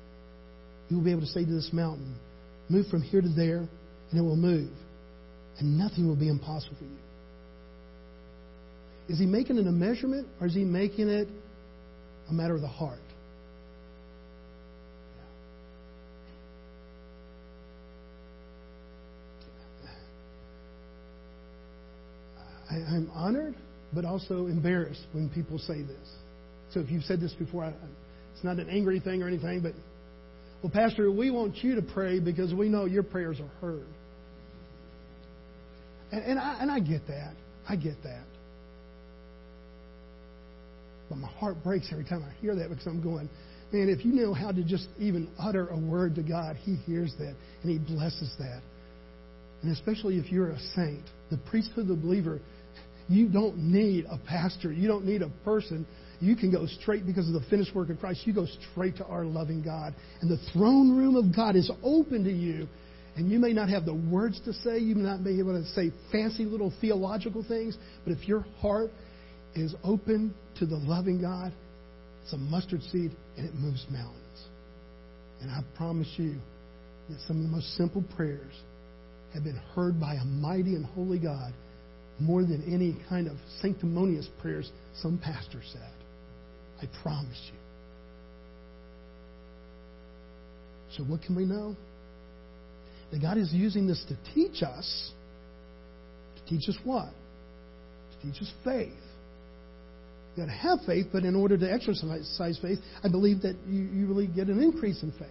you 0.88 0.96
will 0.96 1.04
be 1.04 1.10
able 1.10 1.22
to 1.22 1.26
say 1.26 1.44
to 1.44 1.50
this 1.50 1.70
mountain, 1.72 2.14
Move 2.68 2.86
from 2.86 3.02
here 3.02 3.20
to 3.20 3.28
there, 3.28 3.68
and 4.10 4.18
it 4.18 4.22
will 4.22 4.36
move. 4.36 4.70
And 5.58 5.78
nothing 5.78 6.06
will 6.06 6.16
be 6.16 6.28
impossible 6.28 6.76
for 6.78 6.84
you. 6.84 6.90
Is 9.08 9.18
he 9.18 9.26
making 9.26 9.58
it 9.58 9.66
a 9.66 9.72
measurement, 9.72 10.26
or 10.40 10.46
is 10.46 10.54
he 10.54 10.64
making 10.64 11.08
it 11.08 11.28
a 12.30 12.32
matter 12.32 12.54
of 12.54 12.60
the 12.60 12.68
heart? 12.68 12.98
I, 22.72 22.96
am 22.96 23.11
honored, 23.12 23.54
but 23.92 24.04
also 24.04 24.46
embarrassed 24.46 25.06
when 25.12 25.28
people 25.28 25.58
say 25.58 25.82
this. 25.82 26.08
So 26.72 26.80
if 26.80 26.90
you've 26.90 27.04
said 27.04 27.20
this 27.20 27.35
before, 27.35 27.64
I, 27.64 27.72
it's 28.35 28.44
not 28.44 28.58
an 28.58 28.70
angry 28.70 29.00
thing 29.00 29.22
or 29.22 29.28
anything, 29.28 29.61
but, 29.61 29.72
well, 30.62 30.72
Pastor, 30.72 31.11
we 31.11 31.30
want 31.30 31.56
you 31.62 31.74
to 31.74 31.82
pray 31.82 32.18
because 32.18 32.54
we 32.54 32.68
know 32.68 32.87
your 32.87 33.02
prayers 33.02 33.38
are 33.40 33.61
heard. 33.61 33.87
And, 36.12 36.24
and, 36.24 36.38
I, 36.38 36.58
and 36.61 36.70
I 36.70 36.80
get 36.80 37.06
that. 37.08 37.35
I 37.68 37.76
get 37.76 38.02
that. 38.04 38.24
But 41.08 41.18
my 41.18 41.28
heart 41.28 41.62
breaks 41.62 41.88
every 41.92 42.04
time 42.04 42.24
I 42.24 42.40
hear 42.40 42.54
that 42.54 42.70
because 42.70 42.87
I'm 42.87 43.02
going, 43.02 43.28
man, 43.70 43.88
if 43.90 44.04
you 44.04 44.12
know 44.12 44.32
how 44.32 44.50
to 44.50 44.62
just 44.62 44.88
even 44.98 45.28
utter 45.38 45.68
a 45.68 45.78
word 45.78 46.14
to 46.14 46.22
God, 46.22 46.56
He 46.56 46.76
hears 46.76 47.12
that 47.18 47.35
and 47.62 47.70
He 47.70 47.78
blesses 47.78 48.35
that. 48.38 48.62
And 49.62 49.72
especially 49.72 50.16
if 50.16 50.32
you're 50.32 50.50
a 50.50 50.58
saint, 50.74 51.04
the 51.30 51.38
priesthood 51.50 51.82
of 51.82 51.88
the 51.88 51.94
believer 51.94 52.40
you 53.08 53.28
don't 53.28 53.58
need 53.58 54.06
a 54.10 54.18
pastor. 54.18 54.72
You 54.72 54.88
don't 54.88 55.04
need 55.04 55.22
a 55.22 55.30
person. 55.44 55.86
You 56.20 56.36
can 56.36 56.52
go 56.52 56.66
straight 56.66 57.04
because 57.04 57.26
of 57.26 57.34
the 57.34 57.48
finished 57.50 57.74
work 57.74 57.90
of 57.90 57.98
Christ. 57.98 58.26
You 58.26 58.32
go 58.32 58.46
straight 58.72 58.96
to 58.98 59.06
our 59.06 59.24
loving 59.24 59.62
God. 59.62 59.94
And 60.20 60.30
the 60.30 60.38
throne 60.52 60.96
room 60.96 61.16
of 61.16 61.34
God 61.34 61.56
is 61.56 61.70
open 61.82 62.24
to 62.24 62.32
you. 62.32 62.68
And 63.16 63.30
you 63.30 63.38
may 63.38 63.52
not 63.52 63.68
have 63.68 63.84
the 63.84 63.94
words 63.94 64.40
to 64.44 64.52
say, 64.52 64.78
you 64.78 64.94
may 64.94 65.02
not 65.02 65.24
be 65.24 65.38
able 65.38 65.60
to 65.60 65.68
say 65.70 65.90
fancy 66.10 66.44
little 66.44 66.72
theological 66.80 67.44
things, 67.46 67.76
but 68.04 68.12
if 68.12 68.26
your 68.26 68.40
heart 68.60 68.90
is 69.54 69.74
open 69.84 70.34
to 70.58 70.66
the 70.66 70.76
loving 70.76 71.20
God, 71.20 71.52
it's 72.22 72.32
a 72.32 72.38
mustard 72.38 72.82
seed 72.84 73.14
and 73.36 73.46
it 73.46 73.54
moves 73.54 73.84
mountains. 73.90 74.46
And 75.40 75.50
I 75.50 75.60
promise 75.76 76.08
you 76.16 76.36
that 77.10 77.18
some 77.26 77.36
of 77.38 77.42
the 77.42 77.48
most 77.48 77.76
simple 77.76 78.04
prayers 78.16 78.54
have 79.34 79.44
been 79.44 79.60
heard 79.74 80.00
by 80.00 80.14
a 80.14 80.24
mighty 80.24 80.74
and 80.74 80.86
holy 80.86 81.18
God 81.18 81.52
more 82.22 82.42
than 82.42 82.62
any 82.72 82.96
kind 83.08 83.26
of 83.26 83.37
sanctimonious 83.61 84.28
prayers 84.40 84.70
some 84.94 85.18
pastor 85.18 85.61
said. 85.72 85.92
I 86.80 86.87
promise 87.02 87.50
you. 87.52 87.58
So, 90.96 91.04
what 91.04 91.22
can 91.22 91.35
we 91.35 91.44
know? 91.44 91.76
That 93.11 93.20
God 93.20 93.38
is 93.38 93.52
using 93.52 93.87
this 93.87 94.04
to 94.08 94.35
teach 94.35 94.62
us. 94.62 95.12
To 96.37 96.44
teach 96.46 96.68
us 96.68 96.76
what? 96.85 97.08
To 97.08 98.26
teach 98.26 98.42
us 98.42 98.50
faith. 98.64 98.92
You've 100.37 100.46
got 100.46 100.52
to 100.52 100.58
have 100.58 100.78
faith, 100.87 101.06
but 101.12 101.24
in 101.24 101.35
order 101.35 101.58
to 101.58 101.70
exercise 101.70 102.58
faith, 102.61 102.78
I 103.04 103.08
believe 103.08 103.42
that 103.42 103.56
you, 103.66 103.82
you 103.82 104.06
really 104.06 104.26
get 104.26 104.48
an 104.48 104.62
increase 104.62 105.02
in 105.02 105.12
faith. 105.12 105.28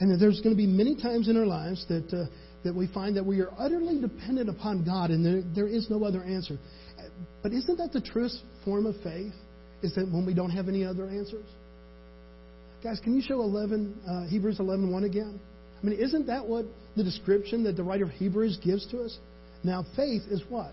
And 0.00 0.10
that 0.10 0.16
there's 0.16 0.40
going 0.40 0.54
to 0.54 0.56
be 0.56 0.66
many 0.66 1.00
times 1.00 1.28
in 1.28 1.36
our 1.36 1.46
lives 1.46 1.86
that 1.88 2.12
uh, 2.12 2.24
that 2.64 2.74
we 2.74 2.86
find 2.88 3.16
that 3.16 3.26
we 3.26 3.40
are 3.40 3.50
utterly 3.58 4.00
dependent 4.00 4.48
upon 4.48 4.84
God 4.84 5.10
and 5.10 5.24
there, 5.24 5.42
there 5.54 5.68
is 5.68 5.90
no 5.90 6.04
other 6.04 6.22
answer. 6.22 6.58
But 7.42 7.52
isn't 7.52 7.76
that 7.78 7.92
the 7.92 8.00
truest 8.00 8.42
form 8.64 8.86
of 8.86 8.94
faith? 9.02 9.32
Is 9.82 9.94
that 9.96 10.06
when 10.12 10.24
we 10.24 10.32
don't 10.32 10.50
have 10.50 10.68
any 10.68 10.84
other 10.84 11.08
answers? 11.08 11.46
Guys, 12.84 13.00
can 13.02 13.14
you 13.14 13.22
show 13.22 13.42
11, 13.42 14.00
uh, 14.08 14.26
Hebrews 14.26 14.58
11.1 14.58 15.04
again? 15.04 15.40
I 15.82 15.86
mean, 15.86 15.98
isn't 15.98 16.26
that 16.26 16.46
what 16.46 16.66
the 16.96 17.02
description 17.02 17.64
that 17.64 17.76
the 17.76 17.82
writer 17.82 18.04
of 18.04 18.10
Hebrews 18.10 18.58
gives 18.62 18.86
to 18.88 19.02
us? 19.02 19.18
Now, 19.64 19.84
faith 19.96 20.22
is 20.30 20.42
what? 20.48 20.72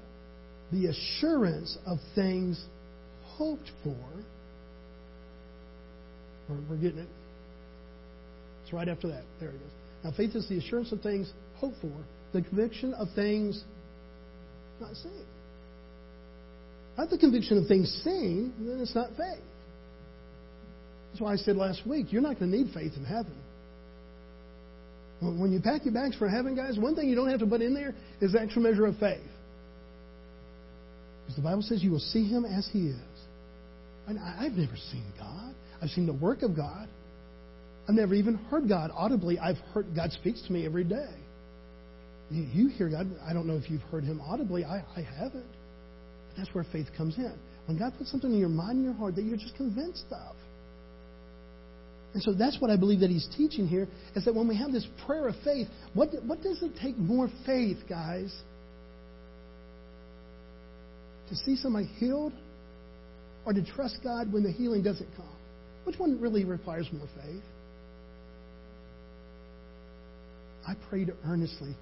The 0.72 0.88
assurance 0.88 1.78
of 1.86 1.98
things 2.16 2.64
hoped 3.24 3.72
for. 3.84 3.98
We're, 6.70 6.78
getting 6.78 7.00
it. 7.00 7.08
It's 8.64 8.74
right 8.74 8.88
after 8.88 9.08
that. 9.10 9.24
There 9.40 9.50
it 9.50 9.60
goes. 9.60 9.72
Now, 10.04 10.12
faith 10.18 10.36
is 10.36 10.48
the 10.50 10.58
assurance 10.58 10.92
of 10.92 11.02
things 11.02 11.32
hope 11.60 11.74
for, 11.82 11.92
the 12.34 12.42
conviction 12.42 12.94
of 12.94 13.08
things 13.16 13.64
not 14.80 14.96
seen. 14.96 15.26
Not 16.98 17.10
the 17.10 17.18
conviction 17.18 17.58
of 17.58 17.68
things 17.68 17.90
seen, 18.04 18.54
then 18.60 18.80
it's 18.80 18.96
not 18.96 19.10
faith. 19.10 19.44
That's 21.10 21.22
why 21.22 21.34
I 21.34 21.36
said 21.38 21.56
last 21.56 21.86
week, 21.88 22.12
you're 22.12 22.22
not 22.22 22.40
going 22.40 22.52
to 22.52 22.58
need 22.58 22.74
faith 22.74 22.94
in 22.96 23.06
heaven. 23.06 23.36
When 25.22 25.52
you 25.52 25.60
pack 25.60 25.84
your 25.84 25.94
bags 25.94 26.16
for 26.16 26.30
heaven, 26.30 26.56
guys, 26.56 26.78
one 26.78 26.96
thing 26.96 27.10
you 27.10 27.16
don't 27.16 27.30
have 27.30 27.42
to 27.42 27.46
put 27.46 27.62
in 27.62 27.74
there 27.74 27.94
is 28.22 28.32
the 28.32 28.42
extra 28.42 28.62
measure 28.62 28.86
of 28.86 28.98
faith. 29.00 29.20
Because 31.24 31.36
the 31.36 31.42
Bible 31.42 31.62
says 31.62 31.84
you 31.84 31.92
will 31.92 32.00
see 32.00 32.26
him 32.26 32.46
as 32.46 32.70
he 32.72 32.88
is. 32.88 33.00
And 34.08 34.18
I've 34.18 34.54
never 34.54 34.76
seen 34.92 35.04
God. 35.18 35.54
I've 35.82 35.90
seen 35.90 36.06
the 36.06 36.14
work 36.14 36.42
of 36.42 36.56
God. 36.56 36.88
I've 37.88 37.96
never 37.96 38.14
even 38.14 38.36
heard 38.36 38.70
God 38.70 38.92
audibly. 38.94 39.40
I've 39.40 39.58
heard 39.74 39.88
God 39.96 40.12
speaks 40.12 40.42
to 40.48 40.54
me 40.54 40.66
every 40.66 40.84
day. 40.84 41.10
You 42.32 42.68
hear 42.70 42.90
God. 42.90 43.08
I 43.28 43.34
don't 43.34 43.48
know 43.48 43.56
if 43.56 43.70
you've 43.70 43.82
heard 43.84 44.04
Him 44.04 44.22
audibly. 44.22 44.64
I, 44.64 44.84
I 44.96 45.02
haven't. 45.02 45.46
But 46.28 46.38
that's 46.38 46.54
where 46.54 46.66
faith 46.72 46.88
comes 46.96 47.18
in. 47.18 47.34
When 47.66 47.78
God 47.78 47.94
puts 47.98 48.12
something 48.12 48.32
in 48.32 48.40
your 48.40 48.50
mind 48.50 48.78
and 48.78 48.84
your 48.84 48.94
heart 48.94 49.16
that 49.16 49.24
you're 49.24 49.38
just 49.38 49.56
convinced 49.56 50.06
of. 50.12 50.36
And 52.14 52.24
so 52.24 52.34
that's 52.34 52.60
what 52.60 52.72
I 52.72 52.78
believe 52.78 53.02
that 53.02 53.10
He's 53.10 53.28
teaching 53.36 53.68
here 53.68 53.88
is 54.16 54.26
that 54.26 54.34
when 54.34 54.48
we 54.48 54.56
have 54.58 54.72
this 54.72 54.88
prayer 55.06 55.28
of 55.28 55.36
faith, 55.44 55.68
what, 55.94 56.10
what 56.24 56.42
does 56.42 56.62
it 56.62 56.72
take 56.82 56.98
more 56.98 57.30
faith, 57.46 57.78
guys? 57.88 58.36
To 61.30 61.36
see 61.36 61.56
somebody 61.56 61.86
healed 61.86 62.34
or 63.46 63.54
to 63.54 63.64
trust 63.64 63.98
God 64.04 64.32
when 64.32 64.44
the 64.44 64.52
healing 64.52 64.82
doesn't 64.82 65.10
come? 65.16 65.36
Which 65.84 65.98
one 65.98 66.20
really 66.20 66.46
requires 66.46 66.88
more 66.92 67.08
faith? 67.24 67.44
I 70.68 70.74
prayed 70.90 71.12
earnestly 71.26 71.76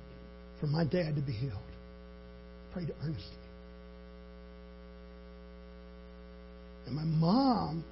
for 0.60 0.68
my 0.68 0.84
dad 0.84 1.16
to 1.16 1.22
be 1.22 1.32
healed. 1.32 1.54
Prayed 2.74 2.94
earnestly. 3.04 3.38
And 6.86 6.96
my 6.96 7.04
mom 7.04 7.84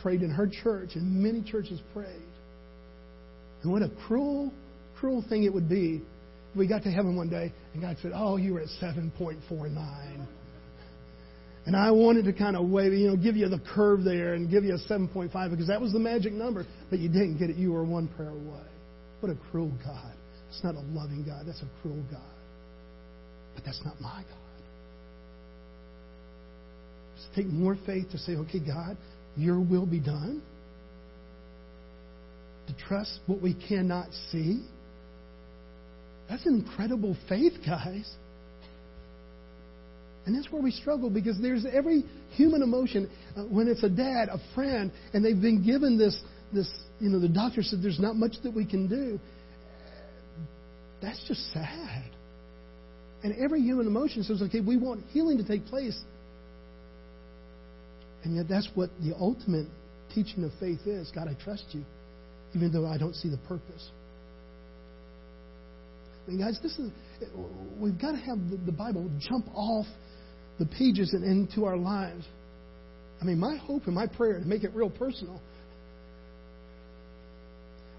prayed 0.00 0.22
in 0.22 0.30
her 0.30 0.48
church, 0.62 0.90
and 0.94 1.22
many 1.22 1.42
churches 1.42 1.80
prayed. 1.92 2.22
And 3.62 3.72
what 3.72 3.82
a 3.82 3.90
cruel, 4.06 4.52
cruel 4.98 5.24
thing 5.28 5.44
it 5.44 5.52
would 5.52 5.68
be 5.68 6.00
if 6.52 6.56
we 6.56 6.66
got 6.66 6.82
to 6.84 6.90
heaven 6.90 7.16
one 7.16 7.28
day 7.28 7.52
and 7.74 7.82
God 7.82 7.96
said, 8.00 8.12
Oh, 8.14 8.36
you 8.36 8.54
were 8.54 8.60
at 8.60 8.68
7.49. 8.80 10.26
And 11.66 11.76
I 11.76 11.90
wanted 11.90 12.24
to 12.24 12.32
kind 12.32 12.56
of 12.56 12.66
wave, 12.68 12.94
you 12.94 13.08
know, 13.08 13.16
give 13.16 13.36
you 13.36 13.48
the 13.48 13.60
curve 13.74 14.02
there 14.02 14.32
and 14.34 14.50
give 14.50 14.64
you 14.64 14.74
a 14.74 14.90
7.5 14.90 15.50
because 15.50 15.66
that 15.66 15.80
was 15.80 15.92
the 15.92 15.98
magic 15.98 16.32
number, 16.32 16.64
but 16.88 16.98
you 16.98 17.08
didn't 17.08 17.38
get 17.38 17.50
it. 17.50 17.56
You 17.56 17.72
were 17.72 17.84
one 17.84 18.08
prayer 18.08 18.30
away. 18.30 18.64
What 19.20 19.30
a 19.30 19.36
cruel 19.50 19.72
God. 19.84 20.14
It's 20.48 20.62
not 20.64 20.74
a 20.74 20.80
loving 20.80 21.24
God. 21.26 21.46
That's 21.46 21.62
a 21.62 21.68
cruel 21.82 22.02
God. 22.10 22.20
But 23.54 23.64
that's 23.64 23.80
not 23.84 24.00
my 24.00 24.22
God. 24.28 24.38
Does 27.16 27.26
it 27.32 27.42
take 27.42 27.46
more 27.46 27.76
faith 27.86 28.10
to 28.12 28.18
say, 28.18 28.36
okay, 28.36 28.60
God, 28.60 28.96
your 29.36 29.60
will 29.60 29.86
be 29.86 30.00
done? 30.00 30.42
To 32.68 32.74
trust 32.86 33.20
what 33.26 33.40
we 33.40 33.54
cannot 33.68 34.08
see? 34.30 34.64
That's 36.28 36.44
an 36.46 36.54
incredible 36.54 37.16
faith, 37.28 37.54
guys. 37.66 38.10
And 40.26 40.36
that's 40.36 40.52
where 40.52 40.60
we 40.60 40.70
struggle 40.70 41.08
because 41.08 41.40
there's 41.40 41.64
every 41.72 42.04
human 42.32 42.62
emotion. 42.62 43.10
Uh, 43.34 43.44
when 43.44 43.66
it's 43.66 43.82
a 43.82 43.88
dad, 43.88 44.28
a 44.28 44.38
friend, 44.54 44.92
and 45.14 45.24
they've 45.24 45.40
been 45.40 45.64
given 45.64 45.96
this, 45.96 46.20
this, 46.52 46.70
you 47.00 47.08
know, 47.08 47.18
the 47.18 47.30
doctor 47.30 47.62
said 47.62 47.78
there's 47.82 47.98
not 47.98 48.14
much 48.14 48.34
that 48.42 48.52
we 48.52 48.66
can 48.66 48.88
do. 48.88 49.18
That's 51.00 51.22
just 51.28 51.52
sad. 51.52 52.10
And 53.22 53.34
every 53.36 53.60
human 53.60 53.86
emotion 53.86 54.22
says, 54.22 54.42
okay, 54.42 54.60
we 54.60 54.76
want 54.76 55.04
healing 55.10 55.38
to 55.38 55.44
take 55.44 55.66
place. 55.66 55.98
And 58.24 58.36
yet 58.36 58.46
that's 58.48 58.68
what 58.74 58.90
the 59.00 59.14
ultimate 59.18 59.66
teaching 60.14 60.44
of 60.44 60.50
faith 60.60 60.86
is. 60.86 61.10
God, 61.14 61.28
I 61.28 61.34
trust 61.42 61.64
you, 61.70 61.84
even 62.54 62.72
though 62.72 62.86
I 62.86 62.98
don't 62.98 63.14
see 63.14 63.28
the 63.28 63.38
purpose. 63.48 63.90
I 66.26 66.30
mean, 66.30 66.40
guys, 66.40 66.58
this 66.62 66.78
is 66.78 66.90
we've 67.78 67.98
got 67.98 68.12
to 68.12 68.18
have 68.18 68.38
the, 68.50 68.58
the 68.66 68.72
Bible 68.72 69.10
jump 69.18 69.46
off 69.54 69.86
the 70.58 70.66
pages 70.66 71.14
and 71.14 71.24
into 71.24 71.64
our 71.64 71.76
lives. 71.76 72.24
I 73.20 73.24
mean, 73.24 73.38
my 73.38 73.56
hope 73.56 73.86
and 73.86 73.94
my 73.94 74.06
prayer 74.06 74.38
to 74.38 74.44
make 74.44 74.62
it 74.62 74.74
real 74.74 74.90
personal 74.90 75.40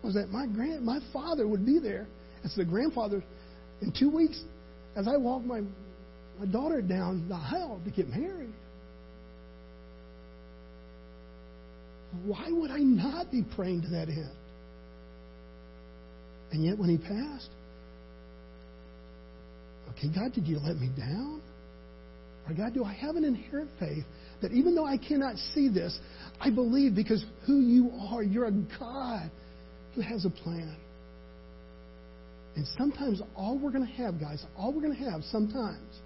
was 0.04 0.14
that 0.14 0.30
my 0.30 0.46
grand 0.46 0.86
my 0.86 1.00
father 1.12 1.48
would 1.48 1.66
be 1.66 1.80
there 1.80 2.08
as 2.44 2.56
the 2.56 2.66
grandfather 2.66 3.24
in 3.82 3.94
two 3.98 4.10
weeks 4.10 4.42
as 4.96 5.08
I 5.08 5.18
walk 5.18 5.44
my 5.44 5.62
my 6.40 6.46
daughter 6.46 6.82
down 6.82 7.28
the 7.28 7.36
aisle 7.36 7.82
to 7.84 7.92
get 7.92 8.08
married. 8.10 8.54
Why 12.26 12.48
would 12.50 12.72
I 12.72 12.80
not 12.80 13.32
be 13.32 13.44
praying 13.56 13.82
to 13.84 13.88
that 13.90 14.08
end? 14.08 14.32
And 16.52 16.66
yet 16.66 16.78
when 16.78 16.90
he 16.90 16.98
passed, 16.98 17.50
okay, 19.92 20.08
God, 20.16 20.34
did 20.34 20.48
you 20.48 20.58
let 20.60 20.78
me 20.78 20.90
down? 20.98 21.42
Or 22.48 22.56
God, 22.56 22.74
do 22.74 22.84
I 22.84 22.94
have 22.94 23.16
an 23.16 23.26
inherent 23.26 23.70
faith 23.80 24.06
that 24.42 24.52
even 24.52 24.74
though 24.74 24.86
I 24.86 24.98
cannot 24.98 25.36
see 25.54 25.70
this, 25.70 26.00
I 26.40 26.50
believe 26.50 26.96
because 26.96 27.24
who 27.46 27.60
you 27.60 27.92
are, 28.10 28.24
you're 28.24 28.48
a 28.48 28.52
God 28.80 29.30
who 29.94 30.02
has 30.02 30.26
a 30.26 30.30
plan. 30.30 30.76
And 32.60 32.68
sometimes 32.78 33.22
all 33.38 33.58
we're 33.58 33.72
going 33.72 33.88
to 33.88 33.94
have, 33.94 34.20
guys, 34.20 34.44
all 34.58 34.74
we're 34.74 34.82
going 34.82 34.98
to 34.98 35.10
have 35.10 35.24
sometimes 35.32 36.02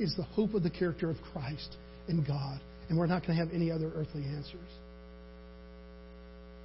is 0.00 0.12
the 0.16 0.24
hope 0.24 0.52
of 0.52 0.64
the 0.64 0.70
character 0.70 1.10
of 1.10 1.16
Christ 1.32 1.76
and 2.08 2.26
God. 2.26 2.58
And 2.88 2.98
we're 2.98 3.06
not 3.06 3.24
going 3.24 3.38
to 3.38 3.44
have 3.44 3.54
any 3.54 3.70
other 3.70 3.92
earthly 3.94 4.24
answers. 4.24 4.68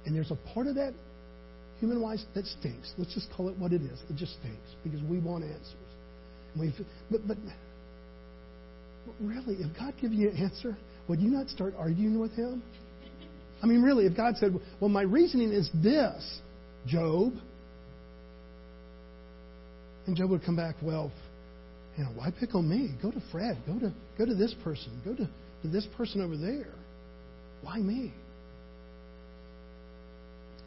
And 0.04 0.12
there's 0.12 0.32
a 0.32 0.38
part 0.52 0.66
of 0.66 0.74
that, 0.74 0.92
human 1.78 2.00
wise, 2.02 2.24
that 2.34 2.46
stinks. 2.46 2.92
Let's 2.98 3.14
just 3.14 3.28
call 3.36 3.48
it 3.48 3.56
what 3.58 3.72
it 3.72 3.80
is. 3.80 4.02
It 4.10 4.16
just 4.16 4.32
stinks 4.40 4.74
because 4.82 5.00
we 5.02 5.20
want 5.20 5.44
answers. 5.44 5.76
we 6.58 6.74
but, 7.12 7.28
but 7.28 7.36
really, 9.20 9.54
if 9.54 9.78
God 9.78 9.94
gives 10.00 10.14
you 10.14 10.30
an 10.30 10.36
answer, 10.36 10.76
would 11.06 11.20
you 11.20 11.30
not 11.30 11.48
start 11.48 11.74
arguing 11.78 12.18
with 12.18 12.32
Him? 12.32 12.60
I 13.62 13.66
mean, 13.66 13.82
really, 13.82 14.06
if 14.06 14.16
God 14.16 14.34
said, 14.36 14.52
Well, 14.80 14.90
my 14.90 15.02
reasoning 15.02 15.52
is 15.52 15.70
this, 15.80 16.40
Job, 16.88 17.34
and 20.06 20.16
Job 20.16 20.30
would 20.30 20.44
come 20.44 20.56
back, 20.56 20.76
Well, 20.82 21.12
you 21.96 22.04
know, 22.04 22.10
why 22.16 22.30
pick 22.38 22.54
on 22.54 22.68
me? 22.68 22.94
Go 23.00 23.10
to 23.10 23.22
Fred. 23.30 23.58
Go 23.66 23.78
to 23.78 23.92
go 24.18 24.26
to 24.26 24.34
this 24.34 24.54
person. 24.64 25.00
Go 25.04 25.14
to, 25.14 25.28
to 25.62 25.68
this 25.68 25.86
person 25.96 26.20
over 26.20 26.36
there. 26.36 26.72
Why 27.62 27.78
me? 27.78 28.12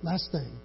Last 0.04 0.30
thing. 0.32 0.58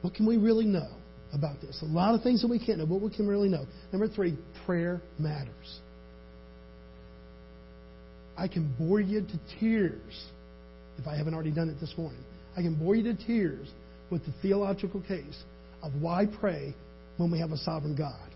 What 0.00 0.14
can 0.14 0.26
we 0.26 0.36
really 0.36 0.66
know 0.66 0.88
about 1.32 1.60
this? 1.60 1.80
A 1.82 1.86
lot 1.86 2.14
of 2.14 2.22
things 2.22 2.42
that 2.42 2.48
we 2.48 2.58
can't 2.58 2.78
know, 2.78 2.86
but 2.86 3.00
what 3.00 3.12
can 3.12 3.26
we 3.26 3.32
really 3.32 3.48
know? 3.48 3.64
Number 3.92 4.08
three, 4.08 4.36
prayer 4.66 5.00
matters. 5.18 5.80
I 8.36 8.48
can 8.48 8.74
bore 8.78 9.00
you 9.00 9.20
to 9.20 9.58
tears 9.60 10.26
if 10.98 11.06
I 11.06 11.16
haven't 11.16 11.34
already 11.34 11.52
done 11.52 11.68
it 11.68 11.80
this 11.80 11.94
morning. 11.96 12.20
I 12.56 12.62
can 12.62 12.74
bore 12.74 12.94
you 12.94 13.04
to 13.04 13.26
tears 13.26 13.68
with 14.10 14.24
the 14.26 14.32
theological 14.42 15.00
case 15.02 15.42
of 15.82 15.92
why 16.00 16.26
pray 16.26 16.74
when 17.16 17.30
we 17.30 17.38
have 17.38 17.52
a 17.52 17.58
sovereign 17.58 17.96
God. 17.96 18.30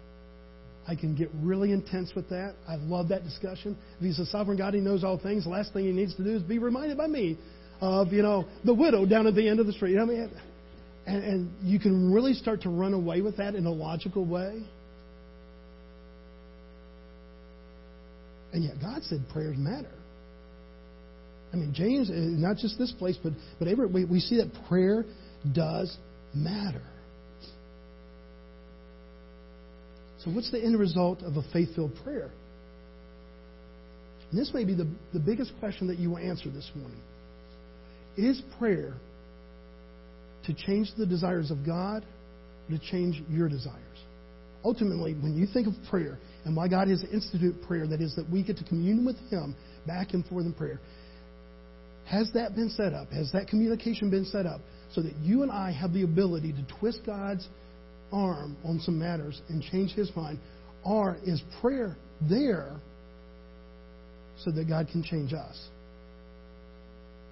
I 0.87 0.95
can 0.95 1.15
get 1.15 1.29
really 1.43 1.73
intense 1.73 2.13
with 2.15 2.31
that. 2.31 2.55
I 2.67 2.77
love 2.77 3.09
that 3.09 3.23
discussion. 3.23 3.77
If 3.99 4.05
He's 4.05 4.19
a 4.19 4.27
sovereign 4.27 4.57
God, 4.57 4.73
He 4.73 4.81
knows 4.81 5.05
all 5.05 5.19
things. 5.19 5.45
The 5.45 5.51
last 5.51 5.73
thing 5.73 5.85
He 5.85 5.93
needs 5.93 6.15
to 6.17 6.25
do 6.25 6.37
is 6.37 6.43
be 6.43 6.59
reminded 6.59 6.97
by 6.97 7.07
me 7.07 7.37
of, 7.81 8.13
you 8.13 8.23
know, 8.23 8.47
the 8.65 8.73
widow 8.75 9.05
down 9.05 9.27
at 9.27 9.35
the 9.35 9.47
end 9.47 9.61
of 9.61 9.67
the 9.67 9.73
street. 9.73 9.99
I 9.99 10.05
mean, 10.05 10.31
and, 11.07 11.25
and 11.25 11.53
you 11.63 11.79
can 11.79 12.13
really 12.13 12.33
start 12.33 12.63
to 12.63 12.71
run 12.71 12.95
away 12.95 13.21
with 13.21 13.37
that 13.37 13.55
in 13.55 13.67
a 13.67 13.71
logical 13.71 14.25
way. 14.25 14.63
And 18.53 18.65
yet 18.65 18.81
God 18.81 19.03
said 19.03 19.25
prayers 19.31 19.57
matter. 19.59 19.93
I 21.53 21.57
mean, 21.57 21.73
James, 21.75 22.11
uh, 22.11 22.15
not 22.15 22.57
just 22.57 22.79
this 22.79 22.93
place, 22.93 23.19
but, 23.23 23.33
but 23.59 23.69
every, 23.69 23.87
we, 23.87 24.05
we 24.05 24.21
see 24.21 24.37
that 24.37 24.51
prayer 24.69 25.05
does 25.55 25.97
matter. 26.35 26.83
So, 30.29 30.35
what's 30.35 30.51
the 30.51 30.63
end 30.63 30.79
result 30.79 31.23
of 31.23 31.37
a 31.37 31.43
faith 31.53 31.75
filled 31.75 31.95
prayer? 32.05 32.31
And 34.31 34.39
this 34.39 34.51
may 34.53 34.65
be 34.65 34.75
the, 34.75 34.87
the 35.15 35.21
biggest 35.21 35.53
question 35.59 35.87
that 35.87 35.99
you 35.99 36.11
will 36.11 36.19
answer 36.19 36.51
this 36.51 36.71
morning. 36.75 37.01
Is 38.17 38.43
prayer 38.59 38.93
to 40.45 40.53
change 40.53 40.91
the 40.99 41.07
desires 41.07 41.51
of 41.51 41.65
God 41.65 42.05
or 42.69 42.77
to 42.77 42.91
change 42.91 43.23
your 43.31 43.49
desires? 43.49 43.79
Ultimately, 44.65 45.15
when 45.15 45.35
you 45.35 45.47
think 45.47 45.67
of 45.67 45.73
prayer 45.89 46.19
and 46.45 46.55
why 46.55 46.69
God 46.69 46.89
has 46.89 47.03
instituted 47.05 47.63
prayer, 47.63 47.87
that 47.87 48.03
is, 48.03 48.15
that 48.17 48.29
we 48.29 48.43
get 48.43 48.59
to 48.59 48.65
commune 48.65 49.07
with 49.07 49.17
Him 49.31 49.57
back 49.87 50.13
and 50.13 50.27
forth 50.27 50.45
in 50.45 50.53
prayer, 50.53 50.79
has 52.05 52.31
that 52.35 52.55
been 52.55 52.69
set 52.71 52.93
up? 52.93 53.11
Has 53.13 53.33
that 53.33 53.49
communication 53.49 54.11
been 54.11 54.27
set 54.27 54.45
up 54.45 54.61
so 54.93 55.01
that 55.01 55.15
you 55.23 55.43
and 55.43 55.51
I 55.51 55.73
have 55.73 55.95
the 55.95 56.03
ability 56.03 56.53
to 56.53 56.79
twist 56.81 57.01
God's 57.07 57.49
arm 58.13 58.57
on 58.65 58.81
some 58.81 58.99
matters 58.99 59.41
and 59.49 59.63
change 59.63 59.93
His 59.93 60.11
mind? 60.17 60.39
Or 60.85 61.17
is 61.25 61.43
prayer 61.61 61.97
there 62.29 62.77
so 64.45 64.51
that 64.51 64.69
God 64.69 64.89
can 64.91 65.03
change 65.03 65.33
us? 65.33 65.69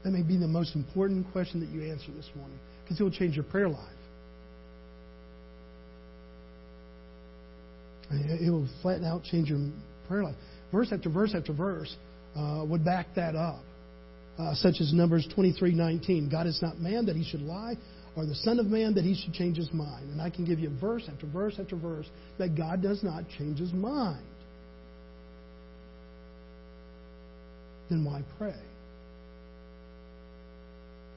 That 0.04 0.10
may 0.10 0.22
be 0.22 0.36
the 0.36 0.48
most 0.48 0.74
important 0.74 1.30
question 1.32 1.60
that 1.60 1.68
you 1.70 1.90
answer 1.90 2.12
this 2.14 2.28
morning 2.36 2.58
because 2.82 3.00
it 3.00 3.02
will 3.02 3.10
change 3.10 3.34
your 3.34 3.44
prayer 3.44 3.68
life. 3.68 3.80
It 8.10 8.50
will 8.50 8.68
flatten 8.82 9.04
out, 9.04 9.24
change 9.24 9.48
your 9.48 9.58
prayer 10.06 10.24
life. 10.24 10.36
Verse 10.72 10.92
after 10.92 11.10
verse 11.10 11.34
after 11.34 11.52
verse 11.52 11.94
uh, 12.36 12.64
would 12.68 12.84
back 12.84 13.06
that 13.16 13.34
up, 13.34 13.60
uh, 14.38 14.54
such 14.54 14.76
as 14.80 14.92
Numbers 14.92 15.26
23:19. 15.36 16.30
God 16.30 16.46
is 16.46 16.60
not 16.62 16.78
man 16.78 17.06
that 17.06 17.16
he 17.16 17.24
should 17.24 17.42
lie, 17.42 17.74
or 18.16 18.24
the 18.24 18.34
Son 18.34 18.58
of 18.58 18.66
Man 18.66 18.94
that 18.94 19.04
he 19.04 19.14
should 19.14 19.34
change 19.34 19.58
his 19.58 19.70
mind. 19.72 20.10
And 20.10 20.20
I 20.20 20.30
can 20.30 20.44
give 20.44 20.58
you 20.58 20.70
verse 20.80 21.08
after 21.12 21.26
verse 21.26 21.58
after 21.60 21.76
verse 21.76 22.06
that 22.38 22.56
God 22.56 22.82
does 22.82 23.02
not 23.02 23.24
change 23.38 23.58
his 23.58 23.72
mind. 23.72 24.24
Then 27.90 28.04
why 28.04 28.22
pray? 28.38 28.58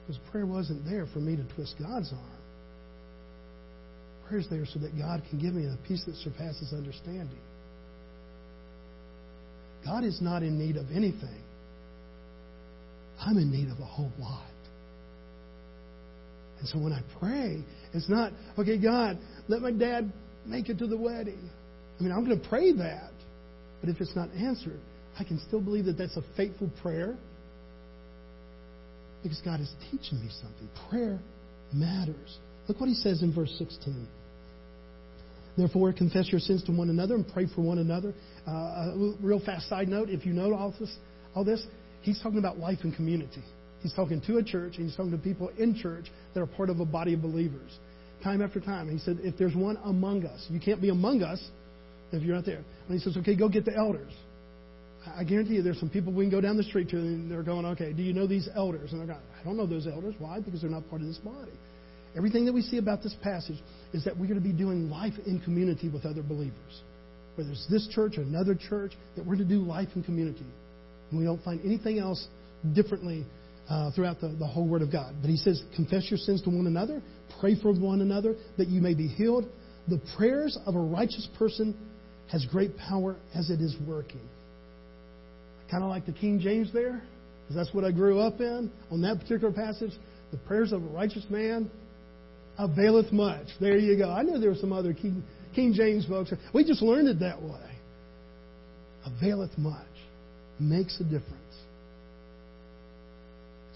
Because 0.02 0.20
prayer 0.30 0.46
wasn't 0.46 0.84
there 0.88 1.06
for 1.12 1.18
me 1.20 1.36
to 1.36 1.44
twist 1.54 1.74
God's 1.80 2.12
arm. 2.12 2.40
Prayer's 4.28 4.46
there 4.48 4.66
so 4.66 4.78
that 4.80 4.96
God 4.96 5.22
can 5.28 5.40
give 5.40 5.54
me 5.54 5.64
a 5.64 5.76
peace 5.88 6.04
that 6.06 6.14
surpasses 6.16 6.72
understanding. 6.72 7.40
God 9.84 10.04
is 10.04 10.20
not 10.20 10.42
in 10.42 10.58
need 10.58 10.76
of 10.76 10.86
anything. 10.90 11.42
I'm 13.18 13.38
in 13.38 13.50
need 13.50 13.68
of 13.70 13.80
a 13.80 13.84
whole 13.84 14.12
lot. 14.20 14.44
And 16.60 16.68
so 16.68 16.78
when 16.78 16.92
I 16.92 17.02
pray, 17.18 17.64
it's 17.92 18.08
not, 18.08 18.32
okay, 18.58 18.78
God, 18.78 19.18
let 19.48 19.62
my 19.62 19.72
dad 19.72 20.12
make 20.46 20.68
it 20.68 20.78
to 20.78 20.86
the 20.86 20.96
wedding. 20.96 21.50
I 21.98 22.02
mean, 22.02 22.12
I'm 22.12 22.24
going 22.24 22.40
to 22.40 22.48
pray 22.48 22.72
that. 22.72 23.10
But 23.80 23.88
if 23.88 24.00
it's 24.00 24.14
not 24.14 24.28
answered, 24.30 24.78
I 25.18 25.24
can 25.24 25.40
still 25.48 25.60
believe 25.60 25.86
that 25.86 25.96
that's 25.98 26.16
a 26.16 26.22
faithful 26.36 26.70
prayer 26.82 27.16
because 29.22 29.40
God 29.44 29.60
is 29.60 29.72
teaching 29.90 30.20
me 30.20 30.30
something. 30.40 30.68
Prayer 30.88 31.18
matters. 31.72 32.38
Look 32.68 32.80
what 32.80 32.88
he 32.88 32.94
says 32.94 33.22
in 33.22 33.34
verse 33.34 33.54
16. 33.58 34.06
Therefore, 35.56 35.92
confess 35.92 36.28
your 36.30 36.40
sins 36.40 36.62
to 36.64 36.72
one 36.72 36.90
another 36.90 37.14
and 37.16 37.26
pray 37.32 37.46
for 37.54 37.62
one 37.62 37.78
another. 37.78 38.14
Uh, 38.46 38.50
a 38.50 39.14
real 39.20 39.40
fast 39.44 39.68
side 39.68 39.88
note: 39.88 40.08
if 40.08 40.24
you 40.24 40.32
know 40.32 40.54
all 40.54 40.74
this, 40.78 40.94
all 41.34 41.44
this, 41.44 41.66
he's 42.02 42.20
talking 42.22 42.38
about 42.38 42.58
life 42.58 42.78
and 42.82 42.94
community. 42.94 43.42
He's 43.82 43.94
talking 43.94 44.20
to 44.26 44.38
a 44.38 44.44
church, 44.44 44.76
and 44.76 44.86
he's 44.86 44.96
talking 44.96 45.12
to 45.12 45.18
people 45.18 45.50
in 45.58 45.74
church 45.74 46.06
that 46.34 46.40
are 46.40 46.46
part 46.46 46.70
of 46.70 46.80
a 46.80 46.84
body 46.84 47.14
of 47.14 47.22
believers. 47.22 47.78
Time 48.22 48.42
after 48.42 48.60
time, 48.60 48.90
he 48.90 48.98
said, 48.98 49.18
if 49.22 49.38
there's 49.38 49.54
one 49.54 49.78
among 49.84 50.26
us, 50.26 50.46
you 50.50 50.60
can't 50.60 50.82
be 50.82 50.90
among 50.90 51.22
us 51.22 51.42
if 52.12 52.22
you're 52.22 52.34
not 52.34 52.44
there. 52.44 52.62
And 52.88 52.98
he 52.98 52.98
says, 52.98 53.16
okay, 53.18 53.34
go 53.34 53.48
get 53.48 53.64
the 53.64 53.74
elders. 53.76 54.12
I 55.16 55.24
guarantee 55.24 55.54
you 55.54 55.62
there's 55.62 55.80
some 55.80 55.88
people 55.88 56.12
we 56.12 56.24
can 56.24 56.30
go 56.30 56.42
down 56.42 56.58
the 56.58 56.62
street 56.62 56.90
to 56.90 56.96
and 56.96 57.30
they're 57.30 57.42
going, 57.42 57.64
okay, 57.64 57.94
do 57.94 58.02
you 58.02 58.12
know 58.12 58.26
these 58.26 58.48
elders? 58.54 58.92
And 58.92 59.00
they're 59.00 59.06
going, 59.06 59.20
I 59.40 59.44
don't 59.44 59.56
know 59.56 59.66
those 59.66 59.86
elders. 59.86 60.14
Why? 60.18 60.40
Because 60.40 60.60
they're 60.60 60.70
not 60.70 60.88
part 60.90 61.00
of 61.00 61.08
this 61.08 61.16
body. 61.16 61.52
Everything 62.16 62.44
that 62.44 62.52
we 62.52 62.60
see 62.60 62.76
about 62.76 63.02
this 63.02 63.14
passage 63.22 63.58
is 63.94 64.04
that 64.04 64.16
we're 64.16 64.26
going 64.26 64.40
to 64.40 64.46
be 64.46 64.52
doing 64.52 64.90
life 64.90 65.14
in 65.26 65.40
community 65.40 65.88
with 65.88 66.04
other 66.04 66.22
believers. 66.22 66.82
Whether 67.36 67.50
it's 67.52 67.66
this 67.70 67.88
church 67.94 68.18
or 68.18 68.22
another 68.22 68.54
church, 68.54 68.92
that 69.16 69.24
we're 69.24 69.36
to 69.36 69.44
do 69.44 69.60
life 69.60 69.88
in 69.94 70.02
community. 70.02 70.44
And 71.10 71.18
we 71.18 71.24
don't 71.24 71.42
find 71.42 71.60
anything 71.64 71.98
else 71.98 72.26
differently 72.74 73.24
uh, 73.70 73.90
throughout 73.92 74.20
the, 74.20 74.28
the 74.28 74.46
whole 74.46 74.66
Word 74.66 74.82
of 74.82 74.90
God. 74.90 75.14
But 75.20 75.30
he 75.30 75.36
says, 75.36 75.62
confess 75.76 76.10
your 76.10 76.18
sins 76.18 76.42
to 76.42 76.50
one 76.50 76.66
another, 76.66 77.00
pray 77.40 77.54
for 77.60 77.72
one 77.72 78.00
another 78.00 78.34
that 78.58 78.68
you 78.68 78.80
may 78.80 78.94
be 78.94 79.06
healed. 79.06 79.46
The 79.88 80.00
prayers 80.16 80.58
of 80.66 80.74
a 80.74 80.80
righteous 80.80 81.28
person 81.38 81.76
has 82.30 82.44
great 82.46 82.76
power 82.76 83.16
as 83.34 83.48
it 83.48 83.60
is 83.60 83.76
working. 83.86 84.28
I 85.66 85.70
Kind 85.70 85.84
of 85.84 85.90
like 85.90 86.04
the 86.04 86.12
King 86.12 86.40
James 86.40 86.72
there, 86.72 87.02
because 87.42 87.56
that's 87.56 87.74
what 87.74 87.84
I 87.84 87.92
grew 87.92 88.20
up 88.20 88.40
in 88.40 88.70
on 88.90 89.02
that 89.02 89.20
particular 89.20 89.52
passage. 89.52 89.92
The 90.32 90.38
prayers 90.38 90.72
of 90.72 90.82
a 90.82 90.86
righteous 90.86 91.24
man 91.30 91.70
availeth 92.58 93.12
much. 93.12 93.46
There 93.60 93.78
you 93.78 93.96
go. 93.96 94.10
I 94.10 94.22
know 94.22 94.38
there 94.38 94.50
were 94.50 94.56
some 94.56 94.72
other 94.72 94.92
King, 94.92 95.22
King 95.54 95.72
James 95.74 96.06
folks. 96.06 96.32
We 96.52 96.64
just 96.64 96.82
learned 96.82 97.08
it 97.08 97.20
that 97.20 97.40
way. 97.40 97.70
Availeth 99.06 99.56
much. 99.58 99.86
Makes 100.58 101.00
a 101.00 101.04
difference. 101.04 101.49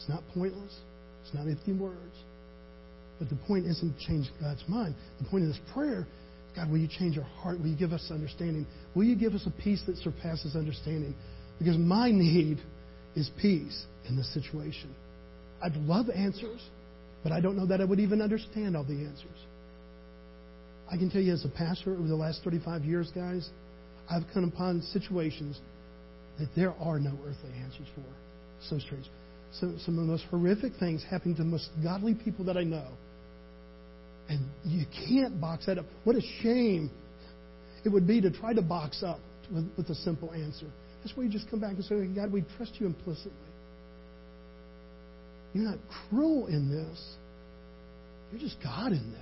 It's 0.04 0.12
not 0.12 0.22
pointless. 0.34 0.72
It's 1.24 1.32
not 1.32 1.46
empty 1.48 1.72
words. 1.72 2.16
But 3.18 3.30
the 3.30 3.36
point 3.46 3.64
isn't 3.64 3.98
to 3.98 4.06
change 4.06 4.26
God's 4.38 4.62
mind. 4.68 4.94
The 5.18 5.28
point 5.30 5.44
of 5.44 5.48
this 5.48 5.60
prayer 5.72 6.06
God, 6.54 6.70
will 6.70 6.78
you 6.78 6.88
change 6.88 7.18
our 7.18 7.24
heart? 7.24 7.58
Will 7.58 7.68
you 7.68 7.76
give 7.76 7.92
us 7.92 8.10
understanding? 8.10 8.66
Will 8.94 9.04
you 9.04 9.16
give 9.16 9.34
us 9.34 9.46
a 9.46 9.62
peace 9.62 9.82
that 9.86 9.96
surpasses 9.96 10.54
understanding? 10.54 11.14
Because 11.58 11.76
my 11.76 12.10
need 12.10 12.58
is 13.16 13.30
peace 13.40 13.84
in 14.08 14.16
this 14.16 14.32
situation. 14.32 14.94
I'd 15.62 15.74
love 15.76 16.06
answers, 16.10 16.60
but 17.22 17.32
I 17.32 17.40
don't 17.40 17.56
know 17.56 17.66
that 17.66 17.80
I 17.80 17.84
would 17.84 18.00
even 18.00 18.22
understand 18.22 18.76
all 18.76 18.84
the 18.84 19.04
answers. 19.04 19.38
I 20.90 20.96
can 20.96 21.10
tell 21.10 21.22
you 21.22 21.32
as 21.32 21.44
a 21.44 21.48
pastor 21.48 21.94
over 21.94 22.06
the 22.06 22.14
last 22.14 22.42
35 22.44 22.84
years, 22.84 23.10
guys, 23.14 23.48
I've 24.08 24.24
come 24.32 24.44
upon 24.44 24.82
situations 24.82 25.58
that 26.38 26.48
there 26.54 26.74
are 26.78 27.00
no 27.00 27.18
earthly 27.26 27.50
answers 27.62 27.88
for. 27.94 28.04
So 28.68 28.78
strange. 28.78 29.06
Some, 29.60 29.78
some 29.84 29.98
of 29.98 30.06
the 30.06 30.12
most 30.12 30.24
horrific 30.30 30.72
things 30.80 31.04
happening 31.08 31.36
to 31.36 31.42
the 31.42 31.48
most 31.48 31.68
godly 31.82 32.14
people 32.14 32.44
that 32.46 32.56
I 32.56 32.64
know. 32.64 32.88
And 34.28 34.40
you 34.64 34.86
can't 35.08 35.40
box 35.40 35.66
that 35.66 35.78
up. 35.78 35.84
What 36.04 36.16
a 36.16 36.22
shame 36.42 36.90
it 37.84 37.90
would 37.90 38.06
be 38.06 38.20
to 38.22 38.30
try 38.30 38.54
to 38.54 38.62
box 38.62 39.02
up 39.02 39.20
with, 39.52 39.70
with 39.76 39.90
a 39.90 39.94
simple 39.96 40.32
answer. 40.32 40.66
That's 41.02 41.16
where 41.16 41.26
you 41.26 41.32
just 41.32 41.50
come 41.50 41.60
back 41.60 41.72
and 41.72 41.84
say, 41.84 42.06
God, 42.06 42.32
we 42.32 42.44
trust 42.56 42.72
you 42.78 42.86
implicitly. 42.86 43.32
You're 45.52 45.64
not 45.64 45.78
cruel 46.08 46.46
in 46.46 46.70
this. 46.70 47.16
You're 48.32 48.40
just 48.40 48.56
God 48.62 48.92
in 48.92 49.12
this. 49.12 49.20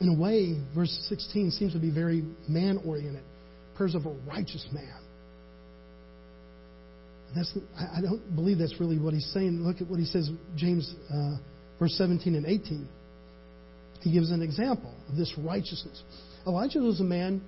In 0.00 0.08
a 0.08 0.14
way, 0.14 0.56
verse 0.74 0.96
16 1.08 1.50
seems 1.50 1.72
to 1.72 1.78
be 1.78 1.90
very 1.90 2.24
man 2.48 2.80
oriented. 2.86 3.22
Prayers 3.74 3.94
of 3.94 4.06
a 4.06 4.14
righteous 4.26 4.66
man. 4.72 5.00
That's, 7.34 7.56
I 7.76 8.00
don't 8.00 8.34
believe 8.34 8.58
that's 8.58 8.78
really 8.80 8.98
what 8.98 9.14
he's 9.14 9.30
saying. 9.32 9.62
Look 9.62 9.80
at 9.80 9.88
what 9.88 9.98
he 9.98 10.04
says, 10.04 10.30
James, 10.56 10.94
uh, 11.12 11.36
verse 11.78 11.94
17 11.96 12.34
and 12.34 12.46
18. 12.46 12.88
He 14.00 14.12
gives 14.12 14.30
an 14.30 14.42
example 14.42 14.94
of 15.08 15.16
this 15.16 15.32
righteousness. 15.38 16.02
Elijah 16.46 16.80
was 16.80 17.00
a 17.00 17.04
man 17.04 17.42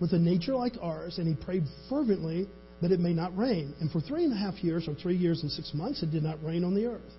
with 0.00 0.12
a 0.12 0.18
nature 0.18 0.54
like 0.54 0.74
ours, 0.80 1.18
and 1.18 1.26
he 1.28 1.34
prayed 1.44 1.64
fervently 1.88 2.48
that 2.80 2.92
it 2.92 3.00
may 3.00 3.12
not 3.12 3.36
rain. 3.36 3.74
And 3.80 3.90
for 3.90 4.00
three 4.00 4.24
and 4.24 4.32
a 4.32 4.36
half 4.36 4.62
years, 4.62 4.88
or 4.88 4.94
three 4.94 5.16
years 5.16 5.42
and 5.42 5.50
six 5.50 5.72
months, 5.74 6.02
it 6.02 6.10
did 6.10 6.22
not 6.22 6.42
rain 6.42 6.64
on 6.64 6.74
the 6.74 6.86
earth. 6.86 7.12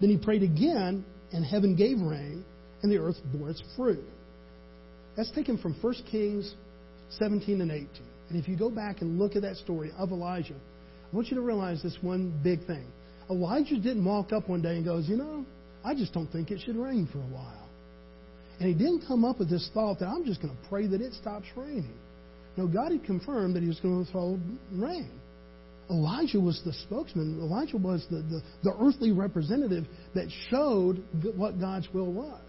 Then 0.00 0.10
he 0.10 0.18
prayed 0.18 0.42
again, 0.42 1.04
and 1.32 1.44
heaven 1.44 1.74
gave 1.74 2.00
rain, 2.00 2.44
and 2.82 2.92
the 2.92 2.98
earth 2.98 3.16
bore 3.32 3.50
its 3.50 3.62
fruit. 3.76 4.04
That's 5.16 5.30
taken 5.32 5.58
from 5.58 5.74
1 5.80 5.94
Kings 6.10 6.54
17 7.10 7.60
and 7.60 7.70
18. 7.70 7.88
And 8.28 8.38
if 8.38 8.48
you 8.48 8.56
go 8.56 8.70
back 8.70 9.00
and 9.00 9.18
look 9.18 9.36
at 9.36 9.42
that 9.42 9.56
story 9.56 9.92
of 9.96 10.10
Elijah, 10.10 10.56
I 11.12 11.16
want 11.16 11.28
you 11.28 11.36
to 11.36 11.42
realize 11.42 11.82
this 11.82 11.96
one 12.00 12.38
big 12.42 12.66
thing. 12.66 12.86
Elijah 13.30 13.76
didn't 13.76 14.04
walk 14.04 14.32
up 14.32 14.48
one 14.48 14.62
day 14.62 14.76
and 14.76 14.84
goes, 14.84 15.08
you 15.08 15.16
know, 15.16 15.44
I 15.84 15.94
just 15.94 16.12
don't 16.12 16.26
think 16.28 16.50
it 16.50 16.60
should 16.64 16.76
rain 16.76 17.08
for 17.10 17.18
a 17.18 17.34
while. 17.34 17.68
And 18.58 18.68
he 18.68 18.74
didn't 18.74 19.06
come 19.06 19.24
up 19.24 19.38
with 19.38 19.50
this 19.50 19.68
thought 19.74 19.98
that 20.00 20.06
I'm 20.06 20.24
just 20.24 20.40
going 20.40 20.54
to 20.54 20.68
pray 20.68 20.86
that 20.86 21.00
it 21.00 21.12
stops 21.14 21.46
raining. 21.56 21.94
No, 22.56 22.66
God 22.66 22.92
had 22.92 23.04
confirmed 23.04 23.54
that 23.56 23.62
he 23.62 23.68
was 23.68 23.80
going 23.80 24.04
to 24.04 24.10
throw 24.10 24.38
rain. 24.72 25.10
Elijah 25.90 26.40
was 26.40 26.60
the 26.64 26.72
spokesman. 26.72 27.38
Elijah 27.40 27.76
was 27.76 28.04
the, 28.10 28.16
the, 28.16 28.42
the 28.64 28.76
earthly 28.80 29.12
representative 29.12 29.84
that 30.14 30.28
showed 30.50 31.04
what 31.36 31.60
God's 31.60 31.86
will 31.92 32.12
was. 32.12 32.42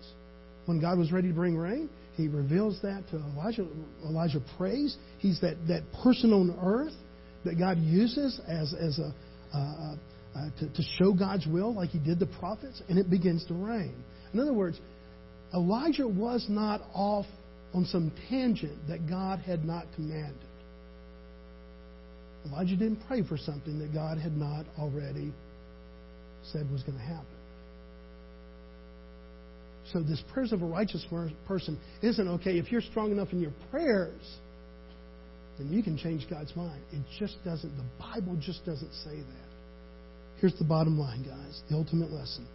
When 0.65 0.79
God 0.81 0.97
was 0.97 1.11
ready 1.11 1.27
to 1.27 1.33
bring 1.33 1.57
rain, 1.57 1.89
he 2.15 2.27
reveals 2.27 2.81
that 2.81 3.03
to 3.11 3.17
Elijah. 3.17 3.67
Elijah 4.03 4.41
prays. 4.57 4.97
He's 5.19 5.39
that, 5.41 5.55
that 5.67 5.83
person 6.03 6.33
on 6.33 6.57
earth 6.61 6.93
that 7.47 7.57
God 7.57 7.79
uses 7.79 8.39
as, 8.47 8.73
as 8.73 8.99
a, 8.99 9.13
uh, 9.55 9.95
uh, 10.35 10.49
to, 10.59 10.69
to 10.69 10.81
show 10.97 11.13
God's 11.13 11.47
will, 11.47 11.73
like 11.73 11.89
He 11.89 11.99
did 11.99 12.19
the 12.19 12.27
prophets, 12.39 12.81
and 12.89 12.99
it 12.99 13.09
begins 13.09 13.45
to 13.45 13.53
rain. 13.53 13.95
In 14.33 14.39
other 14.39 14.53
words, 14.53 14.79
Elijah 15.53 16.07
was 16.07 16.45
not 16.49 16.81
off 16.93 17.25
on 17.73 17.85
some 17.85 18.11
tangent 18.29 18.77
that 18.87 19.09
God 19.09 19.39
had 19.39 19.65
not 19.65 19.85
commanded. 19.95 20.35
Elijah 22.45 22.75
didn't 22.75 23.01
pray 23.07 23.23
for 23.23 23.37
something 23.37 23.79
that 23.79 23.93
God 23.93 24.17
had 24.17 24.35
not 24.35 24.65
already 24.79 25.33
said 26.51 26.69
was 26.71 26.83
going 26.83 26.97
to 26.97 27.03
happen. 27.03 27.25
So, 29.91 30.01
this 30.01 30.21
prayers 30.33 30.51
of 30.51 30.61
a 30.61 30.65
righteous 30.65 31.05
person 31.47 31.79
isn't 32.01 32.27
okay 32.27 32.57
if 32.57 32.71
you're 32.71 32.81
strong 32.81 33.11
enough 33.11 33.29
in 33.31 33.39
your 33.39 33.53
prayers 33.71 34.21
then 35.57 35.71
you 35.71 35.81
can 35.81 35.97
change 35.97 36.27
God's 36.29 36.55
mind. 36.55 36.81
It 36.91 37.01
just 37.19 37.43
doesn't, 37.43 37.75
the 37.77 37.85
Bible 37.99 38.37
just 38.39 38.65
doesn't 38.65 38.93
say 39.03 39.15
that. 39.17 39.47
Here's 40.39 40.57
the 40.57 40.65
bottom 40.65 40.99
line, 40.99 41.23
guys, 41.23 41.61
the 41.69 41.75
ultimate 41.75 42.11
lesson. 42.11 42.47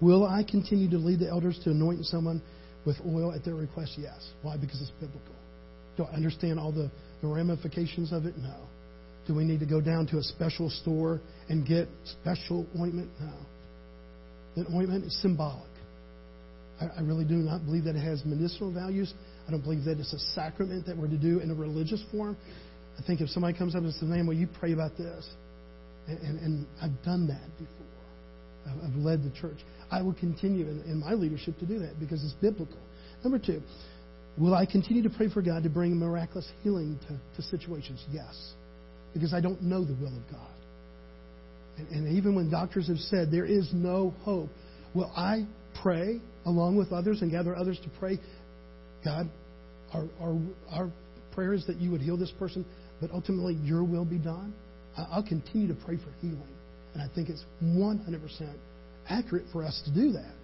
Will 0.00 0.26
I 0.26 0.42
continue 0.48 0.90
to 0.90 0.98
lead 0.98 1.20
the 1.20 1.28
elders 1.28 1.60
to 1.64 1.70
anoint 1.70 2.04
someone 2.06 2.42
with 2.84 2.96
oil 3.06 3.32
at 3.32 3.44
their 3.44 3.54
request? 3.54 3.94
Yes. 3.96 4.30
Why? 4.42 4.56
Because 4.56 4.80
it's 4.80 4.90
biblical. 4.92 5.34
Do 5.96 6.04
I 6.04 6.14
understand 6.14 6.58
all 6.58 6.72
the, 6.72 6.90
the 7.20 7.28
ramifications 7.28 8.12
of 8.12 8.26
it? 8.26 8.36
No. 8.38 8.56
Do 9.26 9.34
we 9.34 9.44
need 9.44 9.60
to 9.60 9.66
go 9.66 9.80
down 9.80 10.06
to 10.08 10.18
a 10.18 10.22
special 10.22 10.70
store 10.70 11.20
and 11.48 11.66
get 11.66 11.88
special 12.04 12.66
ointment? 12.80 13.10
No. 13.20 13.32
That 14.56 14.74
ointment 14.74 15.04
is 15.04 15.20
symbolic. 15.22 15.70
I, 16.80 16.98
I 16.98 17.00
really 17.02 17.24
do 17.24 17.34
not 17.34 17.64
believe 17.64 17.84
that 17.84 17.94
it 17.94 18.02
has 18.02 18.24
medicinal 18.24 18.72
values. 18.72 19.14
I 19.46 19.50
don't 19.50 19.62
believe 19.62 19.84
that 19.84 19.98
it's 19.98 20.12
a 20.12 20.18
sacrament 20.34 20.86
that 20.86 20.96
we're 20.96 21.08
to 21.08 21.16
do 21.16 21.40
in 21.40 21.50
a 21.50 21.54
religious 21.54 22.02
form. 22.12 22.36
I 22.98 23.02
think 23.06 23.20
if 23.20 23.28
somebody 23.30 23.56
comes 23.56 23.74
up 23.74 23.82
and 23.82 23.92
says, 23.92 24.02
"Man, 24.02 24.26
will 24.26 24.34
you 24.34 24.48
pray 24.60 24.72
about 24.72 24.96
this?" 24.96 25.28
And, 26.08 26.18
and, 26.18 26.40
and 26.40 26.66
I've 26.80 27.02
done 27.04 27.26
that 27.28 27.48
before. 27.58 27.82
I've, 28.66 28.94
led 28.94 29.24
the 29.24 29.30
church. 29.40 29.58
I 29.90 30.02
will 30.02 30.14
continue 30.14 30.66
in, 30.68 30.82
in 30.82 31.00
my 31.00 31.14
leadership 31.14 31.58
to 31.58 31.66
do 31.66 31.80
that 31.80 31.98
because 31.98 32.22
it's 32.24 32.34
biblical. 32.34 32.78
Number 33.24 33.38
two, 33.38 33.60
will 34.38 34.54
I 34.54 34.66
continue 34.66 35.02
to 35.02 35.10
pray 35.10 35.28
for 35.28 35.42
God 35.42 35.64
to 35.64 35.68
bring 35.68 35.98
miraculous 35.98 36.48
healing 36.62 36.98
to, 37.08 37.18
to 37.36 37.48
situations? 37.48 38.04
Yes, 38.12 38.52
because 39.14 39.34
I 39.34 39.40
don't 39.40 39.62
know 39.62 39.84
the 39.84 39.94
will 39.94 40.16
of 40.16 40.30
God. 40.30 40.48
And, 41.78 41.88
and 41.88 42.16
even 42.16 42.34
when 42.34 42.50
doctors 42.50 42.88
have 42.88 42.98
said 42.98 43.30
there 43.30 43.44
is 43.44 43.70
no 43.72 44.14
hope, 44.20 44.50
will 44.94 45.12
I 45.16 45.46
pray 45.82 46.20
along 46.44 46.76
with 46.76 46.92
others 46.92 47.22
and 47.22 47.30
gather 47.30 47.56
others 47.56 47.78
to 47.82 47.90
pray 47.98 48.18
God, 49.04 49.28
our, 49.92 50.04
our, 50.20 50.38
our 50.70 50.92
prayer 51.32 51.54
is 51.54 51.66
that 51.66 51.76
you 51.76 51.90
would 51.90 52.00
heal 52.00 52.16
this 52.16 52.32
person, 52.38 52.64
but 53.00 53.10
ultimately 53.10 53.54
your 53.62 53.84
will 53.84 54.04
be 54.04 54.18
done. 54.18 54.54
I'll 54.96 55.26
continue 55.26 55.68
to 55.68 55.74
pray 55.84 55.96
for 55.96 56.12
healing. 56.20 56.42
And 56.94 57.02
I 57.02 57.08
think 57.14 57.28
it's 57.28 57.44
100% 57.62 58.54
accurate 59.08 59.46
for 59.52 59.64
us 59.64 59.80
to 59.86 59.94
do 59.94 60.12
that. 60.12 60.34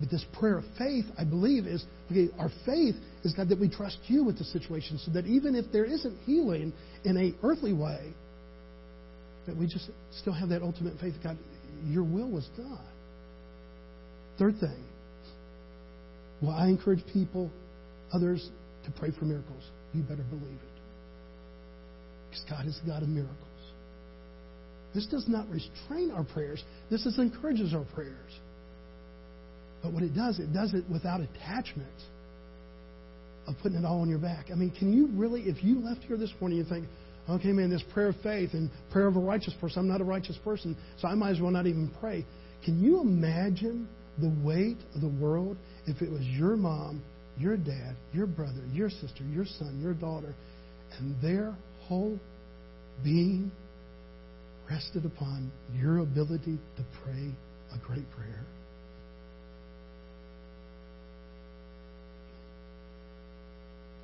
But 0.00 0.10
this 0.10 0.24
prayer 0.32 0.58
of 0.58 0.64
faith, 0.76 1.04
I 1.16 1.24
believe, 1.24 1.66
is 1.66 1.84
okay, 2.10 2.28
our 2.38 2.50
faith 2.66 2.96
is 3.22 3.34
God 3.34 3.48
that 3.50 3.60
we 3.60 3.68
trust 3.68 3.98
you 4.06 4.24
with 4.24 4.36
the 4.36 4.44
situation 4.44 4.98
so 4.98 5.12
that 5.12 5.26
even 5.26 5.54
if 5.54 5.66
there 5.72 5.84
isn't 5.84 6.18
healing 6.24 6.72
in 7.04 7.16
a 7.16 7.32
earthly 7.46 7.72
way, 7.72 8.12
that 9.46 9.56
we 9.56 9.66
just 9.66 9.90
still 10.20 10.32
have 10.32 10.48
that 10.48 10.62
ultimate 10.62 10.98
faith, 11.00 11.14
God, 11.22 11.36
your 11.86 12.02
will 12.02 12.28
was 12.28 12.48
done. 12.56 12.84
Third 14.38 14.58
thing, 14.58 14.84
well, 16.42 16.52
I 16.52 16.66
encourage 16.66 17.04
people, 17.12 17.50
others, 18.12 18.50
to 18.84 18.90
pray 18.90 19.10
for 19.16 19.24
miracles. 19.24 19.62
You 19.94 20.02
better 20.02 20.24
believe 20.24 20.42
it. 20.44 20.80
Because 22.28 22.44
God 22.50 22.66
is 22.66 22.80
the 22.84 22.90
God 22.90 23.02
of 23.02 23.08
miracles. 23.08 23.38
This 24.94 25.06
does 25.06 25.26
not 25.28 25.48
restrain 25.48 26.10
our 26.10 26.24
prayers. 26.24 26.62
This 26.90 27.04
just 27.04 27.18
encourages 27.18 27.74
our 27.74 27.84
prayers. 27.94 28.32
But 29.82 29.92
what 29.92 30.02
it 30.02 30.14
does, 30.14 30.38
it 30.38 30.52
does 30.52 30.74
it 30.74 30.84
without 30.90 31.20
attachment 31.20 31.88
of 33.46 33.54
putting 33.62 33.78
it 33.78 33.84
all 33.84 34.00
on 34.00 34.08
your 34.08 34.18
back. 34.18 34.46
I 34.50 34.54
mean, 34.54 34.70
can 34.70 34.92
you 34.92 35.08
really, 35.14 35.42
if 35.42 35.62
you 35.64 35.80
left 35.80 36.02
here 36.02 36.16
this 36.16 36.32
morning, 36.40 36.58
you 36.58 36.64
think, 36.64 36.86
okay, 37.28 37.52
man, 37.52 37.70
this 37.70 37.82
prayer 37.92 38.08
of 38.08 38.16
faith 38.22 38.50
and 38.52 38.70
prayer 38.90 39.06
of 39.06 39.16
a 39.16 39.20
righteous 39.20 39.54
person, 39.60 39.80
I'm 39.80 39.88
not 39.88 40.00
a 40.00 40.04
righteous 40.04 40.38
person, 40.44 40.76
so 40.98 41.08
I 41.08 41.14
might 41.14 41.30
as 41.30 41.40
well 41.40 41.50
not 41.50 41.66
even 41.66 41.90
pray. 42.00 42.24
Can 42.64 42.82
you 42.82 43.00
imagine 43.00 43.88
the 44.20 44.32
weight 44.42 44.78
of 44.94 45.00
the 45.00 45.08
world 45.08 45.56
if 45.86 46.02
it 46.02 46.10
was 46.10 46.22
your 46.22 46.56
mom, 46.56 47.02
your 47.38 47.56
dad, 47.56 47.96
your 48.12 48.26
brother, 48.26 48.62
your 48.72 48.90
sister, 48.90 49.24
your 49.32 49.46
son, 49.58 49.80
your 49.82 49.94
daughter, 49.94 50.34
and 50.98 51.20
their 51.22 51.56
whole 51.82 52.18
being 53.02 53.50
rested 54.70 55.04
upon 55.04 55.50
your 55.74 55.98
ability 55.98 56.58
to 56.76 56.84
pray 57.02 57.30
a 57.74 57.78
great 57.86 58.10
prayer? 58.12 58.44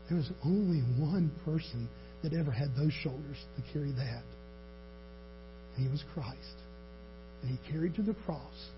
There 0.09 0.17
was 0.17 0.31
only 0.45 0.81
one 0.99 1.31
person 1.45 1.89
that 2.23 2.33
ever 2.33 2.51
had 2.51 2.75
those 2.75 2.93
shoulders 3.03 3.37
to 3.57 3.73
carry 3.73 3.93
that. 3.93 4.23
And 5.77 5.87
he 5.87 5.89
was 5.89 6.03
Christ. 6.15 6.57
And 7.43 7.51
he 7.51 7.73
carried 7.73 7.95
to 7.97 8.03
the 8.03 8.15
cross. 8.25 8.71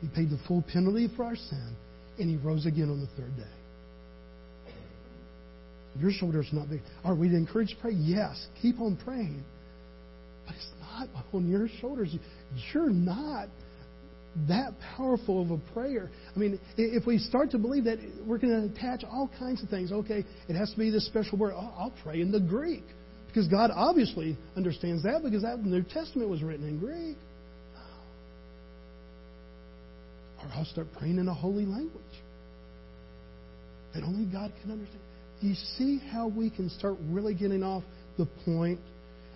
He 0.00 0.08
paid 0.08 0.30
the 0.30 0.38
full 0.46 0.62
penalty 0.72 1.08
for 1.16 1.24
our 1.24 1.36
sin, 1.36 1.76
and 2.18 2.28
he 2.28 2.36
rose 2.36 2.66
again 2.66 2.90
on 2.90 3.00
the 3.00 3.06
third 3.20 3.36
day. 3.36 4.72
Your 6.00 6.10
shoulders 6.10 6.48
not 6.52 6.68
big. 6.68 6.80
Are 7.04 7.14
we 7.14 7.28
encouraged 7.28 7.76
to 7.76 7.76
pray? 7.80 7.92
Yes. 7.92 8.46
Keep 8.60 8.80
on 8.80 8.96
praying. 8.96 9.44
But 10.46 10.56
it's 10.56 10.68
not 10.80 11.08
on 11.32 11.48
your 11.48 11.68
shoulders. 11.80 12.14
You're 12.72 12.90
not 12.90 13.48
that 14.48 14.72
powerful 14.96 15.42
of 15.42 15.50
a 15.52 15.58
prayer. 15.72 16.10
I 16.34 16.38
mean, 16.38 16.58
if 16.76 17.06
we 17.06 17.18
start 17.18 17.52
to 17.52 17.58
believe 17.58 17.84
that 17.84 17.98
we're 18.26 18.38
going 18.38 18.68
to 18.68 18.74
attach 18.74 19.04
all 19.04 19.30
kinds 19.38 19.62
of 19.62 19.68
things, 19.68 19.92
okay, 19.92 20.24
it 20.48 20.56
has 20.56 20.72
to 20.72 20.76
be 20.76 20.90
this 20.90 21.06
special 21.06 21.38
word. 21.38 21.54
I'll 21.54 21.94
pray 22.02 22.20
in 22.20 22.32
the 22.32 22.40
Greek. 22.40 22.82
Because 23.28 23.48
God 23.48 23.70
obviously 23.74 24.36
understands 24.56 25.02
that 25.02 25.22
because 25.24 25.42
that 25.42 25.64
New 25.64 25.82
Testament 25.82 26.28
was 26.28 26.42
written 26.42 26.68
in 26.68 26.78
Greek. 26.78 27.16
Or 30.44 30.50
I'll 30.54 30.64
start 30.64 30.88
praying 30.98 31.18
in 31.18 31.28
a 31.28 31.34
holy 31.34 31.66
language 31.66 32.02
that 33.94 34.02
only 34.02 34.30
God 34.30 34.52
can 34.62 34.72
understand. 34.72 35.00
You 35.40 35.54
see 35.76 36.00
how 36.10 36.28
we 36.28 36.50
can 36.50 36.70
start 36.70 36.96
really 37.08 37.34
getting 37.34 37.62
off 37.62 37.82
the 38.18 38.26
point 38.44 38.80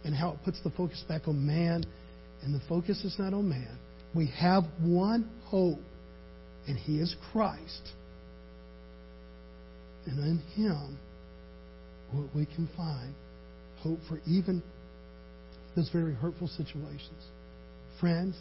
and 0.04 0.14
how 0.14 0.30
it 0.30 0.38
puts 0.44 0.62
the 0.62 0.70
focus 0.70 1.02
back 1.08 1.28
on 1.28 1.46
man? 1.46 1.84
And 2.42 2.54
the 2.54 2.60
focus 2.68 3.04
is 3.04 3.16
not 3.18 3.34
on 3.34 3.48
man 3.48 3.78
we 4.14 4.26
have 4.38 4.64
one 4.82 5.30
hope, 5.44 5.80
and 6.66 6.76
He 6.76 6.98
is 6.98 7.14
Christ. 7.32 7.92
And 10.06 10.18
in 10.18 10.38
Him, 10.54 10.98
what 12.12 12.34
we 12.34 12.46
can 12.46 12.68
find 12.76 13.14
hope 13.80 13.98
for 14.08 14.20
even 14.26 14.62
those 15.76 15.90
very 15.90 16.14
hurtful 16.14 16.48
situations. 16.48 17.26
Friends, 18.00 18.34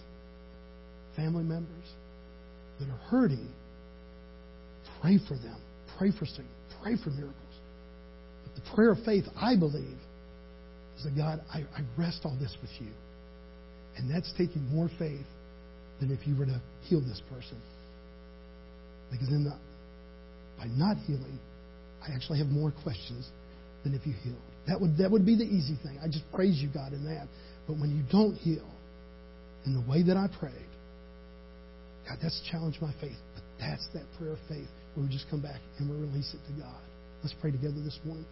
family 1.16 1.44
members 1.44 1.86
that 2.80 2.90
are 2.90 3.02
hurting, 3.10 3.48
pray 5.02 5.20
for 5.28 5.36
them. 5.36 5.58
Pray 5.98 6.12
for 6.12 6.26
strength. 6.26 6.52
Pray 6.82 6.96
for 7.04 7.10
miracles. 7.10 7.36
But 8.44 8.64
the 8.64 8.76
prayer 8.76 8.92
of 8.92 9.00
faith, 9.04 9.26
I 9.36 9.56
believe, 9.56 9.98
is 10.98 11.04
that 11.04 11.16
God, 11.16 11.42
I, 11.54 11.60
I 11.76 11.82
rest 11.98 12.22
all 12.24 12.38
this 12.40 12.56
with 12.62 12.72
you. 12.80 12.92
And 13.98 14.10
that's 14.10 14.32
taking 14.38 14.64
more 14.70 14.90
faith 15.00 15.26
than 16.00 16.12
if 16.12 16.28
you 16.28 16.38
were 16.38 16.46
to 16.46 16.62
heal 16.84 17.02
this 17.02 17.22
person. 17.34 17.58
Because 19.12 19.30
then, 19.30 19.44
the, 19.44 19.58
by 20.58 20.68
not 20.68 20.98
healing, 20.98 21.40
I 22.08 22.14
actually 22.14 22.40
have 22.40 22.48
more 22.48 22.74
questions 22.84 23.28
than 23.84 23.94
if 23.94 24.06
you 24.06 24.14
healed. 24.24 24.38
That 24.68 24.80
would, 24.80 24.98
that 24.98 25.10
would 25.10 25.26
be 25.26 25.36
the 25.36 25.46
easy 25.46 25.78
thing. 25.82 25.98
I 26.04 26.08
just 26.08 26.26
praise 26.34 26.58
you, 26.62 26.70
God, 26.72 26.94
in 26.94 27.06
that. 27.06 27.28
But 27.68 27.78
when 27.78 27.96
you 27.96 28.04
don't 28.12 28.36
heal 28.36 28.68
in 29.66 29.74
the 29.74 29.90
way 29.90 30.04
that 30.04 30.18
I 30.18 30.28
prayed, 30.40 30.54
God, 32.08 32.18
that's 32.22 32.42
challenged 32.50 32.82
my 32.82 32.94
faith. 33.02 33.18
But 33.34 33.44
that's 33.60 33.88
that 33.94 34.04
prayer 34.18 34.34
of 34.34 34.40
faith 34.48 34.68
where 34.96 35.06
we 35.06 35.12
just 35.12 35.30
come 35.30 35.42
back 35.42 35.60
and 35.78 35.90
we 35.90 35.96
release 35.96 36.34
it 36.34 36.40
to 36.48 36.62
God. 36.62 36.82
Let's 37.24 37.36
pray 37.42 37.52
together 37.52 37.82
this 37.84 38.00
morning. 38.06 38.26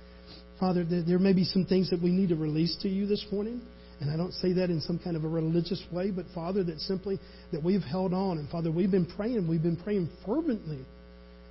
Father, 0.59 0.86
there, 0.86 1.19
may 1.19 1.34
be 1.34 1.43
some 1.43 1.65
things 1.65 1.89
that 1.89 2.01
we 2.01 2.11
need 2.11 2.30
to 2.30 2.36
release 2.36 2.78
to 2.82 2.89
you 2.89 3.05
this 3.05 3.26
morning. 3.32 3.61
And 3.99 4.11
I 4.11 4.17
don't 4.17 4.34
say 4.34 4.53
that 4.53 4.69
in 4.69 4.82
some 4.82 4.99
kind 4.99 5.15
of 5.15 5.23
a 5.23 5.28
religious 5.28 5.82
way, 5.91 6.11
but 6.11 6.26
Father, 6.34 6.63
that 6.65 6.80
simply 6.82 7.19
that 7.51 7.63
we've 7.63 7.82
held 7.82 8.13
on. 8.13 8.38
And 8.38 8.49
Father, 8.49 8.71
we've 8.71 8.91
been 8.91 9.05
praying. 9.05 9.47
We've 9.47 9.63
been 9.63 9.78
praying 9.78 10.09
fervently 10.26 10.86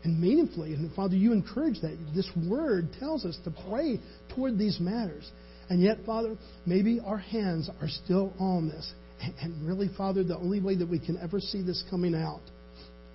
and 0.05 0.21
meaningfully. 0.21 0.75
And 0.75 0.95
Father, 0.95 1.17
you 1.17 1.33
encourage 1.33 1.81
that. 1.81 1.97
This 2.15 2.31
word 2.49 2.89
tells 2.99 3.25
us 3.25 3.39
to 3.45 3.55
pray 3.69 3.99
toward 4.35 4.59
these 4.59 4.79
matters. 4.79 5.31
And 5.71 5.83
yet, 5.83 5.99
Father, 6.05 6.37
maybe 6.67 7.01
our 7.05 7.19
hands 7.19 7.71
are 7.81 7.89
still 7.89 8.35
on 8.39 8.69
this. 8.69 8.93
And 9.21 9.67
really, 9.67 9.89
Father, 9.97 10.23
the 10.25 10.37
only 10.37 10.61
way 10.61 10.77
that 10.77 10.89
we 10.89 10.99
can 10.99 11.19
ever 11.23 11.41
see 11.41 11.63
this 11.63 11.83
coming 11.91 12.15
out 12.15 12.43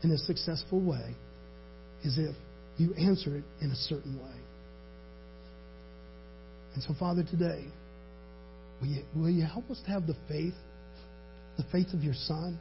in 0.04 0.12
a 0.12 0.18
successful 0.18 0.82
way 0.82 1.16
is 2.04 2.18
if 2.18 2.36
you 2.78 2.94
answer 2.96 3.36
it 3.36 3.44
in 3.62 3.72
a 3.72 3.76
certain 3.76 4.18
way. 4.18 4.38
And 6.74 6.84
so, 6.84 6.94
Father, 6.98 7.24
today, 7.24 7.66
Will 8.82 8.88
you, 8.88 9.04
will 9.16 9.30
you 9.30 9.46
help 9.46 9.70
us 9.70 9.80
to 9.86 9.92
have 9.92 10.08
the 10.08 10.16
faith, 10.28 10.54
the 11.58 11.64
faith 11.72 11.94
of 11.94 12.04
your 12.04 12.14
Son, 12.14 12.58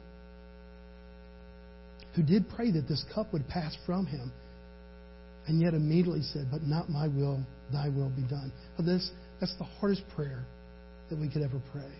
who 2.15 2.23
did 2.23 2.49
pray 2.49 2.71
that 2.71 2.87
this 2.87 3.05
cup 3.13 3.31
would 3.31 3.47
pass 3.47 3.75
from 3.85 4.05
him, 4.05 4.31
and 5.47 5.61
yet 5.61 5.73
immediately 5.73 6.21
said, 6.21 6.47
But 6.51 6.63
not 6.63 6.89
my 6.89 7.07
will, 7.07 7.41
thy 7.71 7.87
will 7.89 8.09
be 8.09 8.23
done. 8.23 8.51
For 8.75 8.83
this, 8.83 9.09
that's 9.39 9.55
the 9.57 9.63
hardest 9.63 10.03
prayer 10.15 10.45
that 11.09 11.17
we 11.17 11.29
could 11.29 11.41
ever 11.41 11.61
pray. 11.71 11.91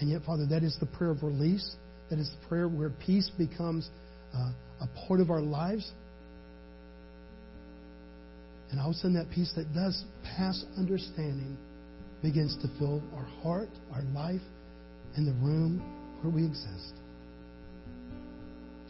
And 0.00 0.10
yet, 0.10 0.22
Father, 0.24 0.46
that 0.46 0.62
is 0.62 0.76
the 0.80 0.86
prayer 0.86 1.10
of 1.10 1.22
release. 1.22 1.76
That 2.10 2.18
is 2.18 2.30
the 2.30 2.48
prayer 2.48 2.68
where 2.68 2.90
peace 3.04 3.30
becomes 3.38 3.88
uh, 4.34 4.50
a 4.80 5.06
part 5.06 5.20
of 5.20 5.30
our 5.30 5.40
lives. 5.40 5.90
And 8.70 8.80
all 8.80 8.90
of 8.90 8.96
a 8.96 8.98
sudden, 8.98 9.14
that 9.14 9.30
peace 9.30 9.52
that 9.56 9.72
does 9.72 10.04
pass 10.36 10.64
understanding 10.76 11.56
begins 12.22 12.56
to 12.62 12.68
fill 12.78 13.02
our 13.14 13.24
heart, 13.42 13.68
our 13.92 14.02
life, 14.14 14.40
and 15.16 15.28
the 15.28 15.32
room 15.44 15.78
where 16.22 16.34
we 16.34 16.44
exist. 16.44 16.94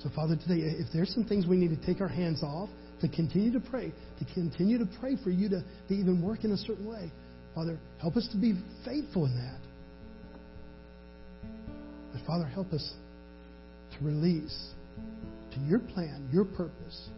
So, 0.02 0.11
Father, 0.14 0.36
today, 0.36 0.61
if 0.62 0.86
there's 0.92 1.12
some 1.12 1.24
things 1.24 1.46
we 1.46 1.57
need 1.57 1.70
to 1.70 1.86
take 1.86 2.00
our 2.00 2.09
hands 2.09 2.42
off, 2.42 2.68
to 3.00 3.09
continue 3.09 3.52
to 3.52 3.61
pray, 3.61 3.92
to 4.18 4.34
continue 4.34 4.78
to 4.78 4.86
pray 5.00 5.16
for 5.22 5.30
you 5.30 5.48
to, 5.50 5.62
to 5.88 5.94
even 5.94 6.22
work 6.22 6.44
in 6.44 6.52
a 6.52 6.57
certain 6.57 6.86
way, 6.86 7.11
Father, 7.55 7.78
help 8.00 8.16
us 8.16 8.28
to 8.32 8.38
be 8.38 8.55
faithful 8.84 9.26
in 9.26 9.34
that. 9.36 9.61
But, 12.14 12.26
Father, 12.26 12.46
help 12.46 12.72
us 12.72 12.94
to 13.98 14.04
release 14.04 14.70
to 15.52 15.60
your 15.60 15.80
plan, 15.80 16.28
your 16.32 16.46
purpose. 16.46 17.08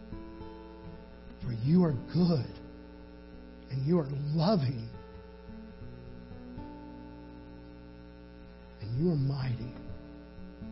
For 1.45 1.53
you 1.65 1.85
are 1.85 1.95
good 2.13 2.51
and 3.71 3.87
you 3.87 4.01
are 4.01 4.09
loving 4.35 4.89
and 8.81 9.05
you 9.05 9.11
are 9.11 9.17
mighty, 9.17 9.75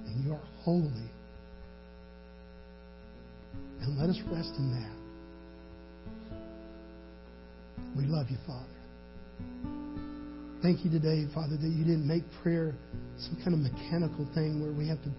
and 0.06 0.24
you 0.24 0.32
are 0.32 0.40
holy. 0.62 1.10
And 3.80 3.98
let 3.98 4.08
us 4.08 4.18
rest 4.30 4.52
in 4.56 4.70
that. 4.72 4.96
We 7.96 8.04
love 8.06 8.30
you, 8.30 8.38
Father. 8.46 9.83
Thank 10.64 10.82
you 10.82 10.90
today, 10.90 11.28
Father, 11.34 11.60
that 11.60 11.68
you 11.68 11.84
didn't 11.84 12.08
make 12.08 12.24
prayer 12.40 12.72
some 13.18 13.36
kind 13.44 13.52
of 13.52 13.60
mechanical 13.60 14.24
thing 14.32 14.64
where 14.64 14.72
we 14.72 14.88
have 14.88 14.96
to 15.04 15.12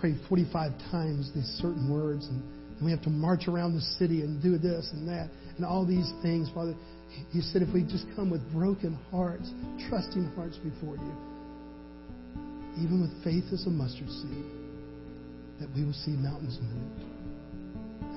pray 0.00 0.18
45 0.28 0.72
times 0.90 1.30
these 1.32 1.46
certain 1.62 1.86
words 1.86 2.26
and 2.26 2.42
we 2.82 2.90
have 2.90 3.00
to 3.06 3.10
march 3.10 3.46
around 3.46 3.78
the 3.78 3.86
city 4.02 4.22
and 4.22 4.42
do 4.42 4.58
this 4.58 4.90
and 4.90 5.06
that 5.06 5.30
and 5.54 5.64
all 5.64 5.86
these 5.86 6.10
things, 6.20 6.50
Father. 6.52 6.74
You 7.30 7.42
said 7.42 7.62
if 7.62 7.72
we 7.72 7.84
just 7.86 8.06
come 8.16 8.28
with 8.28 8.42
broken 8.50 8.98
hearts, 9.14 9.54
trusting 9.86 10.34
hearts 10.34 10.58
before 10.58 10.98
you, 10.98 11.14
even 12.82 13.06
with 13.06 13.14
faith 13.22 13.46
as 13.54 13.66
a 13.66 13.70
mustard 13.70 14.10
seed, 14.10 14.50
that 15.62 15.70
we 15.78 15.86
will 15.86 15.94
see 15.94 16.18
mountains 16.18 16.58
moved. 16.58 17.06